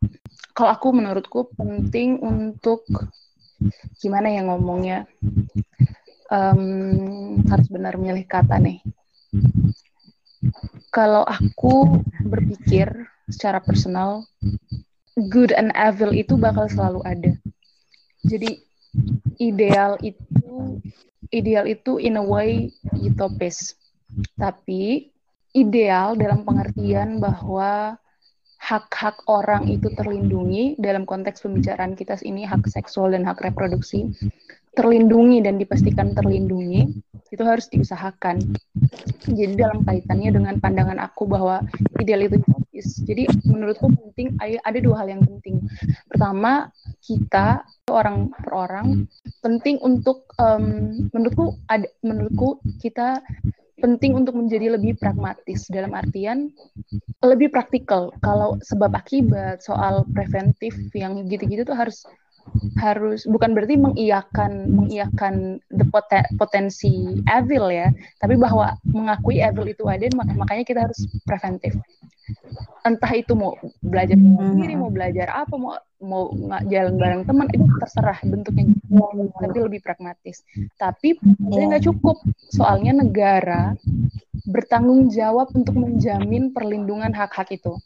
kalau 0.58 0.74
aku 0.74 0.90
menurutku 0.90 1.54
penting 1.54 2.18
untuk 2.18 2.82
gimana 4.02 4.34
ya 4.34 4.42
ngomongnya, 4.42 5.06
um, 6.34 7.38
harus 7.46 7.68
benar 7.70 7.94
milih 8.02 8.26
kata 8.26 8.58
nih. 8.58 8.82
Kalau 10.90 11.22
aku 11.22 12.02
berpikir 12.26 12.90
secara 13.30 13.62
personal, 13.62 14.26
good 15.30 15.54
and 15.54 15.70
evil 15.78 16.10
itu 16.10 16.34
bakal 16.36 16.66
selalu 16.68 17.06
ada 17.06 17.32
jadi 18.22 18.62
ideal 19.42 19.98
itu 20.06 20.78
ideal 21.32 21.66
itu 21.66 21.98
in 21.98 22.20
a 22.20 22.24
way 22.24 22.70
utopis. 22.94 23.74
Tapi 24.36 25.10
ideal 25.56 26.20
dalam 26.20 26.44
pengertian 26.44 27.18
bahwa 27.24 27.96
hak-hak 28.62 29.26
orang 29.26 29.66
itu 29.66 29.90
terlindungi 29.98 30.78
dalam 30.78 31.10
konteks 31.10 31.42
pembicaraan 31.42 31.98
kita 31.98 32.22
ini 32.22 32.46
hak 32.46 32.70
seksual 32.70 33.18
dan 33.18 33.26
hak 33.26 33.42
reproduksi 33.42 34.06
terlindungi 34.72 35.44
dan 35.44 35.60
dipastikan 35.60 36.16
terlindungi 36.16 36.88
itu 37.32 37.44
harus 37.44 37.68
diusahakan. 37.72 38.40
Jadi 39.28 39.56
dalam 39.56 39.84
kaitannya 39.88 40.32
dengan 40.36 40.56
pandangan 40.60 41.00
aku 41.00 41.28
bahwa 41.28 41.64
ideal 42.00 42.28
itu 42.28 42.40
utopis. 42.40 43.00
Jadi 43.04 43.28
menurutku 43.48 43.92
penting 43.92 44.36
ada 44.40 44.80
dua 44.80 45.04
hal 45.04 45.16
yang 45.16 45.24
penting. 45.24 45.64
Pertama, 46.08 46.72
kita 47.04 47.64
orang 47.92 48.32
per 48.32 48.52
orang 48.52 48.88
penting 49.44 49.80
untuk 49.84 50.28
um, 50.40 51.08
menurutku 51.12 51.60
ada 51.68 51.88
menurutku 52.04 52.64
kita 52.80 53.20
penting 53.80 54.18
untuk 54.18 54.36
menjadi 54.36 54.76
lebih 54.76 54.98
pragmatis. 55.00 55.70
Dalam 55.72 55.96
artian 55.96 56.52
lebih 57.24 57.54
praktikal. 57.54 58.12
Kalau 58.20 58.60
sebab 58.66 58.92
akibat 58.98 59.64
soal 59.64 60.04
preventif 60.12 60.76
yang 60.92 61.24
gitu-gitu 61.30 61.64
tuh 61.64 61.78
harus 61.78 62.04
harus 62.82 63.24
bukan 63.30 63.54
berarti 63.54 63.78
mengiyakan 63.78 64.74
mengiyakan 64.74 65.62
the 65.78 65.86
poten, 65.94 66.26
potensi 66.42 67.22
evil 67.30 67.70
ya 67.70 67.94
tapi 68.18 68.34
bahwa 68.34 68.76
mengakui 68.82 69.38
evil 69.38 69.70
itu 69.70 69.86
ada 69.86 70.10
mak 70.18 70.34
makanya 70.36 70.66
kita 70.66 70.80
harus 70.90 71.06
preventif. 71.24 71.78
Entah 72.82 73.14
itu 73.14 73.38
mau 73.38 73.54
belajar 73.86 74.18
sendiri 74.18 74.74
mau 74.74 74.90
belajar 74.90 75.30
apa 75.30 75.54
mau 75.54 75.78
mau 76.02 76.34
nggak 76.34 76.68
jalan 76.68 76.94
bareng 76.98 77.24
teman 77.30 77.48
itu 77.54 77.66
terserah 77.80 78.20
bentuknya. 78.26 78.66
Tapi 79.38 79.58
lebih 79.62 79.80
pragmatis. 79.86 80.44
Tapi 80.76 81.16
nggak 81.22 81.86
cukup. 81.86 82.18
Soalnya 82.52 82.98
negara 83.06 83.78
bertanggung 84.50 85.14
jawab 85.14 85.54
untuk 85.54 85.78
menjamin 85.78 86.52
perlindungan 86.52 87.14
hak-hak 87.14 87.54
itu. 87.54 87.78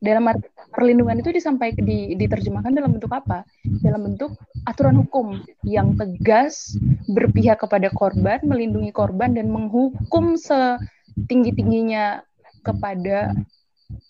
Dalam 0.00 0.24
arti 0.32 0.48
perlindungan 0.72 1.20
itu 1.20 1.28
disampaikan 1.28 1.84
di, 1.84 2.16
diterjemahkan 2.16 2.72
dalam 2.72 2.96
bentuk 2.96 3.12
apa? 3.12 3.44
Dalam 3.84 4.00
bentuk 4.08 4.32
aturan 4.64 4.96
hukum 5.04 5.44
yang 5.60 5.92
tegas 5.92 6.72
berpihak 7.04 7.60
kepada 7.60 7.92
korban, 7.92 8.40
melindungi 8.48 8.88
korban 8.96 9.36
dan 9.36 9.52
menghukum 9.52 10.40
setinggi-tingginya 10.40 12.24
kepada 12.64 13.36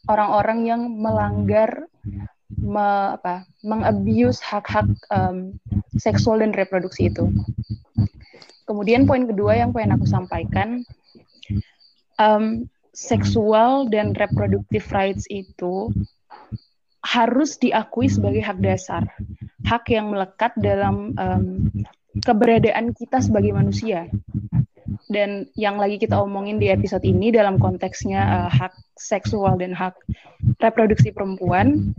orang-orang 0.07 0.59
yang 0.63 0.87
melanggar 0.87 1.91
me, 2.59 3.17
apa 3.17 3.47
mengabuse 3.63 4.43
hak-hak 4.43 4.89
um, 5.11 5.57
seksual 5.99 6.43
dan 6.43 6.55
reproduksi 6.55 7.11
itu. 7.11 7.31
Kemudian 8.65 9.05
poin 9.05 9.29
kedua 9.29 9.61
yang 9.61 9.77
pengen 9.77 10.01
aku 10.01 10.09
sampaikan 10.09 10.83
um, 12.17 12.65
seksual 12.95 13.91
dan 13.91 14.15
reproductive 14.15 14.87
rights 14.95 15.27
itu 15.29 15.91
harus 17.05 17.61
diakui 17.61 18.09
sebagai 18.09 18.41
hak 18.41 18.59
dasar, 18.65 19.05
hak 19.69 19.93
yang 19.93 20.09
melekat 20.09 20.57
dalam 20.57 21.13
um, 21.21 21.69
keberadaan 22.25 22.97
kita 22.97 23.21
sebagai 23.21 23.53
manusia. 23.53 24.09
Dan 25.05 25.45
yang 25.53 25.77
lagi 25.77 26.01
kita 26.01 26.17
omongin 26.17 26.57
di 26.57 26.73
episode 26.73 27.05
ini 27.05 27.29
dalam 27.29 27.61
konteksnya 27.61 28.25
uh, 28.25 28.51
hak 28.51 28.73
seksual 28.97 29.61
dan 29.61 29.77
hak 29.77 29.93
reproduksi 30.65 31.13
perempuan, 31.13 31.93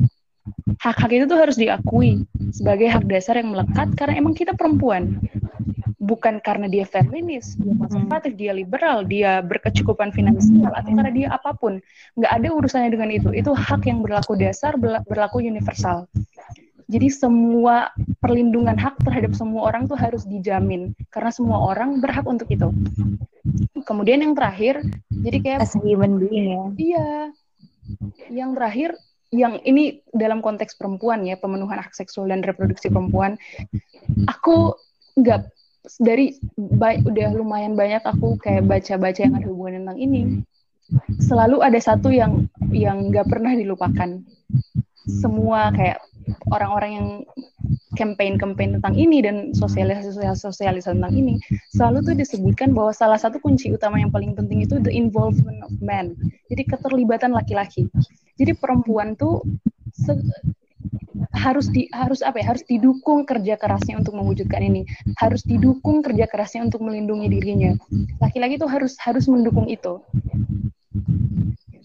hak-hak 0.81 1.11
itu 1.13 1.25
tuh 1.25 1.39
harus 1.39 1.57
diakui 1.57 2.25
sebagai 2.53 2.89
hak 2.91 3.05
dasar 3.09 3.41
yang 3.41 3.53
melekat 3.53 3.93
karena 3.97 4.21
emang 4.21 4.37
kita 4.37 4.53
perempuan 4.53 5.17
bukan 6.05 6.37
karena 6.37 6.69
dia 6.69 6.85
feminis, 6.85 7.57
dia 7.57 7.73
konservatif, 7.81 8.37
dia 8.37 8.53
liberal, 8.53 9.01
dia 9.09 9.41
berkecukupan 9.41 10.13
finansial 10.13 10.69
atau 10.69 10.93
karena 10.93 11.11
dia 11.11 11.27
apa 11.33 11.57
pun. 11.57 11.81
Nggak 12.13 12.31
ada 12.31 12.47
urusannya 12.53 12.93
dengan 12.93 13.09
itu. 13.09 13.33
Itu 13.33 13.57
hak 13.57 13.89
yang 13.89 14.05
berlaku 14.05 14.37
dasar, 14.37 14.77
berlaku 14.77 15.41
universal. 15.41 16.05
Jadi 16.85 17.09
semua 17.09 17.89
perlindungan 18.21 18.77
hak 18.77 19.01
terhadap 19.01 19.33
semua 19.33 19.73
orang 19.73 19.89
tuh 19.89 19.97
harus 19.97 20.21
dijamin 20.29 20.93
karena 21.09 21.33
semua 21.33 21.73
orang 21.73 21.97
berhak 21.97 22.29
untuk 22.29 22.45
itu. 22.53 22.69
Kemudian 23.81 24.21
yang 24.21 24.37
terakhir, 24.37 24.85
jadi 25.09 25.37
kayak 25.41 25.59
as 25.65 25.73
human 25.81 26.21
being 26.21 26.53
ya. 26.53 26.65
Iya. 26.77 27.09
Yang 28.29 28.49
terakhir 28.61 28.89
yang 29.35 29.59
ini 29.67 29.99
dalam 30.15 30.39
konteks 30.39 30.79
perempuan 30.79 31.27
ya, 31.27 31.35
pemenuhan 31.35 31.77
hak 31.77 31.91
seksual 31.91 32.31
dan 32.31 32.41
reproduksi 32.41 32.87
perempuan. 32.87 33.35
Aku 34.31 34.79
nggak 35.19 35.51
dari 36.01 36.39
baik 36.57 37.05
udah 37.05 37.29
lumayan 37.35 37.77
banyak 37.77 38.01
aku 38.01 38.39
kayak 38.41 38.65
baca-baca 38.65 39.19
yang 39.21 39.35
ada 39.37 39.47
hubungan 39.51 39.85
tentang 39.85 39.99
ini. 39.99 40.21
Selalu 41.21 41.61
ada 41.61 41.79
satu 41.81 42.09
yang 42.09 42.47
yang 42.71 43.11
nggak 43.11 43.27
pernah 43.27 43.53
dilupakan. 43.53 44.23
Semua 45.05 45.69
kayak 45.75 46.01
orang-orang 46.49 46.91
yang 46.95 47.07
campaign-campaign 47.95 48.81
tentang 48.81 48.95
ini 48.97 49.23
dan 49.23 49.35
sosialisasi-sosialisasi 49.55 50.99
tentang 50.99 51.15
ini 51.15 51.39
selalu 51.71 52.11
tuh 52.11 52.15
disebutkan 52.17 52.75
bahwa 52.75 52.91
salah 52.91 53.15
satu 53.15 53.39
kunci 53.39 53.71
utama 53.71 54.01
yang 54.01 54.11
paling 54.11 54.35
penting 54.35 54.65
itu 54.65 54.81
the 54.83 54.91
involvement 54.91 55.63
of 55.63 55.71
men. 55.79 56.17
Jadi 56.51 56.67
keterlibatan 56.67 57.31
laki-laki 57.31 57.87
jadi 58.35 58.53
perempuan 58.55 59.15
tuh 59.15 59.43
harus 61.35 61.67
di 61.71 61.87
harus 61.91 62.23
apa 62.23 62.39
ya 62.39 62.55
harus 62.55 62.63
didukung 62.67 63.27
kerja 63.27 63.59
kerasnya 63.59 63.99
untuk 63.99 64.15
mewujudkan 64.15 64.61
ini. 64.63 64.87
Harus 65.19 65.43
didukung 65.43 66.03
kerja 66.03 66.27
kerasnya 66.27 66.67
untuk 66.67 66.83
melindungi 66.83 67.27
dirinya. 67.31 67.71
Laki-laki 68.19 68.59
itu 68.59 68.67
harus 68.67 68.95
harus 69.03 69.25
mendukung 69.27 69.67
itu. 69.67 69.99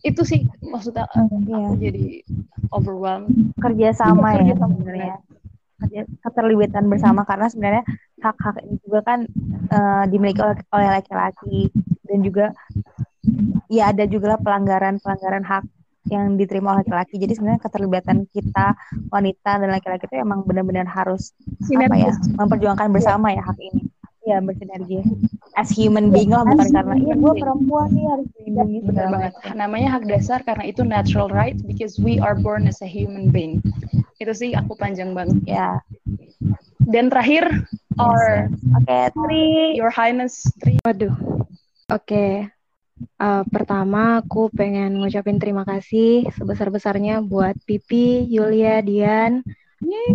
Itu 0.01 0.22
sih 0.24 0.46
maksudnya 0.64 1.07
hmm, 1.12 1.26
aku 1.26 1.34
iya. 1.46 1.68
jadi 1.78 2.07
overwhelmed. 2.72 3.55
Kerja 3.59 3.88
sama 3.94 4.38
ya 4.38 4.55
sebenarnya. 4.55 5.16
Kerja 5.80 6.01
keterlibatan 6.24 6.84
bersama 6.92 7.24
karena 7.24 7.46
sebenarnya 7.48 7.84
hak-hak 8.20 8.61
ini 8.64 8.76
juga 8.84 9.01
kan 9.05 9.18
uh, 9.72 10.05
dimiliki 10.07 10.40
oleh 10.40 10.57
oleh 10.72 10.88
laki-laki. 10.98 11.68
Dan 12.07 12.26
juga 12.26 12.51
ya 13.70 13.94
ada 13.94 14.03
juga 14.07 14.34
pelanggaran 14.40 14.98
pelanggaran 14.98 15.46
hak 15.46 15.62
yang 16.09 16.40
diterima 16.40 16.72
oleh 16.72 16.84
laki-laki. 16.86 17.20
Jadi 17.20 17.36
sebenarnya 17.36 17.61
keterlibatan 17.61 18.24
kita 18.32 18.72
wanita 19.12 19.51
dan 19.61 19.68
laki-laki 19.68 20.09
itu 20.09 20.16
emang 20.16 20.46
benar-benar 20.48 20.88
harus 20.88 21.36
apa 21.68 21.96
ya 21.98 22.12
memperjuangkan 22.40 22.88
bersama 22.88 23.36
ya 23.36 23.44
hak 23.44 23.59
ini. 23.61 23.82
Ya 24.24 24.36
bersinergi. 24.40 25.01
As 25.57 25.72
human 25.72 26.12
being 26.12 26.30
lah 26.32 26.44
bukan 26.44 26.68
karena 26.70 26.94
iya 27.01 27.14
gue 27.16 27.32
perempuan 27.40 27.88
nih 27.92 28.07
harus 28.09 28.28
dilindungi. 28.36 28.78
Benar 28.88 29.07
banget. 29.12 29.32
Namanya 29.57 29.88
hak 29.98 30.05
dasar 30.09 30.38
karena 30.44 30.64
itu 30.68 30.84
natural 30.84 31.28
right 31.32 31.57
because 31.64 31.96
we 32.01 32.20
are 32.20 32.36
born 32.36 32.68
as 32.68 32.80
a 32.84 32.88
human 32.88 33.32
being. 33.32 33.61
Itu 34.20 34.32
sih 34.36 34.53
aku 34.53 34.76
panjang 34.76 35.16
banget. 35.16 35.40
Ya. 35.48 35.80
Dan 36.84 37.09
terakhir 37.12 37.48
or 38.01 38.48
Oke, 38.76 38.88
okay, 38.88 39.05
Tri. 39.12 39.44
Your 39.76 39.92
Highness 39.92 40.44
Tri. 40.61 40.80
Waduh. 40.84 41.12
Oke. 41.90 42.05
Okay. 42.07 42.30
Uh, 43.20 43.44
pertama, 43.48 44.20
aku 44.20 44.48
pengen 44.53 45.01
ngucapin 45.01 45.36
terima 45.36 45.64
kasih 45.64 46.28
sebesar-besarnya 46.36 47.20
buat 47.24 47.57
Pipi, 47.68 48.24
Yulia, 48.28 48.80
Dian, 48.80 49.44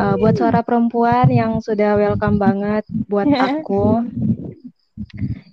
uh, 0.01 0.15
buat 0.17 0.37
suara 0.37 0.61
perempuan 0.61 1.29
yang 1.29 1.61
sudah 1.61 1.97
welcome 1.97 2.37
banget 2.41 2.85
buat 3.09 3.29
aku. 3.49 4.05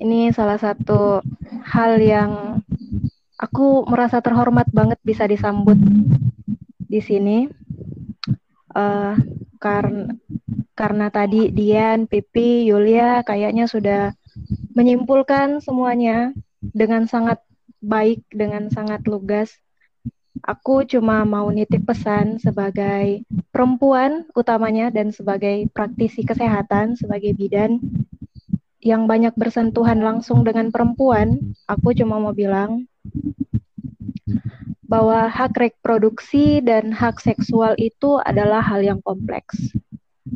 Ini 0.00 0.32
salah 0.32 0.56
satu 0.56 1.20
hal 1.68 2.00
yang 2.00 2.60
aku 3.36 3.84
merasa 3.84 4.20
terhormat 4.24 4.68
banget 4.72 5.00
bisa 5.04 5.28
disambut 5.28 5.76
di 6.88 7.00
sini. 7.00 7.48
Uh, 8.72 9.12
karena 9.60 10.08
karena 10.72 11.12
tadi 11.12 11.52
Dian, 11.52 12.08
Pipi, 12.08 12.64
Yulia 12.64 13.20
kayaknya 13.24 13.68
sudah 13.68 14.16
menyimpulkan 14.72 15.60
semuanya 15.60 16.32
dengan 16.70 17.10
sangat 17.10 17.42
baik, 17.82 18.22
dengan 18.30 18.70
sangat 18.70 19.02
lugas. 19.10 19.50
Aku 20.42 20.86
cuma 20.86 21.26
mau 21.26 21.50
nitip 21.50 21.86
pesan 21.86 22.38
sebagai 22.38 23.26
perempuan 23.50 24.26
utamanya 24.38 24.90
dan 24.94 25.10
sebagai 25.10 25.66
praktisi 25.74 26.22
kesehatan, 26.22 26.94
sebagai 26.94 27.34
bidan 27.34 27.78
yang 28.82 29.06
banyak 29.06 29.30
bersentuhan 29.38 30.02
langsung 30.02 30.42
dengan 30.42 30.74
perempuan, 30.74 31.54
aku 31.70 31.94
cuma 31.94 32.18
mau 32.18 32.34
bilang 32.34 32.90
bahwa 34.82 35.30
hak 35.30 35.54
reproduksi 35.56 36.58
dan 36.60 36.90
hak 36.90 37.22
seksual 37.22 37.78
itu 37.78 38.18
adalah 38.26 38.60
hal 38.60 38.82
yang 38.82 38.98
kompleks. 39.00 39.70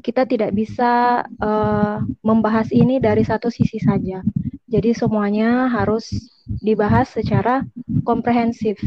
Kita 0.00 0.22
tidak 0.24 0.54
bisa 0.54 1.26
uh, 1.42 1.98
membahas 2.22 2.70
ini 2.70 3.02
dari 3.02 3.26
satu 3.26 3.50
sisi 3.50 3.82
saja. 3.82 4.22
Jadi 4.66 4.98
semuanya 4.98 5.70
harus 5.70 6.10
dibahas 6.46 7.06
secara 7.10 7.62
komprehensif. 8.02 8.82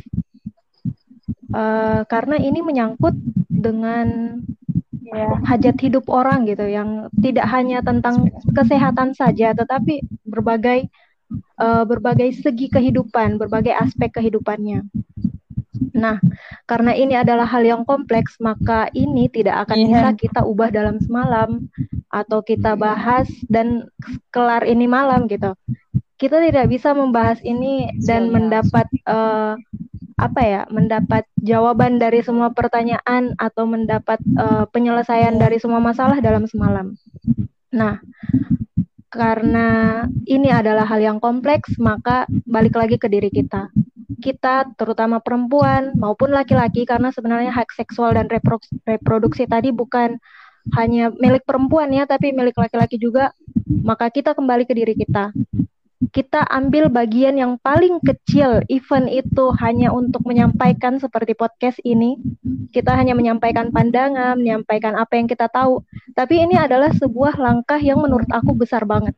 Uh, 1.50 2.06
karena 2.06 2.38
ini 2.38 2.62
menyangkut 2.62 3.18
dengan 3.50 4.38
ya, 5.02 5.42
hajat 5.50 5.82
hidup 5.82 6.06
orang 6.06 6.46
gitu 6.46 6.70
yang 6.70 7.10
tidak 7.18 7.50
hanya 7.50 7.82
tentang 7.82 8.30
kesehatan 8.54 9.18
saja 9.18 9.58
tetapi 9.58 10.06
berbagai 10.30 10.94
uh, 11.58 11.84
berbagai 11.90 12.38
segi 12.38 12.70
kehidupan, 12.70 13.42
berbagai 13.42 13.74
aspek 13.74 14.14
kehidupannya. 14.14 14.86
Nah, 15.94 16.18
karena 16.66 16.98
ini 16.98 17.14
adalah 17.14 17.46
hal 17.46 17.62
yang 17.62 17.82
kompleks, 17.86 18.42
maka 18.42 18.90
ini 18.98 19.30
tidak 19.30 19.68
akan 19.68 19.78
yeah. 19.78 19.88
bisa 19.90 20.08
kita 20.18 20.42
ubah 20.42 20.74
dalam 20.74 20.98
semalam 20.98 21.70
atau 22.10 22.42
kita 22.42 22.74
bahas 22.74 23.30
dan 23.54 23.86
kelar 24.34 24.66
ini 24.66 24.90
malam 24.90 25.30
gitu. 25.30 25.54
Kita 26.20 26.42
tidak 26.42 26.68
bisa 26.74 26.92
membahas 26.92 27.40
ini 27.46 27.96
dan 28.02 28.34
mendapat 28.34 28.90
uh, 29.08 29.56
apa 30.20 30.42
ya, 30.44 30.62
mendapat 30.68 31.24
jawaban 31.40 31.96
dari 32.02 32.26
semua 32.26 32.52
pertanyaan 32.52 33.38
atau 33.40 33.64
mendapat 33.64 34.20
uh, 34.36 34.68
penyelesaian 34.68 35.38
dari 35.38 35.62
semua 35.62 35.80
masalah 35.80 36.20
dalam 36.20 36.44
semalam. 36.50 36.98
Nah, 37.72 38.04
karena 39.08 40.04
ini 40.28 40.50
adalah 40.52 40.84
hal 40.84 41.00
yang 41.00 41.20
kompleks, 41.22 41.78
maka 41.80 42.28
balik 42.44 42.76
lagi 42.76 43.00
ke 43.00 43.08
diri 43.08 43.32
kita 43.32 43.72
kita, 44.20 44.70
terutama 44.76 45.24
perempuan 45.24 45.96
maupun 45.96 46.30
laki-laki, 46.36 46.84
karena 46.84 47.10
sebenarnya 47.10 47.56
hak 47.56 47.72
seksual 47.74 48.14
dan 48.14 48.28
reproduksi 48.86 49.48
tadi 49.48 49.72
bukan 49.74 50.20
hanya 50.76 51.10
milik 51.16 51.48
perempuan 51.48 51.90
ya, 51.90 52.06
tapi 52.06 52.36
milik 52.36 52.60
laki-laki 52.60 53.00
juga. 53.00 53.32
Maka 53.66 54.12
kita 54.12 54.38
kembali 54.38 54.68
ke 54.68 54.74
diri 54.76 54.94
kita. 54.94 55.32
Kita 56.10 56.48
ambil 56.48 56.88
bagian 56.88 57.36
yang 57.36 57.60
paling 57.60 58.00
kecil, 58.00 58.64
event 58.72 59.12
itu 59.12 59.52
hanya 59.60 59.92
untuk 59.92 60.24
menyampaikan 60.24 60.96
seperti 60.96 61.36
podcast 61.36 61.76
ini. 61.84 62.16
Kita 62.72 62.96
hanya 62.96 63.14
menyampaikan 63.14 63.68
pandangan, 63.70 64.40
menyampaikan 64.40 64.96
apa 64.96 65.20
yang 65.20 65.28
kita 65.28 65.52
tahu. 65.52 65.84
Tapi 66.16 66.40
ini 66.40 66.56
adalah 66.56 66.96
sebuah 66.96 67.36
langkah 67.36 67.78
yang 67.84 68.00
menurut 68.00 68.32
aku 68.32 68.56
besar 68.56 68.88
banget 68.88 69.12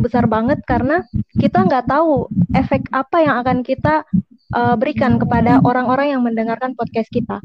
besar 0.00 0.24
banget 0.26 0.64
karena 0.64 1.04
kita 1.36 1.62
nggak 1.64 1.86
tahu 1.86 2.26
efek 2.56 2.88
apa 2.90 3.16
yang 3.22 3.34
akan 3.44 3.58
kita 3.60 4.08
uh, 4.54 4.74
berikan 4.76 5.18
kepada 5.18 5.62
orang-orang 5.62 6.14
yang 6.14 6.22
mendengarkan 6.22 6.74
podcast 6.74 7.10
kita. 7.10 7.38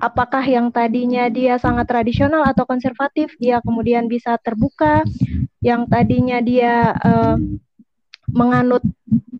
Apakah 0.00 0.42
yang 0.44 0.68
tadinya 0.74 1.30
dia 1.30 1.56
sangat 1.56 1.88
tradisional 1.88 2.44
atau 2.44 2.68
konservatif, 2.68 3.32
dia 3.40 3.62
kemudian 3.64 4.10
bisa 4.10 4.36
terbuka, 4.40 5.04
yang 5.64 5.88
tadinya 5.88 6.42
dia 6.42 6.92
uh, 6.96 7.38
menganut 8.26 8.82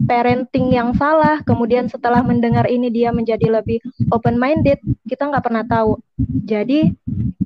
parenting 0.06 0.70
yang 0.70 0.94
salah, 0.94 1.42
kemudian 1.42 1.90
setelah 1.90 2.22
mendengar 2.22 2.70
ini 2.70 2.88
dia 2.94 3.10
menjadi 3.10 3.58
lebih 3.58 3.82
open 4.14 4.38
minded, 4.38 4.78
kita 5.10 5.26
nggak 5.26 5.42
pernah 5.42 5.66
tahu. 5.66 5.98
Jadi 6.46 6.94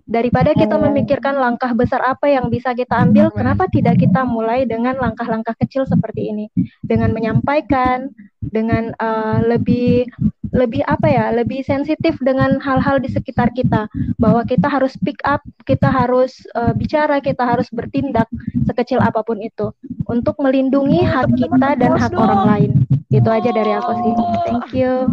daripada 0.05 0.53
kita 0.53 0.77
memikirkan 0.77 1.41
langkah 1.41 1.73
besar 1.73 2.05
apa 2.05 2.29
yang 2.29 2.53
bisa 2.53 2.77
kita 2.77 3.01
ambil, 3.01 3.33
kenapa 3.33 3.65
tidak 3.73 3.97
kita 3.97 4.29
mulai 4.29 4.69
dengan 4.69 5.01
langkah-langkah 5.01 5.57
kecil 5.57 5.89
seperti 5.89 6.29
ini, 6.29 6.45
dengan 6.85 7.17
menyampaikan, 7.17 8.13
dengan 8.41 8.97
uh, 8.97 9.45
lebih 9.45 10.09
lebih 10.51 10.83
apa 10.91 11.07
ya 11.07 11.31
lebih 11.31 11.63
sensitif 11.63 12.19
dengan 12.19 12.59
hal-hal 12.59 12.99
di 12.99 13.13
sekitar 13.13 13.53
kita. 13.53 13.87
Bahwa 14.17 14.43
kita 14.49 14.67
harus 14.67 14.97
pick 14.99 15.21
up 15.29 15.45
kita 15.69 15.93
harus 15.93 16.41
uh, 16.57 16.73
bicara 16.73 17.21
kita 17.21 17.45
harus 17.45 17.69
bertindak 17.71 18.27
sekecil 18.67 18.99
apa 19.05 19.21
pun 19.21 19.39
itu. 19.45 19.71
Untuk 20.09 20.41
melindungi 20.41 21.05
hak 21.07 21.37
kita 21.37 21.77
dan 21.79 21.95
hak 21.95 22.17
orang 22.17 22.43
lain. 22.49 22.71
Itu 23.13 23.29
aja 23.31 23.53
dari 23.53 23.77
aku 23.77 23.93
sih. 24.01 24.15
Thank 24.49 24.73
you. 24.75 25.07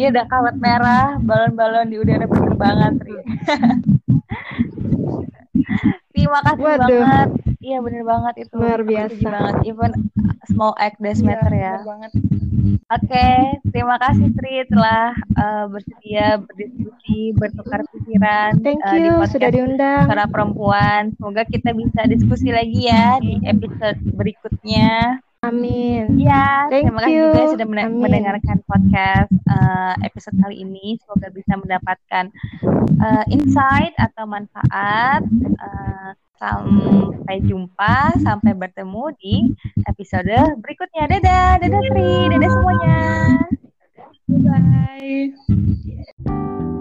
Iya 0.00 0.16
udah 0.16 0.24
kawat 0.32 0.56
merah, 0.56 1.20
balon-balon 1.20 1.92
di 1.92 2.00
udara 2.00 2.24
berterbangan, 2.24 3.04
Tri. 3.04 3.20
Terima 6.20 6.40
kasih 6.44 6.64
Waduh. 6.68 6.84
banget. 6.84 7.28
Iya 7.60 7.78
bener 7.80 8.02
banget 8.04 8.34
itu. 8.44 8.54
Luar 8.56 8.80
biasa. 8.84 9.24
banget. 9.24 9.54
Even 9.64 9.90
small 10.52 10.72
act 10.76 11.00
does 11.00 11.20
matter 11.24 11.52
ya. 11.52 11.80
bener 11.80 11.88
banget. 11.88 12.12
Oke, 12.90 13.28
terima 13.72 13.96
kasih 13.96 14.28
Tri 14.36 14.66
telah 14.68 15.16
eh, 15.16 15.64
bersedia 15.70 16.26
berdiskusi, 16.44 17.32
bertukar 17.38 17.80
pikiran 17.88 18.60
Thank 18.60 18.84
eh, 18.84 18.90
di 18.92 18.98
you 19.06 19.16
podcast 19.16 19.32
sudah 19.32 19.50
diundang. 19.54 20.04
Suara 20.10 20.26
Perempuan. 20.28 21.02
Semoga 21.16 21.42
kita 21.48 21.70
bisa 21.72 22.04
diskusi 22.10 22.52
lagi 22.52 22.90
ya 22.90 23.16
di 23.22 23.40
episode 23.46 23.98
berikutnya. 24.12 25.22
Amin. 25.40 26.20
Iya, 26.20 26.68
Thank 26.68 26.92
terima 26.92 27.00
kasih 27.00 27.16
you. 27.16 27.24
juga 27.32 27.42
sudah 27.56 27.66
mena- 27.66 27.88
Amin. 27.88 28.00
mendengarkan 28.04 28.58
podcast 28.68 29.32
eh, 29.32 29.94
episode 30.04 30.36
kali 30.36 30.60
ini. 30.60 31.00
Semoga 31.00 31.32
bisa 31.32 31.56
mendapatkan 31.56 32.24
eh, 33.00 33.24
insight 33.32 33.96
atau 33.96 34.28
manfaat. 34.28 35.24
Eh, 35.40 36.10
sampai 36.40 37.36
jumpa, 37.44 38.16
sampai 38.24 38.56
bertemu 38.56 39.12
di 39.20 39.52
episode 39.84 40.56
berikutnya. 40.64 41.04
Dadah, 41.08 41.60
dadah 41.60 41.82
Tri, 41.88 42.12
dadah 42.32 42.48
semuanya. 42.48 43.00
Bye. 44.28 46.79